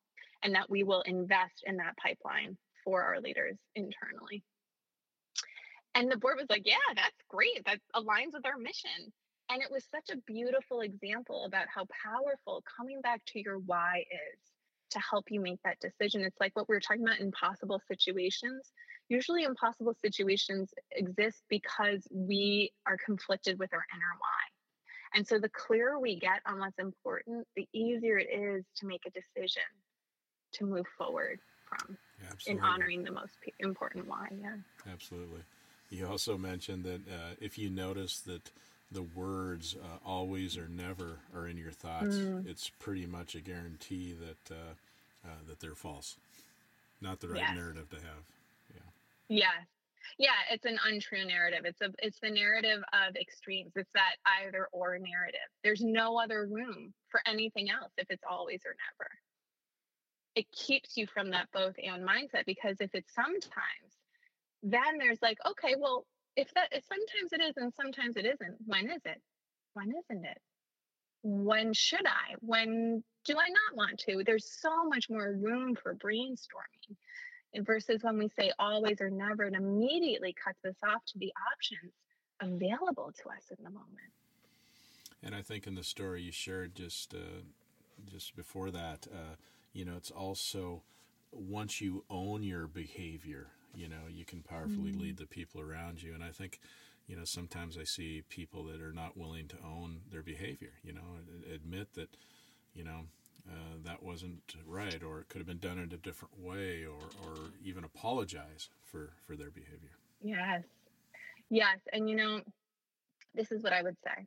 and 0.43 0.55
that 0.55 0.69
we 0.69 0.83
will 0.83 1.03
invest 1.03 1.63
in 1.65 1.77
that 1.77 1.97
pipeline 1.97 2.57
for 2.85 3.03
our 3.03 3.21
leaders 3.21 3.57
internally. 3.77 4.43
And 5.95 6.11
the 6.11 6.17
board 6.17 6.37
was 6.39 6.47
like, 6.51 6.67
Yeah, 6.67 6.77
that's 6.95 7.17
great. 7.29 7.65
That 7.67 7.79
aligns 7.95 8.35
with 8.35 8.47
our 8.47 8.59
mission. 8.59 9.13
And 9.51 9.63
it 9.63 9.71
was 9.71 9.85
such 9.91 10.11
a 10.17 10.21
beautiful 10.33 10.81
example 10.81 11.45
about 11.45 11.67
how 11.75 11.85
powerful 12.05 12.63
coming 12.77 13.01
back 13.01 13.21
to 13.27 13.41
your 13.41 13.59
why 13.59 14.05
is 14.11 14.39
to 14.91 15.01
help 15.01 15.27
you 15.29 15.41
make 15.41 15.61
that 15.65 15.81
decision. 15.81 16.23
It's 16.23 16.39
like 16.41 16.55
what 16.55 16.69
we 16.69 16.75
were 16.75 16.81
talking 16.81 17.03
about 17.03 17.19
in 17.19 17.27
impossible 17.27 17.81
situations. 17.89 18.71
Usually, 19.09 19.43
impossible 19.43 19.95
situations 20.01 20.73
exist 20.93 21.43
because 21.49 22.07
we 22.13 22.71
are 22.87 22.97
conflicted 23.05 23.59
with 23.59 23.73
our 23.75 23.85
inner 23.93 24.15
why. 24.19 25.19
And 25.19 25.27
so, 25.27 25.41
the 25.41 25.49
clearer 25.49 25.99
we 25.99 26.17
get 26.17 26.41
on 26.47 26.61
what's 26.61 26.79
important, 26.79 27.47
the 27.57 27.69
easier 27.73 28.19
it 28.19 28.29
is 28.33 28.65
to 28.77 28.87
make 28.87 29.03
a 29.05 29.11
decision 29.11 29.63
to 30.53 30.65
move 30.65 30.87
forward 30.97 31.41
from 31.69 31.97
in 32.47 32.61
honoring 32.61 33.03
the 33.03 33.13
most 33.13 33.35
important 33.59 34.07
why. 34.07 34.29
Yeah. 34.41 34.57
Absolutely. 34.91 35.43
You 35.91 36.07
also 36.07 36.39
mentioned 36.39 36.85
that 36.85 37.09
uh, 37.09 37.35
if 37.41 37.59
you 37.59 37.69
notice 37.69 38.21
that 38.21 38.51
the 38.93 39.03
words 39.03 39.77
uh, 39.83 39.99
always 40.05 40.57
or 40.57 40.69
never 40.69 41.19
are 41.35 41.47
in 41.47 41.57
your 41.57 41.71
thoughts, 41.71 42.17
mm. 42.17 42.47
it's 42.47 42.69
pretty 42.69 43.07
much 43.07 43.35
a 43.35 43.41
guarantee 43.41 44.15
that 44.15 44.55
uh, 44.55 44.75
uh, 45.25 45.35
that 45.49 45.61
they're 45.61 45.75
false, 45.75 46.17
not 47.01 47.21
the 47.21 47.29
right 47.29 47.41
yes. 47.41 47.55
narrative 47.55 47.89
to 47.91 47.97
have. 47.97 48.25
Yeah. 48.75 48.81
Yes. 49.29 49.67
Yeah, 50.19 50.31
it's 50.51 50.67
an 50.67 50.79
untrue 50.87 51.25
narrative. 51.25 51.61
It's 51.65 51.81
a 51.81 51.91
it's 51.99 52.19
the 52.21 52.31
narrative 52.31 52.83
of 52.93 53.17
extremes. 53.17 53.73
It's 53.77 53.91
that 53.95 54.17
either 54.43 54.69
or 54.73 54.99
narrative. 54.99 55.49
There's 55.63 55.83
no 55.83 56.19
other 56.19 56.47
room 56.47 56.93
for 57.09 57.21
anything 57.27 57.71
else 57.71 57.93
if 57.97 58.11
it's 58.11 58.25
always 58.29 58.61
or 58.67 58.75
never. 58.99 59.11
It 60.35 60.51
keeps 60.53 60.97
you 60.97 61.07
from 61.07 61.31
that 61.31 61.49
both 61.53 61.75
and 61.83 62.07
mindset 62.07 62.47
because 62.47 62.77
if 62.81 62.95
it's 62.95 63.13
sometimes, 63.15 63.91
then 64.63 64.99
there's 64.99 65.21
like, 65.23 65.39
okay, 65.47 65.75
well, 65.79 66.07
if 66.41 66.53
that 66.55 66.69
if 66.73 66.85
sometimes 66.85 67.33
it 67.33 67.43
is 67.43 67.55
and 67.57 67.73
sometimes 67.75 68.17
it 68.17 68.25
isn't 68.25 68.57
when 68.65 68.91
is 68.91 69.03
it? 69.05 69.21
When 69.75 69.89
isn't 69.89 70.25
it? 70.25 70.39
When 71.23 71.73
should 71.75 72.07
i? 72.07 72.35
When 72.41 73.05
do 73.27 73.35
i 73.35 73.49
not 73.49 73.77
want 73.77 73.99
to? 74.01 74.23
There's 74.25 74.51
so 74.61 74.85
much 74.85 75.11
more 75.11 75.33
room 75.33 75.77
for 75.77 75.95
brainstorming 75.95 76.97
versus 77.65 78.03
when 78.03 78.17
we 78.17 78.29
say 78.29 78.53
always 78.59 79.01
or 79.01 79.11
never 79.11 79.45
it 79.45 79.55
immediately 79.55 80.35
cuts 80.43 80.65
us 80.65 80.77
off 80.89 81.05
to 81.05 81.19
the 81.19 81.33
options 81.53 81.93
available 82.41 83.13
to 83.23 83.29
us 83.29 83.45
in 83.57 83.63
the 83.63 83.71
moment. 83.71 84.13
And 85.23 85.35
i 85.35 85.43
think 85.43 85.67
in 85.67 85.75
the 85.75 85.85
story 85.85 86.23
you 86.23 86.33
shared 86.33 86.75
just 86.75 87.13
uh, 87.15 87.43
just 88.11 88.35
before 88.35 88.71
that 88.71 89.07
uh, 89.13 89.37
you 89.75 89.85
know 89.85 89.97
it's 89.97 90.11
also 90.11 90.83
once 91.33 91.83
you 91.83 92.05
own 92.09 92.43
your 92.43 92.67
behavior 92.67 93.49
you 93.75 93.89
know 93.89 94.09
you 94.09 94.25
can 94.25 94.43
powerfully 94.43 94.91
mm-hmm. 94.91 95.01
lead 95.01 95.17
the 95.17 95.27
people 95.27 95.61
around 95.61 96.03
you. 96.03 96.15
And 96.15 96.23
i 96.23 96.31
think 96.31 96.61
you 97.07 97.17
know 97.17 97.25
sometimes 97.25 97.77
i 97.77 97.85
see 97.85 98.23
people 98.29 98.65
that 98.65 98.81
are 98.81 98.93
not 98.93 99.17
willing 99.17 99.49
to 99.49 99.57
own 99.65 100.01
their 100.13 100.23
behavior 100.23 100.75
you 100.85 100.93
know 100.93 101.03
admit 101.53 101.95
that 101.95 102.09
you 102.73 102.85
know 102.85 103.07
uh, 103.49 103.77
that 103.85 104.03
wasn't 104.03 104.55
right 104.67 105.03
or 105.03 105.21
it 105.21 105.29
could 105.29 105.39
have 105.39 105.47
been 105.47 105.59
done 105.59 105.79
in 105.79 105.93
a 105.93 105.97
different 105.97 106.39
way 106.39 106.85
or 106.85 107.01
or 107.27 107.37
even 107.65 107.85
apologize 107.85 108.69
for 108.85 109.11
for 109.27 109.37
their 109.37 109.51
behavior. 109.51 109.97
Yes. 110.23 110.63
Yes. 111.49 111.79
And 111.93 112.09
you 112.09 112.17
know 112.17 112.41
this 113.35 113.51
is 113.51 113.63
what 113.63 113.73
i 113.73 113.83
would 113.83 113.97
say. 114.05 114.27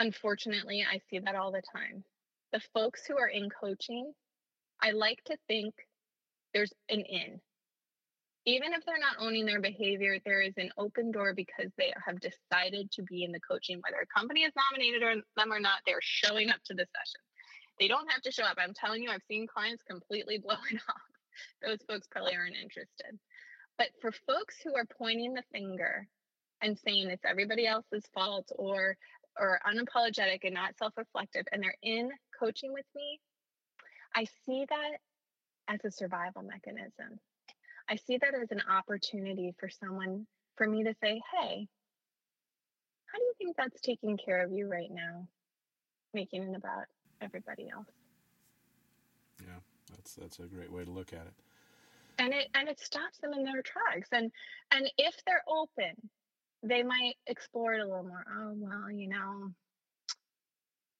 Unfortunately 0.00 0.84
i 0.90 1.00
see 1.08 1.18
that 1.18 1.34
all 1.34 1.52
the 1.52 1.62
time. 1.72 2.04
The 2.52 2.60
folks 2.74 3.06
who 3.06 3.16
are 3.18 3.28
in 3.28 3.48
coaching 3.48 4.12
i 4.82 4.90
like 4.90 5.22
to 5.24 5.36
think 5.48 5.74
there's 6.52 6.72
an 6.90 7.00
in 7.00 7.40
even 8.46 8.72
if 8.72 8.84
they're 8.86 8.98
not 8.98 9.16
owning 9.18 9.44
their 9.44 9.60
behavior, 9.60 10.18
there 10.24 10.40
is 10.40 10.54
an 10.56 10.70
open 10.78 11.10
door 11.10 11.34
because 11.34 11.70
they 11.76 11.92
have 12.04 12.20
decided 12.20 12.90
to 12.92 13.02
be 13.02 13.24
in 13.24 13.32
the 13.32 13.40
coaching, 13.40 13.80
whether 13.80 14.00
a 14.00 14.18
company 14.18 14.44
has 14.44 14.52
nominated 14.54 15.02
them 15.36 15.52
or 15.52 15.58
not, 15.58 15.80
they're 15.84 15.98
showing 16.00 16.48
up 16.50 16.62
to 16.64 16.74
the 16.74 16.86
session. 16.86 17.20
They 17.80 17.88
don't 17.88 18.10
have 18.10 18.22
to 18.22 18.30
show 18.30 18.44
up. 18.44 18.56
I'm 18.58 18.72
telling 18.72 19.02
you, 19.02 19.10
I've 19.10 19.26
seen 19.28 19.48
clients 19.48 19.82
completely 19.82 20.38
blow 20.44 20.54
it 20.70 20.80
off. 20.88 20.96
Those 21.60 21.78
folks 21.88 22.06
probably 22.10 22.36
aren't 22.36 22.56
interested. 22.56 23.18
But 23.78 23.88
for 24.00 24.12
folks 24.26 24.56
who 24.64 24.74
are 24.76 24.86
pointing 24.96 25.34
the 25.34 25.42
finger 25.52 26.06
and 26.62 26.78
saying 26.78 27.10
it's 27.10 27.24
everybody 27.28 27.66
else's 27.66 28.04
fault 28.14 28.50
or 28.56 28.96
or 29.38 29.60
unapologetic 29.68 30.44
and 30.44 30.54
not 30.54 30.78
self-reflective 30.78 31.44
and 31.52 31.62
they're 31.62 31.74
in 31.82 32.08
coaching 32.40 32.72
with 32.72 32.86
me, 32.94 33.20
I 34.14 34.24
see 34.46 34.64
that 34.66 34.96
as 35.68 35.84
a 35.84 35.90
survival 35.90 36.42
mechanism 36.42 37.20
I 37.88 37.96
see 37.96 38.18
that 38.18 38.34
as 38.34 38.50
an 38.50 38.62
opportunity 38.70 39.54
for 39.58 39.68
someone, 39.68 40.26
for 40.56 40.66
me 40.66 40.84
to 40.84 40.94
say, 41.02 41.20
hey, 41.32 41.68
how 43.06 43.18
do 43.18 43.24
you 43.24 43.34
think 43.38 43.56
that's 43.56 43.80
taking 43.80 44.16
care 44.16 44.44
of 44.44 44.52
you 44.52 44.68
right 44.68 44.90
now? 44.90 45.26
Making 46.12 46.42
it 46.44 46.56
about 46.56 46.84
everybody 47.20 47.68
else. 47.72 47.86
Yeah, 49.40 49.60
that's 49.90 50.14
that's 50.14 50.38
a 50.38 50.42
great 50.42 50.72
way 50.72 50.84
to 50.84 50.90
look 50.90 51.12
at 51.12 51.26
it. 51.26 51.34
And 52.18 52.32
it 52.32 52.48
and 52.54 52.68
it 52.68 52.80
stops 52.80 53.18
them 53.18 53.32
in 53.32 53.44
their 53.44 53.62
tracks. 53.62 54.08
And 54.12 54.32
and 54.70 54.90
if 54.98 55.14
they're 55.26 55.44
open, 55.48 55.94
they 56.62 56.82
might 56.82 57.14
explore 57.26 57.74
it 57.74 57.80
a 57.80 57.84
little 57.86 58.04
more. 58.04 58.24
Oh 58.28 58.52
well, 58.56 58.90
you 58.90 59.08
know, 59.08 59.50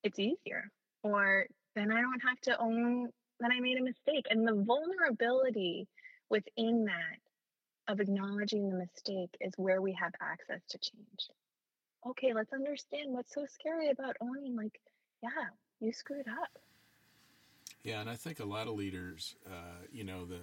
it's 0.03 0.18
easier. 0.18 0.70
Or 1.03 1.46
then 1.75 1.90
I 1.90 2.01
don't 2.01 2.20
have 2.20 2.40
to 2.42 2.59
own 2.61 3.09
that 3.40 3.51
I 3.51 3.61
made 3.61 3.79
a 3.79 3.83
mistake. 3.83 4.27
And 4.31 4.46
the 4.46 4.64
vulnerability 4.64 5.87
within 6.29 6.85
that 6.85 7.93
of 7.93 8.01
acknowledging 8.01 8.69
the 8.69 8.77
mistake 8.77 9.37
is 9.41 9.53
where 9.57 9.81
we 9.81 9.93
have 9.93 10.12
access 10.21 10.61
to 10.69 10.79
change. 10.79 11.29
Okay, 12.07 12.33
let's 12.33 12.53
understand 12.53 13.12
what's 13.12 13.35
so 13.35 13.47
scary 13.47 13.91
about 13.91 14.17
owning, 14.21 14.57
like, 14.57 14.81
yeah, 15.23 15.31
you 15.81 15.93
screwed 15.93 16.29
up. 16.29 16.59
Yeah, 17.83 18.01
and 18.01 18.11
I 18.11 18.17
think 18.17 18.41
a 18.41 18.45
lot 18.45 18.67
of 18.67 18.75
leaders, 18.75 19.37
uh, 19.47 19.85
you 19.93 20.05
know, 20.05 20.25
the 20.25 20.41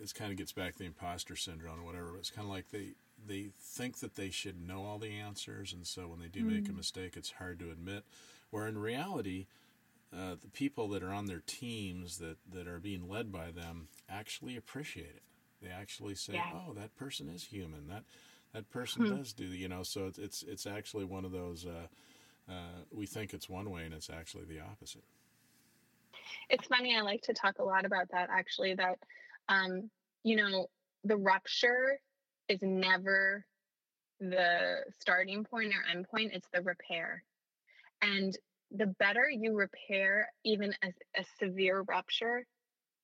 this 0.00 0.12
kind 0.12 0.30
of 0.30 0.36
gets 0.36 0.52
back 0.52 0.72
to 0.72 0.78
the 0.80 0.84
imposter 0.84 1.36
syndrome 1.36 1.80
or 1.80 1.84
whatever. 1.84 2.10
But 2.12 2.18
it's 2.18 2.30
kind 2.30 2.46
of 2.46 2.52
like 2.52 2.70
they 2.70 2.90
they 3.26 3.48
think 3.60 3.98
that 3.98 4.14
they 4.14 4.30
should 4.30 4.60
know 4.60 4.84
all 4.84 4.98
the 4.98 5.18
answers, 5.18 5.72
and 5.72 5.86
so 5.86 6.02
when 6.02 6.20
they 6.20 6.28
do 6.28 6.44
mm. 6.44 6.52
make 6.52 6.68
a 6.68 6.72
mm. 6.72 6.76
mistake, 6.76 7.14
it's 7.16 7.32
hard 7.32 7.58
to 7.60 7.70
admit. 7.70 8.04
Where 8.50 8.66
in 8.68 8.78
reality, 8.78 9.46
uh, 10.14 10.36
the 10.40 10.48
people 10.52 10.88
that 10.88 11.02
are 11.02 11.12
on 11.12 11.26
their 11.26 11.42
teams 11.46 12.18
that, 12.18 12.36
that 12.52 12.66
are 12.66 12.78
being 12.78 13.08
led 13.08 13.32
by 13.32 13.50
them 13.50 13.88
actually 14.08 14.56
appreciate 14.56 15.06
it. 15.16 15.22
They 15.62 15.68
actually 15.68 16.14
say, 16.14 16.34
yeah. 16.34 16.50
"Oh, 16.54 16.74
that 16.74 16.94
person 16.96 17.28
is 17.28 17.44
human. 17.44 17.88
That 17.88 18.04
that 18.52 18.70
person 18.70 19.06
hmm. 19.06 19.16
does 19.16 19.32
do 19.32 19.44
you 19.44 19.68
know." 19.68 19.82
So 19.82 20.06
it's 20.06 20.18
it's 20.18 20.42
it's 20.42 20.66
actually 20.66 21.04
one 21.04 21.24
of 21.24 21.32
those. 21.32 21.66
Uh, 21.66 21.86
uh, 22.48 22.82
we 22.92 23.06
think 23.06 23.34
it's 23.34 23.48
one 23.48 23.70
way, 23.70 23.84
and 23.84 23.94
it's 23.94 24.10
actually 24.10 24.44
the 24.44 24.60
opposite. 24.60 25.02
It's 26.50 26.66
funny. 26.66 26.96
I 26.96 27.00
like 27.00 27.22
to 27.22 27.34
talk 27.34 27.58
a 27.58 27.64
lot 27.64 27.84
about 27.84 28.08
that. 28.10 28.28
Actually, 28.30 28.74
that 28.74 28.98
um, 29.48 29.90
you 30.22 30.36
know, 30.36 30.66
the 31.04 31.16
rupture 31.16 31.98
is 32.48 32.60
never 32.62 33.44
the 34.20 34.84
starting 35.00 35.44
point 35.44 35.72
or 35.74 35.90
end 35.90 36.06
point. 36.08 36.32
It's 36.32 36.48
the 36.52 36.62
repair, 36.62 37.24
and 38.02 38.36
the 38.70 38.86
better 38.98 39.28
you 39.30 39.54
repair 39.54 40.28
even 40.44 40.74
a, 40.82 40.88
a 41.20 41.24
severe 41.38 41.82
rupture, 41.82 42.44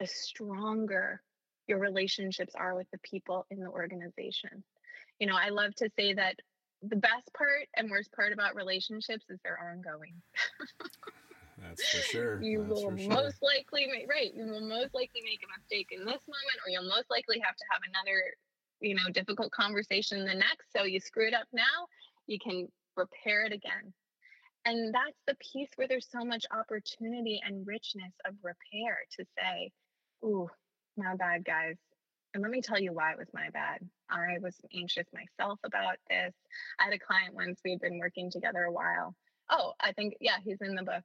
the 0.00 0.06
stronger 0.06 1.22
your 1.68 1.78
relationships 1.78 2.54
are 2.54 2.74
with 2.74 2.90
the 2.90 2.98
people 2.98 3.46
in 3.50 3.60
the 3.60 3.68
organization. 3.68 4.64
You 5.20 5.26
know, 5.28 5.36
I 5.36 5.50
love 5.50 5.74
to 5.76 5.88
say 5.96 6.14
that 6.14 6.36
the 6.82 6.96
best 6.96 7.32
part 7.36 7.68
and 7.76 7.90
worst 7.90 8.12
part 8.12 8.32
about 8.32 8.56
relationships 8.56 9.24
is 9.30 9.38
they're 9.44 9.60
ongoing. 9.72 10.20
That's 11.62 11.88
for 11.88 12.02
sure. 12.02 12.42
You 12.42 12.64
That's 12.66 12.82
will 12.82 12.90
most 12.90 13.38
sure. 13.40 13.48
likely 13.54 13.86
make 13.86 14.10
right. 14.10 14.32
You 14.34 14.46
will 14.46 14.68
most 14.68 14.92
likely 14.94 15.22
make 15.24 15.40
a 15.44 15.60
mistake 15.60 15.88
in 15.92 16.00
this 16.00 16.22
moment, 16.26 16.58
or 16.66 16.70
you'll 16.70 16.88
most 16.88 17.08
likely 17.08 17.38
have 17.38 17.54
to 17.54 17.64
have 17.70 17.82
another, 17.88 18.20
you 18.80 18.96
know, 18.96 19.08
difficult 19.12 19.52
conversation 19.52 20.26
the 20.26 20.34
next. 20.34 20.72
So 20.76 20.84
you 20.84 20.98
screw 20.98 21.28
it 21.28 21.34
up 21.34 21.46
now, 21.52 21.86
you 22.26 22.38
can 22.38 22.66
repair 22.96 23.44
it 23.44 23.52
again. 23.52 23.94
And 24.64 24.94
that's 24.94 25.18
the 25.26 25.34
piece 25.36 25.70
where 25.76 25.88
there's 25.88 26.08
so 26.10 26.24
much 26.24 26.46
opportunity 26.52 27.40
and 27.44 27.66
richness 27.66 28.12
of 28.24 28.34
repair 28.42 28.98
to 29.18 29.24
say, 29.36 29.70
ooh, 30.24 30.48
my 30.96 31.16
bad, 31.16 31.44
guys. 31.44 31.76
And 32.34 32.42
let 32.42 32.52
me 32.52 32.62
tell 32.62 32.80
you 32.80 32.92
why 32.92 33.12
it 33.12 33.18
was 33.18 33.28
my 33.34 33.50
bad. 33.50 33.80
I 34.08 34.38
was 34.40 34.56
anxious 34.74 35.06
myself 35.12 35.58
about 35.64 35.96
this. 36.08 36.32
I 36.78 36.84
had 36.84 36.92
a 36.92 36.98
client 36.98 37.34
once, 37.34 37.60
we 37.64 37.72
had 37.72 37.80
been 37.80 37.98
working 37.98 38.30
together 38.30 38.64
a 38.64 38.72
while. 38.72 39.14
Oh, 39.50 39.72
I 39.80 39.92
think, 39.92 40.14
yeah, 40.20 40.36
he's 40.42 40.60
in 40.60 40.74
the 40.74 40.82
book, 40.82 41.04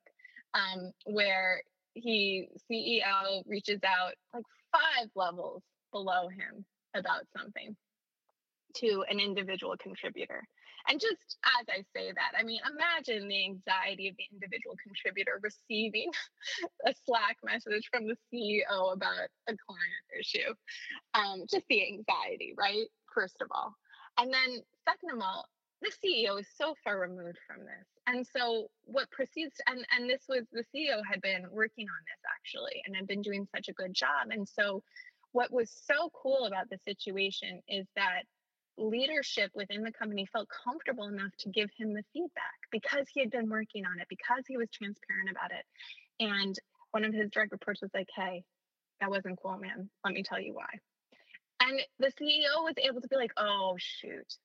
um, 0.53 0.91
where 1.05 1.62
he, 1.95 2.47
CEO, 2.72 3.41
reaches 3.45 3.80
out 3.84 4.14
like 4.34 4.43
five 4.72 5.10
levels 5.16 5.64
below 5.91 6.30
him 6.30 6.64
about 6.93 7.24
something 7.36 7.76
to 8.76 9.03
an 9.10 9.20
individual 9.20 9.76
contributor. 9.82 10.43
And 10.90 11.00
just 11.00 11.38
as 11.60 11.68
I 11.70 11.84
say 11.96 12.12
that, 12.12 12.38
I 12.38 12.44
mean, 12.44 12.60
imagine 12.64 13.28
the 13.28 13.44
anxiety 13.46 14.08
of 14.08 14.16
the 14.18 14.26
individual 14.32 14.76
contributor 14.82 15.40
receiving 15.42 16.12
a 16.86 16.94
Slack 17.06 17.38
message 17.44 17.90
from 17.92 18.08
the 18.08 18.16
CEO 18.32 18.94
about 18.94 19.28
a 19.48 19.56
client 19.58 20.06
issue. 20.20 20.54
Um, 21.14 21.44
just 21.50 21.66
the 21.70 21.84
anxiety, 21.84 22.54
right? 22.58 22.88
First 23.14 23.42
of 23.42 23.48
all. 23.52 23.76
And 24.18 24.34
then, 24.34 24.62
second 24.88 25.12
of 25.12 25.22
all, 25.22 25.46
the 25.82 25.92
CEO 25.92 26.40
is 26.40 26.48
so 26.56 26.74
far 26.84 27.00
removed 27.00 27.38
from 27.46 27.60
this. 27.60 27.88
And 28.08 28.26
so 28.26 28.68
what 28.86 29.12
proceeds 29.12 29.56
and 29.68 29.86
and 29.96 30.10
this 30.10 30.24
was 30.28 30.44
the 30.52 30.64
CEO 30.74 31.02
had 31.08 31.22
been 31.22 31.46
working 31.52 31.86
on 31.86 32.02
this 32.06 32.22
actually 32.34 32.82
and 32.86 32.96
had 32.96 33.06
been 33.06 33.22
doing 33.22 33.48
such 33.54 33.68
a 33.68 33.74
good 33.74 33.94
job. 33.94 34.30
And 34.32 34.48
so 34.48 34.82
what 35.34 35.52
was 35.52 35.70
so 35.86 36.10
cool 36.14 36.46
about 36.46 36.70
the 36.70 36.80
situation 36.88 37.62
is 37.68 37.86
that 37.96 38.24
leadership 38.78 39.51
within 39.55 39.84
the 39.84 39.91
company 39.91 40.25
felt 40.32 40.47
comfortable 40.63 41.07
enough 41.07 41.32
to 41.39 41.49
give 41.49 41.69
him 41.78 41.93
the 41.93 42.03
feedback 42.13 42.57
because 42.71 43.07
he 43.13 43.19
had 43.19 43.32
been 43.32 43.49
working 43.49 43.86
on 43.86 43.99
it, 43.99 44.07
because 44.09 44.43
he 44.47 44.57
was 44.57 44.69
transparent 44.71 45.30
about 45.30 45.51
it. 45.51 45.65
And 46.19 46.55
one 46.91 47.03
of 47.03 47.13
his 47.13 47.30
direct 47.32 47.51
reports 47.51 47.82
was 47.82 47.91
like, 47.93 48.09
hey, 48.15 48.43
that 49.01 49.09
wasn't 49.09 49.39
cool, 49.41 49.57
man. 49.57 49.89
Let 50.03 50.13
me 50.13 50.23
tell 50.23 50.39
you 50.39 50.53
why. 50.53 50.69
And 51.61 51.80
the 51.99 52.07
CEO 52.07 52.63
was 52.63 52.75
able 52.78 53.01
to 53.01 53.07
be 53.07 53.15
like, 53.15 53.32
oh, 53.38 53.75
shoot. 53.78 54.36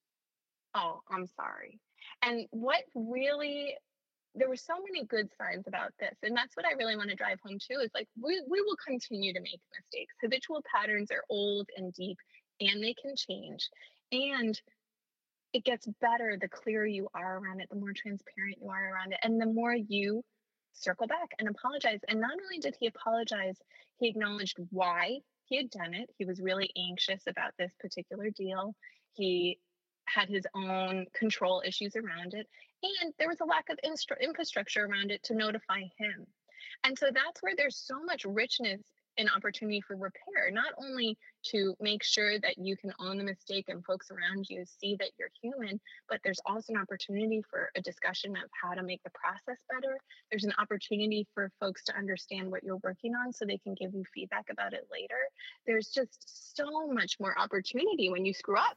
Oh, 0.75 1.01
I'm 1.11 1.27
sorry. 1.27 1.79
And 2.23 2.47
what 2.51 2.83
really 2.95 3.75
there 4.35 4.49
were 4.49 4.57
so 4.57 4.75
many 4.83 5.05
good 5.05 5.29
signs 5.37 5.67
about 5.67 5.93
this 6.01 6.17
and 6.23 6.35
that's 6.35 6.57
what 6.57 6.65
i 6.65 6.73
really 6.73 6.97
want 6.97 7.11
to 7.11 7.15
drive 7.15 7.39
home 7.45 7.59
too 7.59 7.81
is 7.83 7.91
like 7.95 8.09
we, 8.19 8.43
we 8.49 8.63
will 8.63 8.77
continue 8.87 9.33
to 9.33 9.41
make 9.41 9.61
mistakes 9.77 10.15
habitual 10.23 10.63
patterns 10.75 11.11
are 11.11 11.25
old 11.29 11.69
and 11.77 11.93
deep 11.93 12.17
and 12.61 12.83
they 12.83 12.95
can 12.95 13.15
change 13.15 13.69
and 14.13 14.61
it 15.53 15.65
gets 15.65 15.87
better 16.01 16.37
the 16.41 16.49
clearer 16.49 16.87
you 16.87 17.09
are 17.15 17.39
around 17.39 17.61
it, 17.61 17.69
the 17.71 17.77
more 17.77 17.93
transparent 17.95 18.59
you 18.63 18.69
are 18.69 18.95
around 18.95 19.13
it, 19.13 19.19
and 19.23 19.41
the 19.41 19.47
more 19.47 19.75
you 19.75 20.23
circle 20.73 21.07
back 21.07 21.31
and 21.39 21.49
apologize. 21.49 22.01
And 22.09 22.21
not 22.21 22.33
only 22.33 22.59
did 22.59 22.77
he 22.79 22.87
apologize, 22.87 23.57
he 23.99 24.09
acknowledged 24.09 24.57
why 24.71 25.19
he 25.45 25.57
had 25.57 25.71
done 25.71 25.95
it. 25.95 26.09
He 26.17 26.25
was 26.25 26.41
really 26.41 26.71
anxious 26.77 27.23
about 27.27 27.53
this 27.59 27.73
particular 27.81 28.31
deal. 28.31 28.75
He 29.13 29.59
had 30.07 30.29
his 30.29 30.47
own 30.55 31.07
control 31.15 31.63
issues 31.67 31.95
around 31.97 32.35
it. 32.35 32.47
And 32.83 33.13
there 33.19 33.29
was 33.29 33.41
a 33.41 33.45
lack 33.45 33.69
of 33.69 33.79
infrastructure 33.85 34.85
around 34.85 35.11
it 35.11 35.23
to 35.25 35.35
notify 35.35 35.83
him. 35.99 36.27
And 36.85 36.99
so 36.99 37.07
that's 37.13 37.43
where 37.43 37.55
there's 37.57 37.77
so 37.77 38.03
much 38.03 38.25
richness 38.25 38.81
an 39.19 39.29
opportunity 39.35 39.81
for 39.81 39.95
repair, 39.95 40.51
not 40.51 40.73
only 40.79 41.17
to 41.45 41.75
make 41.81 42.03
sure 42.03 42.39
that 42.39 42.59
you 42.59 42.77
can 42.77 42.93
own 42.99 43.19
the 43.19 43.25
mistake 43.25 43.67
and 43.69 43.85
folks 43.85 44.11
around 44.11 44.47
you 44.49 44.65
see 44.65 44.97
that 44.99 45.11
you're 45.19 45.29
human, 45.43 45.81
but 46.09 46.21
there's 46.25 46.41
also 46.47 46.73
an 46.73 46.81
opportunity 46.81 47.43
for 47.51 47.71
a 47.77 47.83
discussion 47.83 48.33
of 48.33 48.51
how 48.63 48.75
to 48.75 48.83
make 48.83 49.03
the 49.03 49.11
process 49.11 49.63
better. 49.71 49.99
There's 50.31 50.45
an 50.45 50.55
opportunity 50.59 51.27
for 51.35 51.51
folks 51.61 51.85
to 51.85 51.97
understand 51.97 52.51
what 52.51 52.63
you're 52.63 52.81
working 52.83 53.15
on 53.15 53.33
so 53.33 53.45
they 53.45 53.59
can 53.59 53.75
give 53.75 53.95
you 53.95 54.05
feedback 54.15 54.47
about 54.51 54.73
it 54.73 54.87
later. 54.91 55.19
There's 55.67 55.89
just 55.89 56.57
so 56.57 56.87
much 56.87 57.19
more 57.21 57.39
opportunity 57.39 58.09
when 58.11 58.25
you 58.25 58.33
screw 58.33 58.57
up. 58.57 58.77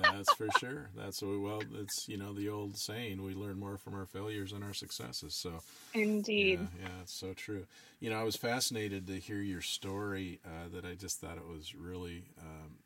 That's 0.00 0.32
for 0.34 0.48
sure. 0.58 0.90
That's 0.96 1.22
well. 1.22 1.62
It's 1.74 2.08
you 2.08 2.16
know 2.16 2.32
the 2.32 2.48
old 2.48 2.76
saying: 2.76 3.22
we 3.22 3.34
learn 3.34 3.58
more 3.58 3.76
from 3.76 3.94
our 3.94 4.06
failures 4.06 4.52
than 4.52 4.62
our 4.62 4.74
successes. 4.74 5.34
So, 5.34 5.60
indeed, 5.94 6.60
yeah, 6.60 6.88
yeah 6.88 7.02
it's 7.02 7.14
so 7.14 7.32
true. 7.32 7.66
You 8.00 8.10
know, 8.10 8.20
I 8.20 8.24
was 8.24 8.36
fascinated 8.36 9.06
to 9.06 9.18
hear 9.18 9.38
your 9.38 9.60
story. 9.60 10.40
Uh, 10.44 10.68
that 10.74 10.84
I 10.84 10.94
just 10.94 11.20
thought 11.20 11.36
it 11.36 11.48
was 11.48 11.74
really 11.74 12.24
um, 12.40 12.76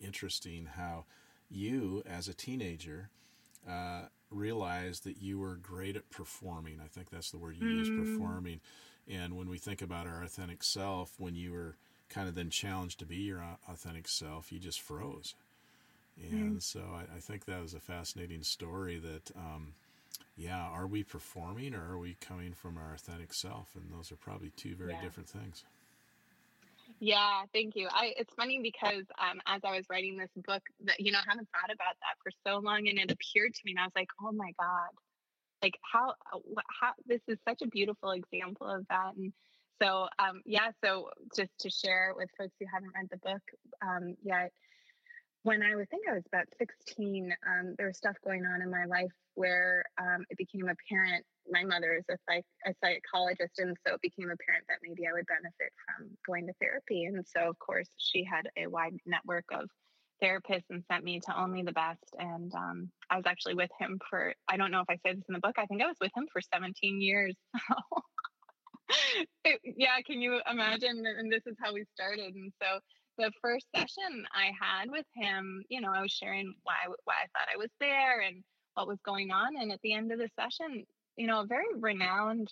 interesting 0.00 0.66
how 0.76 1.04
you, 1.50 2.02
as 2.06 2.28
a 2.28 2.34
teenager, 2.34 3.10
uh, 3.68 4.02
realized 4.30 5.04
that 5.04 5.22
you 5.22 5.38
were 5.38 5.56
great 5.56 5.96
at 5.96 6.10
performing. 6.10 6.80
I 6.84 6.88
think 6.88 7.10
that's 7.10 7.30
the 7.30 7.38
word 7.38 7.56
you 7.58 7.66
mm. 7.66 7.78
use, 7.78 7.88
performing. 7.88 8.60
And 9.08 9.36
when 9.36 9.48
we 9.48 9.58
think 9.58 9.82
about 9.82 10.06
our 10.06 10.22
authentic 10.22 10.62
self, 10.62 11.12
when 11.18 11.34
you 11.34 11.52
were 11.52 11.76
kind 12.08 12.28
of 12.28 12.34
then 12.34 12.50
challenged 12.50 12.98
to 13.00 13.06
be 13.06 13.16
your 13.16 13.44
authentic 13.68 14.08
self, 14.08 14.52
you 14.52 14.58
just 14.58 14.80
froze. 14.80 15.34
And 16.22 16.56
mm. 16.56 16.62
so 16.62 16.80
I, 16.80 17.16
I, 17.16 17.20
think 17.20 17.44
that 17.46 17.60
was 17.60 17.74
a 17.74 17.80
fascinating 17.80 18.42
story 18.42 18.98
that, 18.98 19.36
um, 19.36 19.74
yeah, 20.36 20.60
are 20.60 20.86
we 20.86 21.02
performing 21.02 21.74
or 21.74 21.82
are 21.92 21.98
we 21.98 22.16
coming 22.20 22.52
from 22.52 22.78
our 22.78 22.94
authentic 22.94 23.34
self? 23.34 23.70
And 23.74 23.92
those 23.92 24.12
are 24.12 24.16
probably 24.16 24.50
two 24.56 24.76
very 24.76 24.92
yeah. 24.92 25.02
different 25.02 25.28
things. 25.28 25.64
Yeah, 27.00 27.42
thank 27.52 27.76
you. 27.76 27.88
I 27.90 28.12
it's 28.16 28.32
funny 28.34 28.60
because 28.62 29.04
um, 29.18 29.40
as 29.46 29.62
I 29.64 29.76
was 29.76 29.86
writing 29.90 30.16
this 30.16 30.30
book, 30.36 30.62
that 30.84 31.00
you 31.00 31.12
know, 31.12 31.18
I 31.18 31.24
haven't 31.28 31.48
thought 31.50 31.74
about 31.74 31.96
that 32.00 32.16
for 32.22 32.30
so 32.46 32.58
long, 32.58 32.88
and 32.88 32.98
it 32.98 33.10
appeared 33.10 33.54
to 33.54 33.60
me, 33.64 33.72
and 33.72 33.80
I 33.80 33.84
was 33.84 33.92
like, 33.96 34.08
oh 34.22 34.32
my 34.32 34.52
god, 34.58 34.90
like 35.62 35.74
how 35.82 36.10
uh, 36.32 36.60
how 36.80 36.92
this 37.06 37.20
is 37.26 37.38
such 37.48 37.62
a 37.62 37.68
beautiful 37.68 38.12
example 38.12 38.68
of 38.68 38.86
that. 38.90 39.14
And 39.16 39.32
so 39.82 40.08
um, 40.18 40.42
yeah, 40.44 40.70
so 40.84 41.10
just 41.36 41.50
to 41.60 41.70
share 41.70 42.12
with 42.16 42.28
folks 42.38 42.54
who 42.60 42.66
haven't 42.72 42.92
read 42.94 43.08
the 43.10 43.16
book 43.18 43.42
um, 43.82 44.16
yet, 44.22 44.52
when 45.44 45.62
I 45.62 45.76
would 45.76 45.88
think 45.90 46.08
I 46.08 46.14
was 46.14 46.24
about 46.26 46.46
16, 46.58 47.32
um, 47.46 47.74
there 47.76 47.86
was 47.86 47.98
stuff 47.98 48.16
going 48.24 48.44
on 48.46 48.62
in 48.62 48.70
my 48.70 48.86
life 48.86 49.12
where 49.34 49.84
um, 50.00 50.24
it 50.30 50.38
became 50.38 50.68
apparent. 50.68 51.24
My 51.50 51.62
mother 51.62 51.92
is 51.92 52.04
a, 52.10 52.16
psych- 52.26 52.44
a 52.66 52.74
psychologist, 52.82 53.58
and 53.58 53.76
so 53.86 53.94
it 53.94 54.00
became 54.00 54.30
apparent 54.30 54.64
that 54.68 54.78
maybe 54.82 55.06
I 55.06 55.12
would 55.12 55.26
benefit 55.26 55.70
from 55.84 56.08
going 56.26 56.46
to 56.46 56.54
therapy. 56.60 57.04
And 57.04 57.22
so, 57.26 57.48
of 57.48 57.58
course, 57.58 57.88
she 57.98 58.24
had 58.24 58.48
a 58.56 58.66
wide 58.66 58.96
network 59.04 59.44
of 59.52 59.68
therapists 60.22 60.70
and 60.70 60.82
sent 60.90 61.04
me 61.04 61.20
to 61.20 61.38
Only 61.38 61.62
the 61.62 61.72
Best. 61.72 62.08
And 62.18 62.50
um, 62.54 62.90
I 63.10 63.16
was 63.16 63.26
actually 63.26 63.54
with 63.54 63.70
him 63.78 64.00
for, 64.08 64.32
I 64.48 64.56
don't 64.56 64.70
know 64.70 64.80
if 64.80 64.88
I 64.88 64.96
say 65.04 65.14
this 65.14 65.24
in 65.28 65.34
the 65.34 65.40
book, 65.40 65.56
I 65.58 65.66
think 65.66 65.82
I 65.82 65.86
was 65.86 65.98
with 66.00 66.12
him 66.16 66.26
for 66.32 66.40
17 66.40 67.02
years. 67.02 67.36
it, 69.44 69.60
yeah, 69.62 70.00
can 70.06 70.22
you 70.22 70.40
imagine? 70.50 71.04
And 71.18 71.30
this 71.30 71.42
is 71.46 71.56
how 71.62 71.74
we 71.74 71.84
started. 71.94 72.34
And 72.34 72.50
so 72.62 72.78
the 73.18 73.30
first 73.40 73.66
session 73.74 74.26
I 74.32 74.50
had 74.60 74.90
with 74.90 75.06
him, 75.14 75.62
you 75.68 75.80
know, 75.80 75.92
I 75.94 76.02
was 76.02 76.12
sharing 76.12 76.54
why 76.62 76.74
why 77.04 77.14
I 77.14 77.26
thought 77.32 77.48
I 77.52 77.56
was 77.56 77.70
there 77.80 78.20
and 78.20 78.42
what 78.74 78.88
was 78.88 78.98
going 79.04 79.30
on. 79.30 79.56
And 79.56 79.72
at 79.72 79.80
the 79.82 79.94
end 79.94 80.12
of 80.12 80.18
the 80.18 80.28
session, 80.38 80.84
you 81.16 81.26
know, 81.26 81.40
a 81.40 81.46
very 81.46 81.66
renowned 81.78 82.48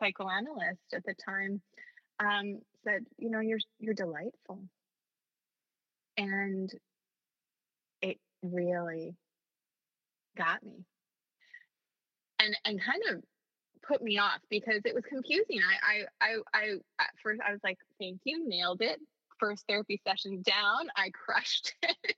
psychoanalyst 0.00 0.94
at 0.94 1.04
the 1.04 1.14
time 1.14 1.60
um, 2.20 2.60
said, 2.84 3.04
you 3.18 3.30
know, 3.30 3.40
you're 3.40 3.58
you're 3.78 3.94
delightful. 3.94 4.60
And 6.16 6.70
it 8.02 8.18
really 8.42 9.14
got 10.36 10.62
me. 10.62 10.84
And 12.40 12.56
and 12.64 12.80
kind 12.82 13.02
of 13.10 13.22
put 13.86 14.02
me 14.02 14.18
off 14.18 14.40
because 14.50 14.80
it 14.84 14.94
was 14.94 15.04
confusing. 15.04 15.60
I 15.60 16.06
I 16.22 16.26
I, 16.26 16.36
I 16.54 16.64
at 17.00 17.10
first 17.22 17.40
I 17.46 17.52
was 17.52 17.60
like, 17.62 17.78
thank 18.00 18.20
you, 18.24 18.48
nailed 18.48 18.80
it 18.80 18.98
first 19.38 19.64
therapy 19.68 20.00
session 20.06 20.42
down, 20.42 20.88
I 20.96 21.10
crushed 21.10 21.74
it. 21.82 22.16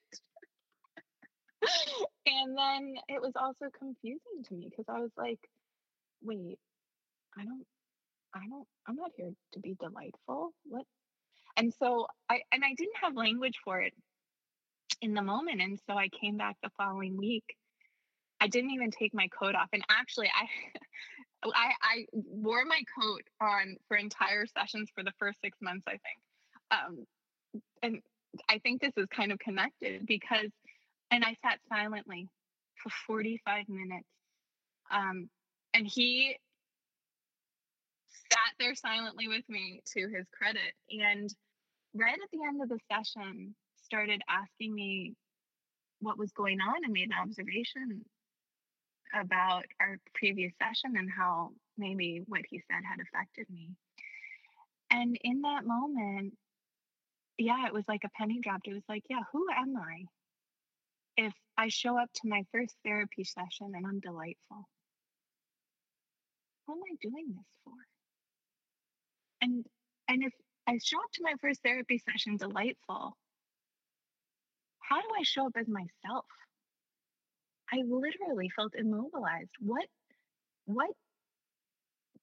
and 2.27 2.57
then 2.57 2.95
it 3.09 3.21
was 3.21 3.33
also 3.37 3.66
confusing 3.79 4.45
to 4.49 4.55
me 4.55 4.68
because 4.71 4.87
I 4.89 5.01
was 5.01 5.11
like, 5.16 5.41
wait, 6.23 6.59
I 7.39 7.45
don't, 7.45 7.66
I 8.35 8.41
don't, 8.49 8.66
I'm 8.87 8.97
not 8.97 9.11
here 9.16 9.33
to 9.53 9.61
be 9.61 9.77
delightful. 9.81 10.53
What? 10.64 10.85
And 11.57 11.73
so 11.79 12.07
I, 12.29 12.43
and 12.53 12.64
I 12.64 12.75
didn't 12.77 12.97
have 13.03 13.16
language 13.16 13.59
for 13.64 13.81
it 13.81 13.93
in 15.03 15.14
the 15.14 15.23
moment. 15.23 15.61
And 15.61 15.79
so 15.87 15.97
I 15.97 16.09
came 16.09 16.37
back 16.37 16.57
the 16.62 16.71
following 16.77 17.16
week. 17.16 17.45
I 18.41 18.47
didn't 18.47 18.71
even 18.71 18.91
take 18.91 19.12
my 19.12 19.29
coat 19.29 19.55
off. 19.55 19.68
And 19.73 19.83
actually, 19.91 20.29
I, 20.29 20.47
I, 21.55 21.73
I 21.83 22.07
wore 22.12 22.64
my 22.64 22.83
coat 22.99 23.23
on 23.41 23.77
for 23.89 23.97
entire 23.97 24.47
sessions 24.47 24.91
for 24.95 25.03
the 25.03 25.12
first 25.18 25.41
six 25.41 25.59
months, 25.61 25.85
I 25.87 25.93
think 25.93 26.21
um, 26.71 27.07
and 27.83 28.01
I 28.49 28.59
think 28.61 28.81
this 28.81 28.93
is 28.97 29.07
kind 29.14 29.33
of 29.33 29.39
connected 29.41 30.07
because 30.07 30.51
And 31.12 31.25
I 31.25 31.37
sat 31.43 31.61
silently 31.71 32.29
for 32.83 32.91
45 33.09 33.68
minutes. 33.71 34.09
Um, 34.93 35.31
and 35.75 35.87
he 35.87 36.37
sat 38.33 38.55
there 38.61 38.77
silently 38.77 39.29
with 39.29 39.49
me 39.49 39.83
to 39.95 40.09
his 40.09 40.27
credit. 40.33 40.75
And 40.91 41.35
right 41.95 42.14
at 42.14 42.31
the 42.33 42.41
end 42.47 42.62
of 42.62 42.71
the 42.71 42.81
session, 42.93 43.57
started 43.85 44.23
asking 44.29 44.75
me 44.75 45.14
what 46.01 46.18
was 46.18 46.33
going 46.33 46.61
on 46.61 46.85
and 46.85 46.93
made 46.95 47.11
an 47.11 47.16
observation 47.23 48.05
about 49.14 49.64
our 49.81 49.99
previous 50.14 50.53
session 50.62 50.97
and 50.99 51.11
how 51.11 51.51
maybe 51.79 52.23
what 52.29 52.43
he 52.51 52.61
said 52.71 52.83
had 52.89 53.01
affected 53.01 53.47
me. 53.51 53.71
And 54.91 55.18
in 55.23 55.43
that 55.43 55.66
moment, 55.66 56.35
yeah, 57.41 57.66
it 57.66 57.72
was 57.72 57.84
like 57.88 58.05
a 58.05 58.11
penny 58.18 58.38
dropped. 58.43 58.68
It 58.68 58.74
was 58.74 58.88
like, 58.88 59.03
yeah, 59.09 59.20
who 59.32 59.47
am 59.51 59.74
I 59.76 60.05
if 61.16 61.32
I 61.57 61.68
show 61.68 61.99
up 61.99 62.11
to 62.14 62.28
my 62.28 62.45
first 62.53 62.74
therapy 62.84 63.24
session 63.24 63.72
and 63.74 63.86
I'm 63.86 64.01
delightful? 64.01 64.68
Who 66.66 66.74
am 66.74 66.80
I 66.82 66.97
doing 67.01 67.26
this 67.28 67.47
for? 67.64 67.72
And 69.41 69.64
and 70.09 70.22
if 70.22 70.32
I 70.66 70.78
show 70.82 70.99
up 70.99 71.11
to 71.14 71.22
my 71.22 71.34
first 71.41 71.62
therapy 71.62 72.03
session 72.11 72.36
delightful, 72.36 73.16
how 74.80 75.01
do 75.01 75.09
I 75.18 75.22
show 75.22 75.47
up 75.47 75.57
as 75.57 75.66
myself? 75.66 76.26
I 77.72 77.78
literally 77.88 78.51
felt 78.55 78.74
immobilized. 78.74 79.51
What 79.61 79.86
what 80.66 80.91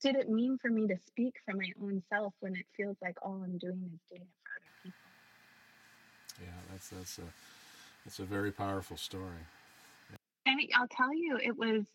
did 0.02 0.16
it 0.16 0.30
mean 0.30 0.58
for 0.62 0.70
me 0.70 0.88
to 0.88 0.98
speak 1.08 1.34
for 1.46 1.56
my 1.56 1.72
own 1.82 2.04
self 2.14 2.34
when 2.40 2.56
it 2.56 2.66
feels 2.76 2.98
like 3.02 3.16
all 3.24 3.42
I'm 3.44 3.58
doing 3.58 3.90
is 3.94 4.00
doing 4.12 4.22
it 4.22 4.38
for 4.44 4.52
other 4.56 4.74
people? 4.84 5.07
Yeah, 6.40 6.48
that's 6.72 6.90
that's 6.90 7.18
a 7.20 7.24
that's 8.06 8.20
a 8.20 8.26
very 8.26 8.52
powerful 8.52 8.98
story. 8.98 9.46
Yeah. 10.12 10.18
And 10.54 10.60
I'll 10.76 10.88
tell 10.88 11.14
you, 11.14 11.38
it 11.44 11.58
was 11.58 11.86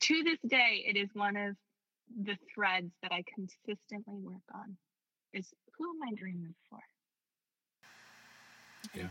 to 0.00 0.22
this 0.22 0.38
day, 0.46 0.84
it 0.86 0.96
is 0.96 1.08
one 1.14 1.36
of 1.36 1.56
the 2.22 2.36
threads 2.54 2.92
that 3.02 3.12
I 3.12 3.24
consistently 3.34 4.20
work 4.20 4.42
on. 4.54 4.76
Is 5.32 5.52
who 5.76 5.84
am 5.90 6.02
I 6.06 6.10
this 6.12 6.54
for? 6.70 6.78
yeah. 8.94 9.08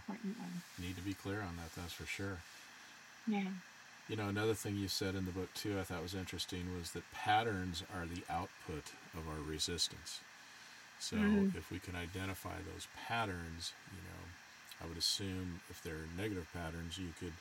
Need 0.79 0.95
to 0.95 1.01
be 1.01 1.13
clear 1.13 1.41
on 1.41 1.55
that. 1.57 1.73
That's 1.75 1.93
for 1.93 2.05
sure. 2.05 2.37
Yeah. 3.27 3.47
You 4.09 4.17
know, 4.17 4.27
another 4.27 4.53
thing 4.53 4.75
you 4.75 4.87
said 4.87 5.15
in 5.15 5.25
the 5.25 5.31
book 5.31 5.49
too, 5.53 5.79
I 5.79 5.83
thought 5.83 6.03
was 6.03 6.13
interesting, 6.13 6.65
was 6.77 6.91
that 6.91 7.03
patterns 7.13 7.83
are 7.95 8.05
the 8.05 8.21
output 8.31 8.91
of 9.13 9.27
our 9.27 9.41
resistance. 9.49 10.19
So 11.03 11.17
mm-hmm. 11.17 11.57
if 11.57 11.69
we 11.69 11.79
can 11.79 11.97
identify 11.97 12.55
those 12.73 12.87
patterns, 13.07 13.73
you 13.91 14.01
know, 14.03 14.23
I 14.81 14.87
would 14.87 14.97
assume 14.97 15.59
if 15.69 15.83
they're 15.83 16.07
negative 16.17 16.47
patterns, 16.53 16.97
you 16.97 17.09
could 17.19 17.33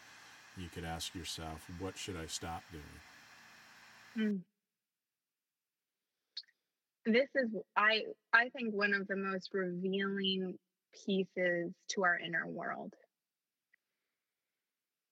you 0.56 0.68
could 0.68 0.84
ask 0.84 1.14
yourself, 1.14 1.70
what 1.78 1.96
should 1.96 2.16
I 2.16 2.26
stop 2.26 2.64
doing? 2.72 2.82
Mm. 4.18 4.40
This 7.06 7.28
is 7.36 7.50
I 7.76 8.02
I 8.32 8.48
think 8.48 8.74
one 8.74 8.94
of 8.94 9.06
the 9.06 9.16
most 9.16 9.50
revealing 9.52 10.58
pieces 11.06 11.72
to 11.90 12.04
our 12.04 12.18
inner 12.18 12.48
world 12.48 12.94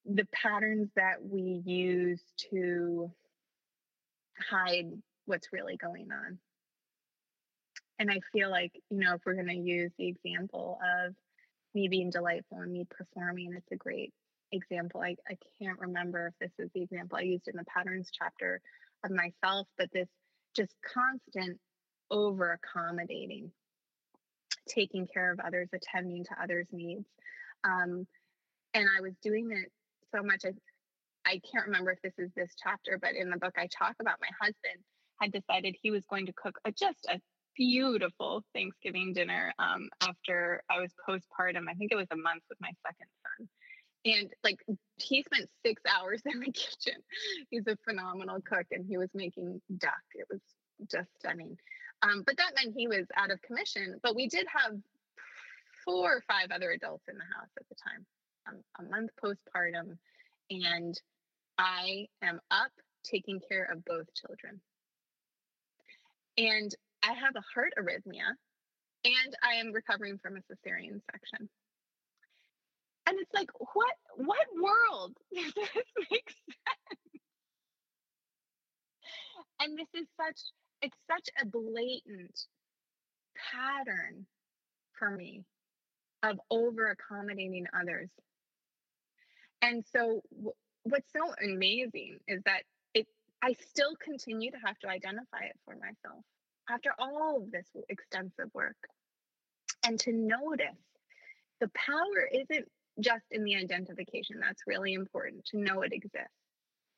the 0.05 0.27
patterns 0.33 0.89
that 0.97 1.23
we 1.23 1.61
use 1.63 2.21
to 2.51 3.09
hide 4.49 4.91
what's 5.25 5.53
really 5.53 5.77
going 5.77 6.09
on. 6.11 6.37
And 8.01 8.09
I 8.09 8.19
feel 8.33 8.49
like, 8.49 8.71
you 8.89 8.97
know, 8.97 9.13
if 9.13 9.21
we're 9.27 9.35
going 9.35 9.45
to 9.45 9.53
use 9.53 9.91
the 9.99 10.07
example 10.07 10.79
of 11.05 11.13
me 11.75 11.87
being 11.87 12.09
delightful 12.09 12.57
and 12.57 12.71
me 12.71 12.87
performing, 12.89 13.53
it's 13.55 13.71
a 13.71 13.75
great 13.75 14.11
example. 14.51 15.01
I, 15.01 15.15
I 15.29 15.37
can't 15.61 15.77
remember 15.79 16.25
if 16.25 16.33
this 16.39 16.65
is 16.65 16.71
the 16.73 16.81
example 16.81 17.19
I 17.19 17.21
used 17.21 17.47
in 17.47 17.55
the 17.55 17.63
patterns 17.65 18.09
chapter 18.11 18.59
of 19.05 19.11
myself, 19.11 19.67
but 19.77 19.89
this 19.93 20.07
just 20.55 20.73
constant 20.83 21.59
over 22.09 22.53
accommodating, 22.53 23.51
taking 24.67 25.05
care 25.05 25.31
of 25.31 25.39
others, 25.39 25.69
attending 25.71 26.23
to 26.23 26.41
others' 26.41 26.69
needs. 26.71 27.05
Um, 27.63 28.07
and 28.73 28.87
I 28.97 29.01
was 29.01 29.13
doing 29.21 29.51
it 29.51 29.71
so 30.11 30.23
much. 30.23 30.41
I, 30.43 30.53
I 31.23 31.39
can't 31.53 31.67
remember 31.67 31.91
if 31.91 32.01
this 32.01 32.17
is 32.17 32.31
this 32.35 32.55
chapter, 32.63 32.97
but 32.99 33.13
in 33.13 33.29
the 33.29 33.37
book, 33.37 33.53
I 33.59 33.67
talk 33.67 33.95
about 33.99 34.17
my 34.19 34.29
husband 34.41 34.83
had 35.21 35.31
decided 35.31 35.75
he 35.79 35.91
was 35.91 36.03
going 36.09 36.25
to 36.25 36.33
cook 36.33 36.57
a, 36.65 36.71
just 36.71 37.05
a 37.07 37.21
beautiful 37.55 38.43
Thanksgiving 38.53 39.13
dinner 39.13 39.53
um, 39.59 39.89
after 40.01 40.63
I 40.69 40.79
was 40.79 40.91
postpartum. 41.07 41.65
I 41.69 41.73
think 41.73 41.91
it 41.91 41.97
was 41.97 42.07
a 42.11 42.15
month 42.15 42.43
with 42.49 42.59
my 42.61 42.71
second 42.85 43.07
son. 43.37 43.49
And 44.03 44.29
like 44.43 44.57
he 44.97 45.23
spent 45.23 45.49
six 45.65 45.81
hours 45.85 46.21
in 46.25 46.39
the 46.39 46.51
kitchen. 46.51 47.01
He's 47.49 47.67
a 47.67 47.77
phenomenal 47.87 48.39
cook 48.41 48.67
and 48.71 48.85
he 48.85 48.97
was 48.97 49.09
making 49.13 49.61
duck. 49.77 50.03
It 50.15 50.27
was 50.29 50.41
just 50.91 51.09
stunning. 51.19 51.57
Um, 52.01 52.23
but 52.25 52.37
that 52.37 52.53
meant 52.55 52.75
he 52.75 52.87
was 52.87 53.05
out 53.15 53.31
of 53.31 53.41
commission. 53.41 53.99
But 54.01 54.15
we 54.15 54.27
did 54.27 54.47
have 54.47 54.77
four 55.85 56.15
or 56.15 56.23
five 56.27 56.51
other 56.51 56.71
adults 56.71 57.03
in 57.07 57.15
the 57.17 57.35
house 57.35 57.49
at 57.57 57.67
the 57.69 57.75
time 57.75 58.05
a 58.79 58.83
month 58.83 59.11
postpartum, 59.23 59.97
and 60.49 60.99
I 61.57 62.07
am 62.21 62.39
up 62.49 62.71
taking 63.03 63.39
care 63.47 63.65
of 63.65 63.83
both 63.85 64.07
children. 64.13 64.61
And 66.37 66.73
I 67.03 67.13
have 67.13 67.35
a 67.35 67.43
heart 67.53 67.73
arrhythmia, 67.79 68.35
and 69.05 69.35
I 69.43 69.55
am 69.55 69.71
recovering 69.71 70.19
from 70.19 70.37
a 70.37 70.41
cesarean 70.41 71.01
section. 71.11 71.49
And 73.07 73.17
it's 73.19 73.33
like, 73.33 73.49
what 73.73 73.95
what 74.15 74.47
world 74.61 75.17
does 75.35 75.53
this 75.53 75.85
make 76.11 76.29
sense? 76.29 77.23
And 79.59 79.77
this 79.77 79.87
is 79.95 80.07
such 80.19 80.39
it's 80.81 80.97
such 81.09 81.29
a 81.41 81.45
blatant 81.45 82.39
pattern 83.53 84.25
for 84.93 85.09
me 85.11 85.43
of 86.23 86.39
over 86.51 86.87
accommodating 86.89 87.65
others 87.79 88.09
and 89.61 89.83
so 89.93 90.21
what's 90.83 91.11
so 91.13 91.33
amazing 91.43 92.19
is 92.27 92.41
that 92.45 92.63
it 92.93 93.07
I 93.41 93.55
still 93.69 93.95
continue 94.03 94.51
to 94.51 94.57
have 94.65 94.77
to 94.79 94.87
identify 94.89 95.41
it 95.45 95.57
for 95.65 95.75
myself 95.75 96.23
after 96.69 96.91
all 96.99 97.37
of 97.37 97.51
this 97.51 97.67
extensive 97.89 98.53
work. 98.53 98.77
And 99.83 99.99
to 100.01 100.11
notice 100.13 100.77
the 101.59 101.69
power 101.69 102.29
isn't 102.31 102.67
just 102.99 103.25
in 103.31 103.43
the 103.43 103.55
identification. 103.55 104.37
That's 104.39 104.63
really 104.67 104.93
important 104.93 105.45
to 105.47 105.57
know 105.57 105.81
it 105.81 105.93
exists. 105.93 106.27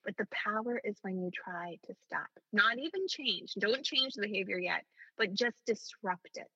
But 0.03 0.17
the 0.17 0.27
power 0.31 0.81
is 0.83 0.97
when 1.01 1.21
you 1.21 1.31
try 1.31 1.77
to 1.85 1.93
stop, 2.05 2.27
not 2.51 2.77
even 2.77 3.07
change. 3.07 3.53
Don't 3.57 3.85
change 3.85 4.13
the 4.13 4.23
behavior 4.23 4.59
yet, 4.59 4.83
but 5.17 5.33
just 5.33 5.55
disrupt 5.65 6.29
it 6.35 6.47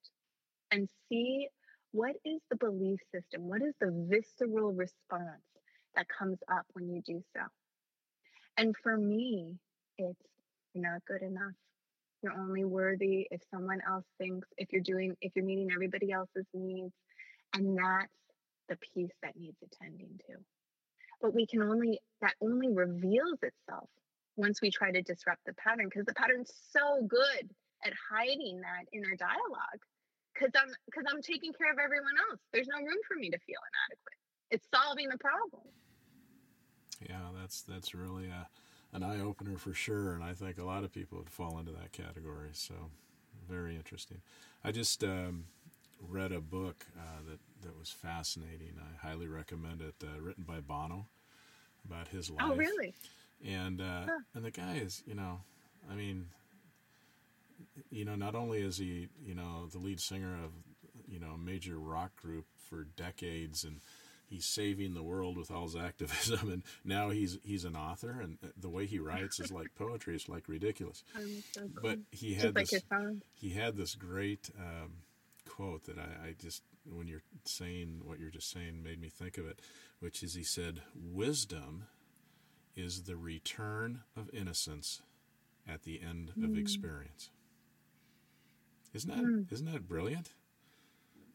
and 0.72 0.90
see 1.08 1.48
what 1.92 2.16
is 2.26 2.42
the 2.50 2.58
belief 2.58 3.00
system? 3.14 3.48
What 3.48 3.62
is 3.62 3.74
the 3.80 4.08
visceral 4.10 4.74
response 4.74 5.42
that 5.98 6.08
comes 6.08 6.38
up 6.50 6.66
when 6.74 6.88
you 6.88 7.02
do 7.06 7.22
so. 7.36 7.42
And 8.56 8.76
for 8.82 8.96
me, 8.96 9.56
it's 9.98 10.30
not 10.76 11.04
good 11.08 11.24
enough. 11.24 11.54
You're 12.22 12.34
only 12.34 12.66
worthy 12.66 13.28
if 13.32 13.42
someone 13.52 13.80
else 13.88 14.06
thinks, 14.18 14.48
if 14.58 14.72
you're 14.72 14.82
doing, 14.82 15.16
if 15.22 15.34
you're 15.36 15.46
meeting 15.46 15.70
everybody 15.74 16.12
else's 16.12 16.46
needs. 16.54 16.94
And 17.54 17.78
that's 17.78 18.12
the 18.70 18.78
piece 18.94 19.14
that 19.24 19.36
needs 19.38 19.58
attending 19.64 20.20
to. 20.28 20.36
But 21.22 21.34
we 21.34 21.48
can 21.48 21.62
only, 21.62 22.00
that 22.22 22.34
only 22.42 22.74
reveals 22.74 23.40
itself 23.42 23.90
once 24.36 24.62
we 24.62 24.70
try 24.70 24.92
to 24.92 25.02
disrupt 25.02 25.42
the 25.46 25.54
pattern 25.54 25.86
because 25.86 26.06
the 26.06 26.14
pattern's 26.14 26.52
so 26.72 27.02
good 27.08 27.50
at 27.86 27.94
hiding 28.10 28.62
that 28.62 28.86
inner 28.94 29.16
dialogue 29.18 29.82
because 30.34 30.52
I'm 30.56 30.70
because 30.86 31.06
I'm 31.10 31.22
taking 31.22 31.54
care 31.54 31.72
of 31.72 31.80
everyone 31.80 32.14
else. 32.30 32.40
There's 32.54 32.68
no 32.68 32.78
room 32.78 33.02
for 33.08 33.16
me 33.16 33.30
to 33.30 33.40
feel 33.40 33.58
inadequate. 33.58 34.20
It's 34.52 34.68
solving 34.74 35.10
the 35.10 35.18
problem. 35.18 35.64
Yeah, 37.02 37.30
that's 37.40 37.62
that's 37.62 37.94
really 37.94 38.28
a, 38.28 38.48
an 38.94 39.04
eye 39.04 39.20
opener 39.20 39.58
for 39.58 39.74
sure, 39.74 40.14
and 40.14 40.24
I 40.24 40.34
think 40.34 40.58
a 40.58 40.64
lot 40.64 40.84
of 40.84 40.92
people 40.94 41.18
would 41.18 41.30
fall 41.30 41.58
into 41.60 41.72
that 41.72 41.92
category. 41.92 42.50
So, 42.54 42.74
very 43.50 43.76
interesting. 43.76 44.22
I 44.64 44.72
just 44.72 45.04
um, 45.04 45.46
read 46.08 46.32
a 46.32 46.42
book 46.42 46.86
uh, 46.98 47.30
that 47.30 47.40
that 47.68 47.78
was 47.78 47.90
fascinating. 47.90 48.74
I 48.80 49.08
highly 49.08 49.28
recommend 49.28 49.82
it. 49.82 49.96
Uh, 50.02 50.22
written 50.22 50.44
by 50.44 50.60
Bono 50.60 51.08
about 51.86 52.08
his 52.10 52.30
oh, 52.30 52.34
life. 52.36 52.46
Oh, 52.52 52.56
really? 52.56 52.94
And 53.46 53.82
uh, 53.82 54.06
huh. 54.06 54.20
and 54.36 54.46
the 54.46 54.52
guy 54.52 54.76
is, 54.76 55.04
you 55.06 55.16
know, 55.16 55.42
I 55.92 55.96
mean, 55.96 56.28
you 57.90 58.06
know, 58.06 58.16
not 58.16 58.36
only 58.36 58.60
is 58.60 58.78
he, 58.78 59.10
you 59.26 59.36
know, 59.36 59.68
the 59.72 59.80
lead 59.80 60.00
singer 60.00 60.36
of, 60.44 60.52
you 61.08 61.20
know, 61.20 61.32
a 61.36 61.38
major 61.38 61.78
rock 61.78 62.16
group 62.22 62.46
for 62.58 62.86
decades 62.96 63.64
and 63.64 63.80
he's 64.30 64.46
saving 64.46 64.94
the 64.94 65.04
world 65.04 65.38
with 65.38 65.50
all 65.50 65.64
his 65.64 65.76
activism 65.76 66.50
and 66.52 66.64
now 66.84 67.10
he's 67.10 67.38
he's 67.44 67.66
an 67.66 67.76
author 67.76 68.20
and 68.22 68.38
the 68.58 68.70
way 68.70 68.86
he 68.86 69.00
writes 69.00 69.40
is 69.40 69.52
like 69.52 69.68
poetry 69.76 70.16
it's 70.16 70.30
like 70.30 70.48
ridiculous 70.48 71.04
but 71.82 72.00
he 72.12 72.34
had 72.34 72.54
this 72.54 72.74
he 73.34 73.50
had 73.52 73.76
this 73.76 73.96
great 73.96 74.50
um, 74.60 74.92
quote 75.48 75.86
that 75.86 75.98
I, 75.98 76.28
I 76.28 76.36
just, 76.40 76.62
when 76.86 77.08
you're 77.08 77.24
saying 77.46 78.02
what 78.04 78.20
you're 78.20 78.30
just 78.30 78.52
saying, 78.52 78.84
made 78.84 79.02
me 79.02 79.10
think 79.10 79.38
of 79.38 79.48
it, 79.48 79.60
which 80.00 80.22
is 80.22 80.36
he 80.36 80.44
said, 80.44 80.82
Wisdom 80.96 81.86
is 82.76 83.04
the 83.04 83.16
return 83.16 84.02
of 84.16 84.30
innocence 84.34 85.02
at 85.68 85.84
the 85.84 86.00
end 86.02 86.32
mm. 86.38 86.44
of 86.44 86.52
hmm. 86.52 86.60
experience. 86.60 87.32
Isn't 88.94 89.10
that 89.10 89.24
mm. 89.24 89.64
not 89.64 89.74
that 89.74 89.88
brilliant? 89.88 90.32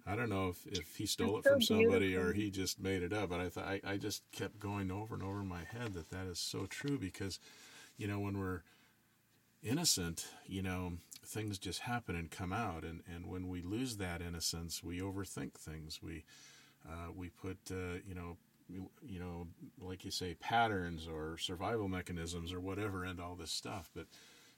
I 0.06 0.16
don't 0.16 0.30
know 0.30 0.48
if, 0.48 0.66
if 0.66 0.96
he 0.96 1.06
stole 1.06 1.34
That's 1.34 1.46
it 1.46 1.50
from 1.50 1.62
so 1.62 1.74
somebody 1.76 2.16
or 2.16 2.32
he 2.32 2.50
just 2.50 2.80
made 2.80 3.02
it 3.02 3.12
up, 3.12 3.30
but 3.30 3.40
I 3.40 3.48
thought 3.48 3.66
I, 3.66 3.80
I 3.84 3.96
just 3.96 4.22
kept 4.32 4.58
going 4.58 4.90
over 4.90 5.14
and 5.14 5.22
over 5.22 5.40
in 5.40 5.48
my 5.48 5.64
head 5.64 5.94
that 5.94 6.10
that 6.10 6.26
is 6.26 6.38
so 6.38 6.66
true 6.66 6.98
because, 6.98 7.38
you 7.96 8.08
know, 8.08 8.18
when 8.18 8.38
we're 8.38 8.62
innocent, 9.62 10.26
you 10.46 10.62
know, 10.62 10.94
things 11.24 11.58
just 11.58 11.80
happen 11.80 12.16
and 12.16 12.30
come 12.30 12.52
out, 12.52 12.84
and, 12.84 13.02
and 13.12 13.26
when 13.26 13.48
we 13.48 13.62
lose 13.62 13.96
that 13.96 14.20
innocence, 14.20 14.82
we 14.82 14.98
overthink 15.00 15.54
things. 15.54 16.00
We 16.02 16.24
uh, 16.88 17.12
we 17.14 17.28
put 17.28 17.58
uh, 17.70 18.00
you 18.06 18.14
know 18.14 18.36
you 18.68 19.20
know 19.20 19.46
like 19.80 20.04
you 20.04 20.10
say 20.10 20.34
patterns 20.34 21.06
or 21.06 21.36
survival 21.38 21.88
mechanisms 21.88 22.52
or 22.52 22.60
whatever 22.60 23.04
into 23.04 23.22
all 23.22 23.34
this 23.34 23.52
stuff, 23.52 23.90
but 23.94 24.06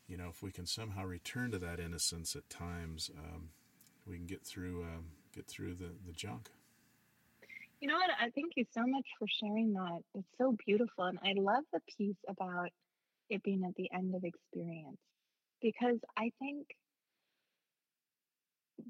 you 0.06 0.16
know 0.16 0.28
if 0.28 0.42
we 0.42 0.50
can 0.50 0.66
somehow 0.66 1.04
return 1.04 1.50
to 1.50 1.58
that 1.58 1.80
innocence 1.80 2.34
at 2.34 2.48
times, 2.48 3.10
um, 3.18 3.50
we 4.06 4.16
can 4.16 4.26
get 4.26 4.42
through. 4.42 4.82
Um, 4.82 5.04
get 5.34 5.46
through 5.46 5.74
the, 5.74 5.90
the 6.06 6.12
junk. 6.12 6.50
You 7.80 7.88
know 7.88 7.96
what? 7.96 8.10
I 8.18 8.30
thank 8.30 8.52
you 8.56 8.64
so 8.72 8.86
much 8.86 9.06
for 9.18 9.26
sharing 9.28 9.74
that. 9.74 10.00
It's 10.14 10.28
so 10.38 10.56
beautiful. 10.64 11.04
And 11.04 11.18
I 11.22 11.34
love 11.36 11.64
the 11.72 11.80
piece 11.98 12.16
about 12.28 12.70
it 13.28 13.42
being 13.42 13.64
at 13.64 13.74
the 13.74 13.90
end 13.92 14.14
of 14.14 14.24
experience 14.24 14.98
because 15.60 15.98
I 16.16 16.30
think 16.38 16.66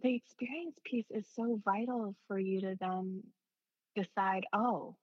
the 0.02 0.14
experience 0.14 0.76
piece 0.84 1.06
is 1.10 1.26
so 1.34 1.60
vital 1.64 2.14
for 2.28 2.38
you 2.38 2.60
to 2.60 2.76
then 2.80 3.22
decide, 3.96 4.44
oh, 4.52 4.96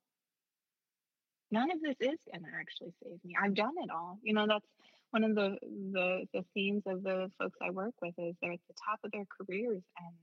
none 1.50 1.72
of 1.72 1.82
this 1.82 1.96
is 2.00 2.20
going 2.32 2.44
to 2.44 2.58
actually 2.60 2.94
save 3.04 3.24
me. 3.24 3.36
I've 3.42 3.56
done 3.56 3.76
it 3.84 3.90
all. 3.90 4.20
You 4.22 4.34
know, 4.34 4.46
that's 4.48 4.68
one 5.12 5.24
of 5.24 5.36
the, 5.36 5.58
the 5.92 6.26
the 6.34 6.46
themes 6.54 6.84
of 6.86 7.04
the 7.04 7.30
folks 7.38 7.58
I 7.62 7.72
work 7.72 7.94
with 8.02 8.14
is 8.18 8.36
they're 8.42 8.54
at 8.54 8.60
the 8.68 8.76
top 8.86 9.00
of 9.04 9.12
their 9.12 9.26
careers 9.38 9.84
and 10.00 10.16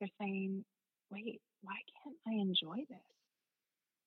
they're 0.00 0.08
saying, 0.20 0.64
wait, 1.10 1.40
why 1.62 1.76
can't 2.02 2.16
I 2.26 2.40
enjoy 2.40 2.84
this? 2.88 2.98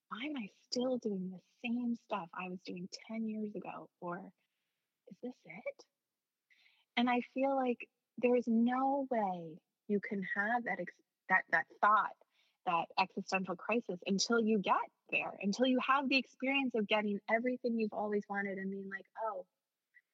Why 0.10 0.26
am 0.30 0.38
I 0.38 0.48
still 0.72 0.98
doing 0.98 1.32
the 1.32 1.40
same 1.66 1.96
stuff 2.06 2.28
I 2.34 2.50
was 2.50 2.60
doing 2.66 2.88
10 3.10 3.28
years 3.28 3.50
ago? 3.56 3.88
Or 4.02 4.18
is 4.18 5.18
this 5.24 5.34
it? 5.46 5.86
And 6.98 7.10
I 7.10 7.22
feel 7.34 7.56
like 7.56 7.78
there's 8.18 8.46
no 8.48 9.08
way 9.10 9.58
you 9.88 10.00
can 10.08 10.22
have 10.36 10.64
that 10.66 10.80
ex- 10.80 10.94
that 11.30 11.42
that 11.52 11.66
thought, 11.82 12.16
that 12.66 12.86
existential 13.00 13.56
crisis 13.56 14.00
until 14.06 14.40
you 14.40 14.60
get 14.60 14.76
there, 15.10 15.32
until 15.42 15.66
you 15.66 15.80
have 15.88 16.08
the 16.10 16.18
experience 16.18 16.74
of 16.76 16.88
getting 16.88 17.20
everything 17.34 17.80
you've 17.80 17.94
always 17.94 18.24
wanted 18.30 18.58
and 18.58 18.70
being 18.72 18.90
like, 18.90 19.06
oh, 19.26 19.46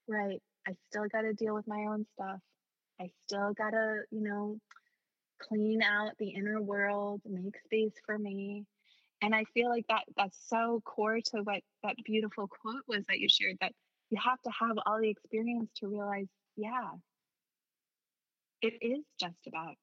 right, 0.07 0.41
I 0.67 0.73
still 0.89 1.05
got 1.11 1.21
to 1.21 1.33
deal 1.33 1.53
with 1.53 1.67
my 1.67 1.85
own 1.89 2.05
stuff. 2.13 2.39
I 3.01 3.09
still 3.25 3.53
got 3.53 3.71
to, 3.71 4.01
you 4.11 4.21
know, 4.21 4.57
clean 5.39 5.81
out 5.81 6.11
the 6.17 6.29
inner 6.29 6.61
world, 6.61 7.21
make 7.25 7.55
space 7.65 7.93
for 8.05 8.17
me. 8.17 8.65
And 9.21 9.35
I 9.35 9.43
feel 9.53 9.69
like 9.69 9.85
that 9.89 10.03
that's 10.15 10.37
so 10.47 10.81
core 10.85 11.19
to 11.31 11.37
what 11.43 11.61
that 11.83 11.95
beautiful 12.05 12.47
quote 12.47 12.83
was 12.87 13.03
that 13.07 13.19
you 13.19 13.27
shared 13.27 13.57
that 13.61 13.73
you 14.09 14.19
have 14.23 14.41
to 14.41 14.49
have 14.59 14.77
all 14.85 14.99
the 14.99 15.09
experience 15.09 15.69
to 15.77 15.87
realize, 15.87 16.27
yeah, 16.55 16.89
it 18.61 18.73
is 18.81 19.03
just 19.19 19.47
about 19.47 19.75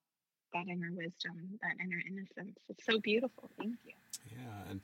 that 0.53 0.67
inner 0.69 0.91
wisdom, 0.91 1.59
that 1.63 1.75
inner 1.83 2.03
innocence. 2.09 2.59
It's 2.69 2.85
so 2.85 2.99
beautiful. 3.01 3.51
Thank 3.59 3.77
you. 3.85 3.93
Yeah, 4.31 4.71
and 4.71 4.81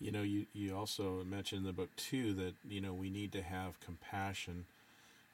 you 0.00 0.12
know, 0.12 0.22
you 0.22 0.46
you 0.52 0.76
also 0.76 1.24
mentioned 1.24 1.60
in 1.60 1.66
the 1.66 1.72
book 1.72 1.94
too 1.96 2.32
that 2.34 2.54
you 2.68 2.80
know 2.80 2.92
we 2.92 3.10
need 3.10 3.32
to 3.32 3.42
have 3.42 3.80
compassion 3.80 4.66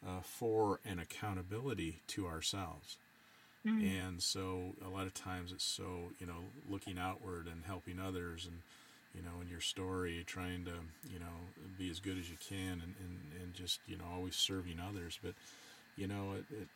uh, 0.06 0.20
for 0.22 0.80
and 0.84 1.00
accountability 1.00 2.00
to 2.08 2.26
ourselves. 2.26 2.96
Mm-hmm. 3.66 3.84
And 3.84 4.22
so 4.22 4.74
a 4.84 4.88
lot 4.88 5.06
of 5.06 5.14
times 5.14 5.52
it's 5.52 5.64
so, 5.64 6.10
you 6.18 6.26
know, 6.26 6.50
looking 6.68 6.98
outward 6.98 7.46
and 7.46 7.62
helping 7.64 8.00
others 8.00 8.44
and, 8.44 8.58
you 9.14 9.22
know, 9.22 9.40
in 9.40 9.48
your 9.48 9.60
story, 9.60 10.24
trying 10.26 10.64
to, 10.64 10.72
you 11.12 11.20
know, 11.20 11.36
be 11.78 11.88
as 11.88 12.00
good 12.00 12.18
as 12.18 12.28
you 12.28 12.36
can 12.48 12.82
and, 12.82 12.94
and, 12.98 13.18
and 13.40 13.54
just, 13.54 13.78
you 13.86 13.96
know, 13.96 14.04
always 14.12 14.34
serving 14.34 14.80
others. 14.80 15.18
But, 15.22 15.34
you 15.96 16.08
know, 16.08 16.32
it, 16.38 16.44
it, 16.54 16.68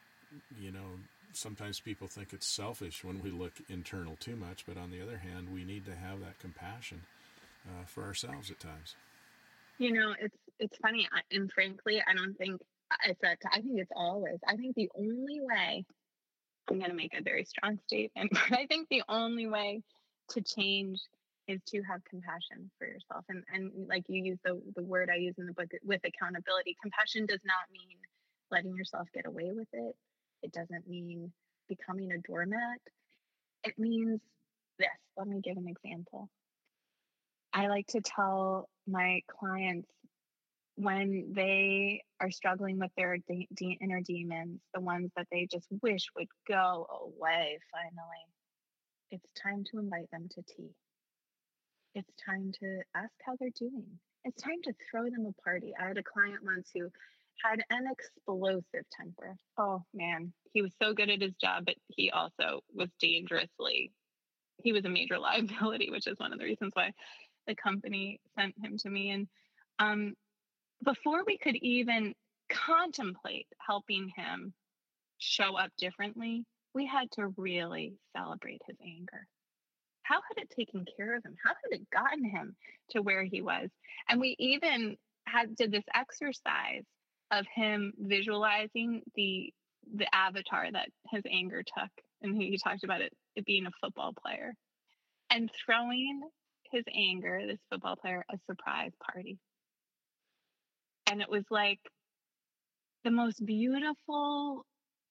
you 0.60 0.70
know, 0.70 0.86
sometimes 1.32 1.80
people 1.80 2.06
think 2.06 2.32
it's 2.32 2.46
selfish 2.46 3.02
when 3.02 3.20
we 3.20 3.30
look 3.30 3.54
internal 3.68 4.16
too 4.20 4.36
much. 4.36 4.64
But 4.64 4.76
on 4.76 4.92
the 4.92 5.02
other 5.02 5.18
hand, 5.18 5.48
we 5.52 5.64
need 5.64 5.86
to 5.86 5.94
have 5.96 6.20
that 6.20 6.38
compassion 6.38 7.02
uh, 7.66 7.84
for 7.86 8.04
ourselves 8.04 8.50
at 8.50 8.60
times. 8.60 8.94
You 9.78 9.92
know, 9.92 10.14
it's, 10.20 10.36
it's 10.60 10.76
funny. 10.78 11.08
And 11.32 11.50
frankly, 11.50 12.00
I 12.06 12.14
don't 12.14 12.38
think 12.38 12.60
it's 13.04 13.20
I 13.24 13.60
think 13.60 13.80
it's 13.80 13.90
always, 13.96 14.38
I 14.46 14.54
think 14.54 14.76
the 14.76 14.88
only 14.96 15.40
way 15.40 15.84
I'm 16.70 16.78
going 16.78 16.90
to 16.90 16.96
make 16.96 17.14
a 17.18 17.22
very 17.22 17.44
strong 17.44 17.78
statement, 17.86 18.32
but 18.50 18.58
I 18.58 18.66
think 18.66 18.88
the 18.88 19.02
only 19.08 19.46
way 19.46 19.82
to 20.30 20.40
change 20.40 21.00
is 21.48 21.60
to 21.68 21.80
have 21.82 22.04
compassion 22.04 22.70
for 22.78 22.86
yourself. 22.86 23.24
And 23.28 23.44
and 23.52 23.88
like 23.88 24.04
you 24.08 24.22
use 24.22 24.38
the 24.44 24.60
the 24.74 24.82
word 24.82 25.10
I 25.12 25.16
use 25.16 25.34
in 25.38 25.46
the 25.46 25.52
book 25.52 25.70
with 25.84 26.00
accountability. 26.04 26.76
Compassion 26.82 27.26
does 27.26 27.40
not 27.44 27.70
mean 27.72 27.98
letting 28.50 28.76
yourself 28.76 29.08
get 29.14 29.26
away 29.26 29.50
with 29.54 29.68
it. 29.72 29.94
It 30.42 30.52
doesn't 30.52 30.88
mean 30.88 31.32
becoming 31.68 32.12
a 32.12 32.18
doormat. 32.18 32.80
It 33.64 33.78
means 33.78 34.20
this. 34.78 34.88
Let 35.16 35.28
me 35.28 35.40
give 35.42 35.56
an 35.56 35.68
example. 35.68 36.28
I 37.52 37.68
like 37.68 37.86
to 37.88 38.00
tell 38.00 38.68
my 38.86 39.20
clients 39.28 39.88
when 40.76 41.32
they 41.34 42.02
are 42.20 42.30
struggling 42.30 42.78
with 42.78 42.90
their 42.96 43.16
de- 43.28 43.48
de- 43.54 43.78
inner 43.80 44.00
demons, 44.00 44.60
the 44.74 44.80
ones 44.80 45.10
that 45.16 45.26
they 45.30 45.48
just 45.50 45.66
wish 45.82 46.04
would 46.16 46.28
go 46.46 46.86
away 47.02 47.58
finally, 47.72 48.24
it's 49.10 49.28
time 49.42 49.64
to 49.70 49.78
invite 49.78 50.10
them 50.10 50.28
to 50.30 50.42
tea. 50.42 50.70
It's 51.94 52.12
time 52.24 52.52
to 52.60 52.80
ask 52.94 53.12
how 53.24 53.34
they're 53.40 53.48
doing. 53.58 53.86
It's 54.24 54.42
time 54.42 54.60
to 54.64 54.74
throw 54.90 55.04
them 55.04 55.26
a 55.26 55.42
party. 55.42 55.72
I 55.80 55.88
had 55.88 55.98
a 55.98 56.02
client 56.02 56.44
once 56.44 56.70
who 56.74 56.90
had 57.42 57.62
an 57.70 57.86
explosive 57.90 58.84
temper. 58.92 59.36
Oh 59.56 59.82
man, 59.94 60.32
he 60.52 60.62
was 60.62 60.72
so 60.80 60.92
good 60.92 61.10
at 61.10 61.22
his 61.22 61.34
job, 61.40 61.64
but 61.66 61.76
he 61.88 62.10
also 62.10 62.60
was 62.74 62.88
dangerously, 63.00 63.92
he 64.58 64.72
was 64.72 64.84
a 64.84 64.90
major 64.90 65.18
liability, 65.20 65.90
which 65.90 66.06
is 66.06 66.18
one 66.18 66.32
of 66.32 66.38
the 66.38 66.44
reasons 66.44 66.72
why 66.74 66.92
the 67.46 67.54
company 67.54 68.20
sent 68.38 68.54
him 68.62 68.76
to 68.78 68.90
me. 68.90 69.10
And 69.10 69.28
um, 69.78 70.14
before 70.84 71.24
we 71.26 71.38
could 71.38 71.56
even 71.56 72.14
contemplate 72.48 73.46
helping 73.58 74.10
him 74.16 74.52
show 75.18 75.56
up 75.56 75.70
differently, 75.78 76.44
we 76.74 76.86
had 76.86 77.10
to 77.12 77.28
really 77.36 77.94
celebrate 78.14 78.62
his 78.66 78.76
anger. 78.84 79.26
How 80.02 80.20
had 80.28 80.42
it 80.42 80.50
taken 80.50 80.84
care 80.96 81.16
of 81.16 81.24
him? 81.24 81.34
How 81.42 81.50
had 81.50 81.80
it 81.80 81.90
gotten 81.90 82.24
him 82.24 82.54
to 82.90 83.02
where 83.02 83.24
he 83.24 83.42
was? 83.42 83.70
And 84.08 84.20
we 84.20 84.36
even 84.38 84.96
had 85.26 85.56
did 85.56 85.72
this 85.72 85.84
exercise 85.94 86.84
of 87.30 87.46
him 87.52 87.92
visualizing 87.98 89.02
the 89.14 89.52
the 89.94 90.12
avatar 90.14 90.70
that 90.70 90.88
his 91.10 91.22
anger 91.30 91.62
took. 91.62 91.90
And 92.22 92.36
he 92.36 92.58
talked 92.58 92.84
about 92.84 93.00
it, 93.00 93.12
it 93.36 93.44
being 93.44 93.66
a 93.66 93.70
football 93.80 94.12
player 94.12 94.54
and 95.30 95.50
throwing 95.64 96.22
his 96.72 96.84
anger, 96.94 97.40
this 97.46 97.60
football 97.70 97.96
player, 97.96 98.24
a 98.30 98.38
surprise 98.46 98.92
party. 99.02 99.38
And 101.10 101.20
it 101.20 101.30
was 101.30 101.44
like 101.50 101.80
the 103.04 103.10
most 103.10 103.44
beautiful, 103.44 104.64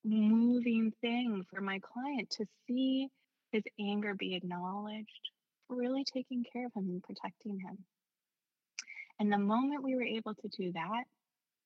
moving 0.04 0.92
thing 1.02 1.44
for 1.50 1.62
my 1.62 1.80
client 1.80 2.30
to 2.32 2.46
see 2.68 3.08
his 3.52 3.64
anger 3.80 4.14
be 4.14 4.36
acknowledged, 4.36 5.30
really 5.70 6.04
taking 6.04 6.44
care 6.52 6.66
of 6.66 6.74
him 6.76 6.90
and 6.90 7.04
protecting 7.04 7.60
him. 7.60 7.78
And 9.20 9.32
the 9.32 9.38
moment 9.38 9.84
we 9.84 9.96
were 9.96 10.04
able 10.04 10.34
to 10.36 10.48
do 10.50 10.74
that, 10.74 11.04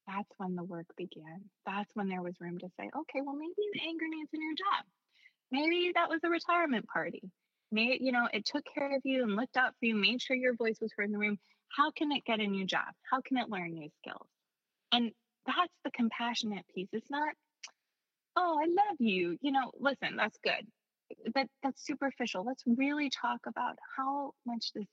that's 0.07 0.29
when 0.37 0.55
the 0.55 0.63
work 0.63 0.85
began. 0.97 1.49
That's 1.65 1.89
when 1.95 2.09
there 2.09 2.21
was 2.21 2.35
room 2.39 2.59
to 2.59 2.67
say, 2.79 2.89
okay, 2.95 3.21
well, 3.23 3.35
maybe 3.35 3.53
the 3.73 3.81
anger 3.81 4.05
needs 4.07 4.29
a 4.33 4.37
new 4.37 4.55
job. 4.55 4.85
Maybe 5.51 5.91
that 5.95 6.09
was 6.09 6.19
a 6.23 6.29
retirement 6.29 6.85
party. 6.87 7.23
Maybe, 7.71 8.03
you 8.03 8.11
know, 8.11 8.27
it 8.33 8.45
took 8.45 8.63
care 8.73 8.95
of 8.95 9.01
you 9.03 9.23
and 9.23 9.35
looked 9.35 9.57
out 9.57 9.73
for 9.79 9.85
you, 9.85 9.95
made 9.95 10.21
sure 10.21 10.35
your 10.35 10.55
voice 10.55 10.77
was 10.81 10.91
heard 10.97 11.05
in 11.05 11.11
the 11.11 11.19
room. 11.19 11.37
How 11.69 11.91
can 11.91 12.11
it 12.11 12.25
get 12.25 12.39
a 12.39 12.47
new 12.47 12.65
job? 12.65 12.87
How 13.09 13.21
can 13.21 13.37
it 13.37 13.49
learn 13.49 13.73
new 13.73 13.89
skills? 14.01 14.27
And 14.91 15.11
that's 15.45 15.73
the 15.83 15.91
compassionate 15.91 16.65
piece. 16.73 16.89
It's 16.93 17.11
not, 17.11 17.33
oh, 18.35 18.59
I 18.59 18.65
love 18.65 18.97
you. 18.99 19.37
You 19.41 19.51
know, 19.51 19.71
listen, 19.79 20.15
that's 20.15 20.37
good. 20.43 20.67
But 21.33 21.47
that's 21.63 21.85
superficial. 21.85 22.43
Let's 22.43 22.63
really 22.65 23.09
talk 23.09 23.41
about 23.45 23.77
how 23.95 24.33
much 24.45 24.73
this 24.73 24.87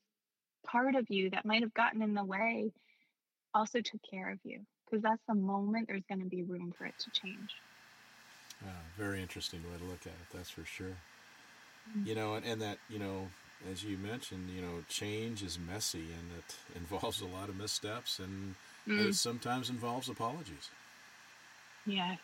part 0.65 0.95
of 0.95 1.05
you 1.09 1.31
that 1.31 1.45
might 1.45 1.61
have 1.61 1.73
gotten 1.73 2.01
in 2.01 2.13
the 2.13 2.23
way 2.23 2.71
also 3.53 3.81
took 3.81 4.01
care 4.09 4.31
of 4.31 4.39
you. 4.43 4.59
Because 4.85 5.03
that's 5.03 5.21
the 5.27 5.35
moment 5.35 5.87
there's 5.87 6.05
going 6.07 6.21
to 6.21 6.29
be 6.29 6.43
room 6.43 6.73
for 6.77 6.85
it 6.85 6.95
to 6.99 7.09
change. 7.11 7.55
Wow, 8.63 8.71
very 8.97 9.21
interesting 9.21 9.61
way 9.63 9.77
to 9.77 9.83
look 9.83 10.01
at 10.01 10.07
it, 10.07 10.33
that's 10.33 10.49
for 10.49 10.63
sure. 10.63 10.95
You 12.03 12.15
know, 12.15 12.35
and, 12.35 12.45
and 12.45 12.61
that 12.61 12.77
you 12.89 12.99
know, 12.99 13.27
as 13.71 13.83
you 13.83 13.97
mentioned, 13.97 14.49
you 14.49 14.61
know, 14.61 14.83
change 14.89 15.43
is 15.43 15.57
messy 15.59 15.99
and 15.99 16.31
it 16.37 16.55
involves 16.75 17.21
a 17.21 17.25
lot 17.25 17.49
of 17.49 17.57
missteps 17.57 18.19
and 18.19 18.55
mm. 18.87 19.09
it 19.09 19.15
sometimes 19.15 19.69
involves 19.69 20.09
apologies. 20.09 20.69
Yes. 21.85 22.19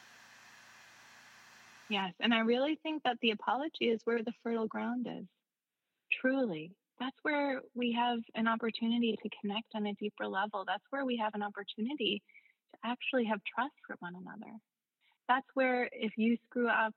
Yes. 1.89 2.14
And 2.20 2.34
I 2.34 2.39
really 2.39 2.80
think 2.82 3.03
that 3.03 3.18
the 3.22 3.32
apology 3.32 3.86
is 3.89 4.01
where 4.05 4.24
the 4.24 4.34
fertile 4.43 4.68
ground 4.68 5.07
is. 5.09 5.26
Truly. 6.22 6.72
That's 6.99 7.16
where 7.24 7.61
we 7.76 7.91
have 7.93 8.20
an 8.36 8.47
opportunity 8.47 9.18
to 9.22 9.30
connect 9.41 9.68
on 9.76 9.86
a 9.88 9.93
deeper 9.93 10.28
level. 10.28 10.64
That's 10.66 10.84
where 10.89 11.05
we 11.05 11.18
have 11.18 11.34
an 11.34 11.43
opportunity 11.43 12.22
to 12.72 12.78
actually 12.84 13.26
have 13.26 13.41
trust 13.43 13.74
for 13.86 13.95
one 13.99 14.14
another. 14.16 14.53
That's 15.28 15.47
where 15.53 15.89
if 15.91 16.14
you 16.18 16.38
screw 16.49 16.68
up 16.68 16.93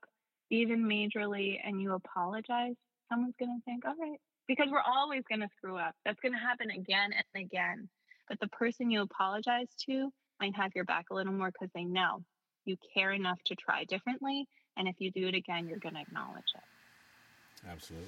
even 0.49 0.87
majorly 0.87 1.57
and 1.63 1.81
you 1.81 1.93
apologize, 1.93 2.75
someone's 3.09 3.35
going 3.39 3.59
to 3.59 3.63
think, 3.65 3.85
all 3.85 3.95
right, 3.99 4.19
because 4.47 4.67
we're 4.71 4.81
always 4.81 5.23
going 5.29 5.41
to 5.41 5.49
screw 5.57 5.77
up. 5.77 5.93
That's 6.05 6.19
going 6.19 6.33
to 6.33 6.39
happen 6.39 6.71
again 6.71 7.11
and 7.13 7.45
again. 7.45 7.89
But 8.27 8.39
the 8.39 8.47
person 8.47 8.91
you 8.91 9.01
apologize 9.01 9.67
to 9.85 10.11
might 10.39 10.55
have 10.55 10.71
your 10.75 10.85
back 10.85 11.05
a 11.11 11.15
little 11.15 11.33
more 11.33 11.51
because 11.51 11.71
they 11.73 11.83
know 11.83 12.23
you 12.65 12.77
care 12.93 13.13
enough 13.13 13.39
to 13.45 13.55
try 13.55 13.85
differently. 13.85 14.47
And 14.75 14.87
if 14.87 14.95
you 14.99 15.11
do 15.11 15.27
it 15.27 15.35
again, 15.35 15.67
you're 15.67 15.79
going 15.79 15.95
to 15.95 16.01
acknowledge 16.01 16.51
it. 16.55 17.67
Absolutely. 17.69 18.07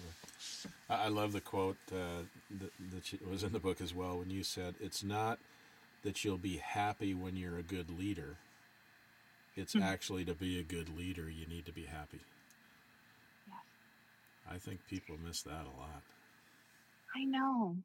I 0.89 1.07
love 1.07 1.33
the 1.33 1.41
quote 1.41 1.77
uh, 1.91 2.23
that, 2.59 2.71
that 2.91 3.29
was 3.29 3.43
in 3.43 3.51
the 3.51 3.59
book 3.59 3.81
as 3.81 3.95
well 3.95 4.19
when 4.19 4.29
you 4.29 4.43
said, 4.43 4.75
It's 4.79 5.03
not 5.03 5.39
that 6.03 6.23
you'll 6.23 6.37
be 6.37 6.57
happy 6.57 7.13
when 7.13 7.35
you're 7.35 7.57
a 7.57 7.63
good 7.63 7.89
leader, 7.89 8.37
it's 9.59 9.75
mm-hmm. 9.75 9.83
actually 9.83 10.25
to 10.25 10.33
be 10.33 10.59
a 10.59 10.63
good 10.63 10.89
leader, 10.97 11.29
you 11.29 11.45
need 11.45 11.65
to 11.65 11.73
be 11.73 11.83
happy. 11.83 12.21
Yes. 13.47 14.55
I 14.55 14.57
think 14.57 14.79
people 14.89 15.15
miss 15.23 15.41
that 15.43 15.65
a 15.65 15.77
lot. 15.77 16.01
I 17.15 17.25
know. 17.25 17.75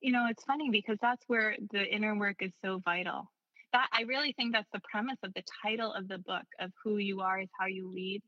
You 0.00 0.12
know, 0.12 0.26
it's 0.30 0.44
funny 0.44 0.70
because 0.70 0.98
that's 1.02 1.22
where 1.26 1.56
the 1.72 1.84
inner 1.84 2.16
work 2.16 2.36
is 2.40 2.52
so 2.64 2.80
vital. 2.84 3.30
That 3.72 3.88
I 3.92 4.02
really 4.02 4.32
think 4.34 4.52
that's 4.52 4.68
the 4.72 4.80
premise 4.90 5.18
of 5.22 5.32
the 5.34 5.42
title 5.62 5.92
of 5.92 6.06
the 6.08 6.18
book 6.18 6.44
of 6.60 6.70
who 6.84 6.98
you 6.98 7.20
are 7.20 7.40
is 7.40 7.48
how 7.58 7.66
you 7.66 7.90
lead. 7.90 8.22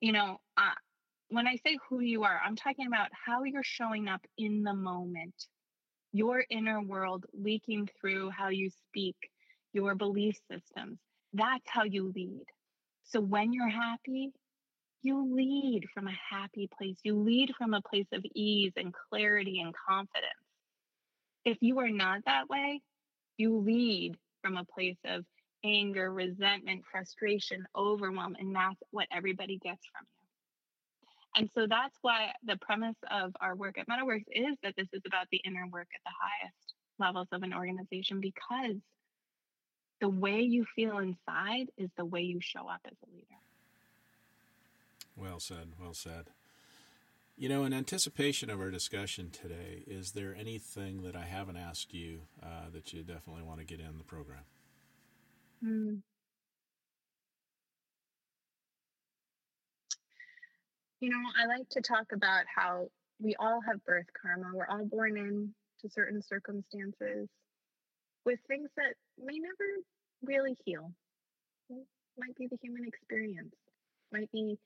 You 0.00 0.12
know, 0.12 0.38
uh, 0.56 0.74
when 1.28 1.46
I 1.46 1.56
say 1.66 1.76
who 1.88 2.00
you 2.00 2.22
are, 2.24 2.40
I'm 2.44 2.56
talking 2.56 2.86
about 2.86 3.08
how 3.26 3.44
you're 3.44 3.62
showing 3.64 4.08
up 4.08 4.20
in 4.38 4.62
the 4.62 4.74
moment, 4.74 5.34
your 6.12 6.44
inner 6.50 6.80
world 6.80 7.24
leaking 7.32 7.88
through 8.00 8.30
how 8.30 8.48
you 8.48 8.70
speak, 8.88 9.16
your 9.72 9.94
belief 9.94 10.36
systems. 10.50 10.98
That's 11.34 11.64
how 11.66 11.82
you 11.84 12.12
lead. 12.14 12.44
So 13.02 13.20
when 13.20 13.52
you're 13.52 13.68
happy, 13.68 14.32
you 15.02 15.34
lead 15.34 15.84
from 15.92 16.06
a 16.06 16.16
happy 16.30 16.68
place. 16.78 16.96
You 17.02 17.16
lead 17.16 17.52
from 17.58 17.74
a 17.74 17.82
place 17.82 18.06
of 18.12 18.24
ease 18.34 18.72
and 18.76 18.94
clarity 19.10 19.60
and 19.60 19.74
confidence. 19.88 20.30
If 21.44 21.58
you 21.60 21.80
are 21.80 21.90
not 21.90 22.20
that 22.24 22.48
way, 22.48 22.80
you 23.36 23.58
lead 23.58 24.16
from 24.42 24.56
a 24.56 24.64
place 24.64 24.96
of 25.04 25.24
anger, 25.64 26.12
resentment, 26.12 26.84
frustration, 26.90 27.66
overwhelm, 27.76 28.36
and 28.38 28.54
that's 28.54 28.80
what 28.92 29.08
everybody 29.12 29.58
gets 29.58 29.84
from 29.92 30.06
you. 30.06 31.40
And 31.42 31.50
so 31.52 31.66
that's 31.66 31.98
why 32.02 32.32
the 32.44 32.56
premise 32.58 32.96
of 33.10 33.34
our 33.40 33.56
work 33.56 33.76
at 33.78 33.88
MettaWorks 33.88 34.24
is 34.30 34.56
that 34.62 34.74
this 34.76 34.88
is 34.92 35.02
about 35.06 35.26
the 35.32 35.40
inner 35.44 35.66
work 35.66 35.88
at 35.94 36.00
the 36.04 36.12
highest 36.16 36.74
levels 36.98 37.28
of 37.32 37.42
an 37.42 37.52
organization 37.52 38.20
because 38.20 38.76
the 40.00 40.08
way 40.08 40.40
you 40.40 40.64
feel 40.74 40.98
inside 40.98 41.70
is 41.76 41.90
the 41.96 42.04
way 42.04 42.20
you 42.20 42.40
show 42.40 42.68
up 42.68 42.80
as 42.84 42.96
a 43.02 43.14
leader. 43.14 43.26
Well 45.16 45.40
said. 45.40 45.72
Well 45.80 45.94
said. 45.94 46.30
You 47.36 47.48
know, 47.48 47.64
in 47.64 47.72
anticipation 47.72 48.48
of 48.48 48.60
our 48.60 48.70
discussion 48.70 49.30
today, 49.30 49.82
is 49.86 50.12
there 50.12 50.36
anything 50.38 51.02
that 51.02 51.16
I 51.16 51.24
haven't 51.24 51.56
asked 51.56 51.92
you 51.92 52.20
uh, 52.42 52.70
that 52.72 52.92
you 52.92 53.02
definitely 53.02 53.42
want 53.42 53.58
to 53.58 53.64
get 53.64 53.80
in 53.80 53.98
the 53.98 54.04
program? 54.04 54.44
Mm. 55.64 56.00
You 61.00 61.10
know, 61.10 61.22
I 61.40 61.46
like 61.46 61.68
to 61.70 61.80
talk 61.80 62.12
about 62.12 62.44
how 62.54 62.88
we 63.20 63.34
all 63.40 63.60
have 63.66 63.84
birth 63.84 64.06
karma. 64.20 64.52
We're 64.54 64.68
all 64.68 64.84
born 64.84 65.16
into 65.16 65.92
certain 65.92 66.22
circumstances 66.22 67.28
with 68.24 68.38
things 68.48 68.70
that 68.76 68.94
may 69.18 69.38
never 69.38 69.82
really 70.22 70.56
heal. 70.64 70.92
Might 72.18 72.36
be 72.36 72.46
the 72.46 72.58
human 72.62 72.84
experience, 72.86 73.54
might 74.12 74.30
be 74.30 74.56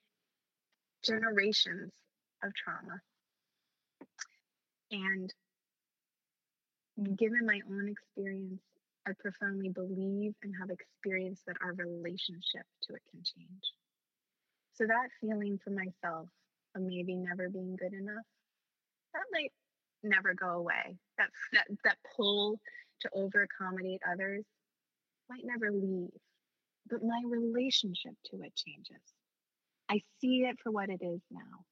generations 1.02 1.92
of 2.44 2.52
trauma. 2.54 3.00
And 4.90 5.32
given 7.16 7.46
my 7.46 7.60
own 7.70 7.88
experience, 7.88 8.60
I 9.06 9.12
profoundly 9.18 9.70
believe 9.70 10.34
and 10.42 10.54
have 10.60 10.70
experienced 10.70 11.46
that 11.46 11.56
our 11.62 11.72
relationship 11.72 12.66
to 12.82 12.94
it 12.94 13.02
can 13.10 13.22
change. 13.24 13.72
So 14.74 14.86
that 14.86 15.08
feeling 15.20 15.58
for 15.64 15.70
myself 15.70 16.28
of 16.74 16.82
maybe 16.82 17.16
never 17.16 17.48
being 17.48 17.76
good 17.76 17.94
enough, 17.94 18.24
that 19.14 19.24
might 19.32 19.52
never 20.02 20.34
go 20.34 20.50
away. 20.50 20.98
That 21.16 21.30
that 21.52 21.66
that 21.84 21.96
pull 22.16 22.60
to 23.00 23.10
over 23.14 23.42
accommodate 23.42 24.00
others 24.10 24.44
might 25.28 25.44
never 25.44 25.70
leave. 25.70 26.10
But 26.88 27.02
my 27.02 27.22
relationship 27.26 28.14
to 28.30 28.42
it 28.42 28.54
changes. 28.56 29.02
I 29.90 30.00
see 30.20 30.44
it 30.44 30.58
for 30.62 30.70
what 30.70 30.88
it 30.88 31.00
is 31.02 31.20
now. 31.30 31.64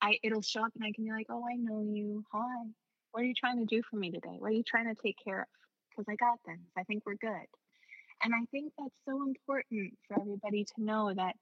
I 0.00 0.18
it'll 0.22 0.42
show 0.42 0.64
up 0.64 0.72
and 0.74 0.84
I 0.84 0.92
can 0.92 1.04
be 1.04 1.12
like, 1.12 1.26
oh, 1.30 1.44
I 1.50 1.56
know 1.56 1.82
you. 1.82 2.24
Hi. 2.32 2.64
What 3.12 3.22
are 3.22 3.26
you 3.26 3.34
trying 3.34 3.58
to 3.58 3.66
do 3.66 3.82
for 3.88 3.96
me 3.96 4.10
today? 4.10 4.36
What 4.38 4.50
are 4.50 4.54
you 4.54 4.64
trying 4.66 4.94
to 4.94 5.00
take 5.00 5.16
care 5.22 5.42
of? 5.42 5.48
Because 5.90 6.06
I 6.08 6.16
got 6.16 6.38
this. 6.46 6.58
I 6.76 6.82
think 6.84 7.04
we're 7.04 7.14
good. 7.14 7.46
And 8.24 8.34
I 8.34 8.44
think 8.50 8.72
that's 8.78 8.96
so 9.06 9.22
important 9.22 9.98
for 10.06 10.20
everybody 10.20 10.64
to 10.64 10.84
know 10.84 11.12
that 11.14 11.34